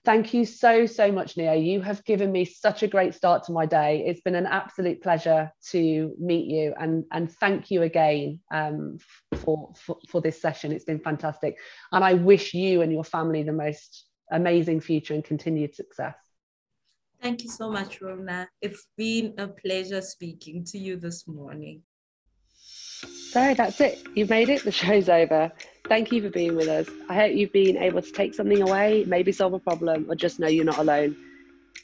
thank 0.04 0.34
you 0.34 0.46
so, 0.46 0.86
so 0.86 1.12
much, 1.12 1.38
Neo. 1.38 1.54
You 1.54 1.82
have 1.82 2.04
given 2.04 2.32
me 2.32 2.46
such 2.46 2.84
a 2.84 2.88
great 2.88 3.14
start 3.14 3.44
to 3.46 3.52
my 3.52 3.66
day. 3.66 4.04
It's 4.06 4.22
been 4.22 4.36
an 4.36 4.46
absolute 4.46 5.02
pleasure 5.02 5.52
to 5.70 6.16
meet 6.20 6.48
you 6.48 6.74
and, 6.80 7.06
and 7.12 7.32
thank 7.32 7.72
you 7.72 7.84
again 7.84 8.40
um, 8.52 8.98
for, 9.36 9.74
for, 9.78 9.98
for 10.10 10.22
this 10.22 10.42
session. 10.42 10.72
It's 10.72 10.86
been 10.86 11.00
fantastic. 11.00 11.58
And 11.92 12.04
I 12.04 12.14
wish 12.14 12.54
you 12.54 12.82
and 12.82 12.92
your 12.92 13.04
family 13.04 13.44
the 13.44 13.54
most 13.54 14.06
amazing 14.32 14.82
future 14.82 15.14
and 15.14 15.24
continued 15.24 15.76
success. 15.76 16.16
Thank 17.22 17.44
you 17.44 17.50
so 17.50 17.70
much, 17.70 18.02
Rona. 18.02 18.50
It's 18.62 18.88
been 18.98 19.36
a 19.38 19.48
pleasure 19.48 20.02
speaking 20.02 20.64
to 20.66 20.80
you 20.80 20.98
this 20.98 21.28
morning. 21.28 21.84
So 23.32 23.54
that's 23.54 23.80
it. 23.80 24.06
You've 24.14 24.30
made 24.30 24.50
it. 24.50 24.66
The 24.66 24.74
show's 24.74 25.08
over. 25.08 25.50
Thank 25.88 26.12
you 26.12 26.22
for 26.22 26.30
being 26.30 26.54
with 26.54 26.68
us. 26.68 26.90
I 27.08 27.16
hope 27.16 27.34
you've 27.34 27.54
been 27.54 27.78
able 27.78 28.02
to 28.02 28.12
take 28.12 28.34
something 28.34 28.62
away, 28.62 29.06
maybe 29.08 29.32
solve 29.32 29.54
a 29.54 29.60
problem, 29.60 30.06
or 30.10 30.16
just 30.16 30.38
know 30.38 30.50
you're 30.50 30.66
not 30.66 30.80
alone. 30.80 31.16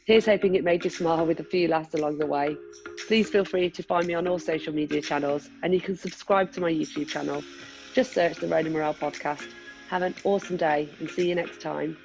Here's 0.03 0.25
hoping 0.25 0.55
it 0.55 0.65
made 0.65 0.83
you 0.83 0.89
smile 0.89 1.25
with 1.25 1.39
a 1.39 1.45
few 1.45 1.69
laughs 1.69 1.93
along 1.93 2.17
the 2.17 2.25
way. 2.25 2.57
Please 3.07 3.29
feel 3.29 3.45
free 3.45 3.69
to 3.69 3.81
find 3.81 4.05
me 4.07 4.13
on 4.13 4.27
all 4.27 4.39
social 4.39 4.73
media 4.73 5.01
channels, 5.01 5.49
and 5.63 5.73
you 5.73 5.79
can 5.79 5.95
subscribe 5.95 6.51
to 6.51 6.59
my 6.59 6.69
YouTube 6.69 7.07
channel. 7.07 7.41
Just 7.93 8.11
search 8.11 8.35
the 8.39 8.47
Rona 8.47 8.69
Morale 8.69 8.93
podcast. 8.93 9.47
Have 9.87 10.01
an 10.01 10.15
awesome 10.25 10.57
day 10.57 10.89
and 10.99 11.09
see 11.09 11.29
you 11.29 11.35
next 11.35 11.61
time. 11.61 11.97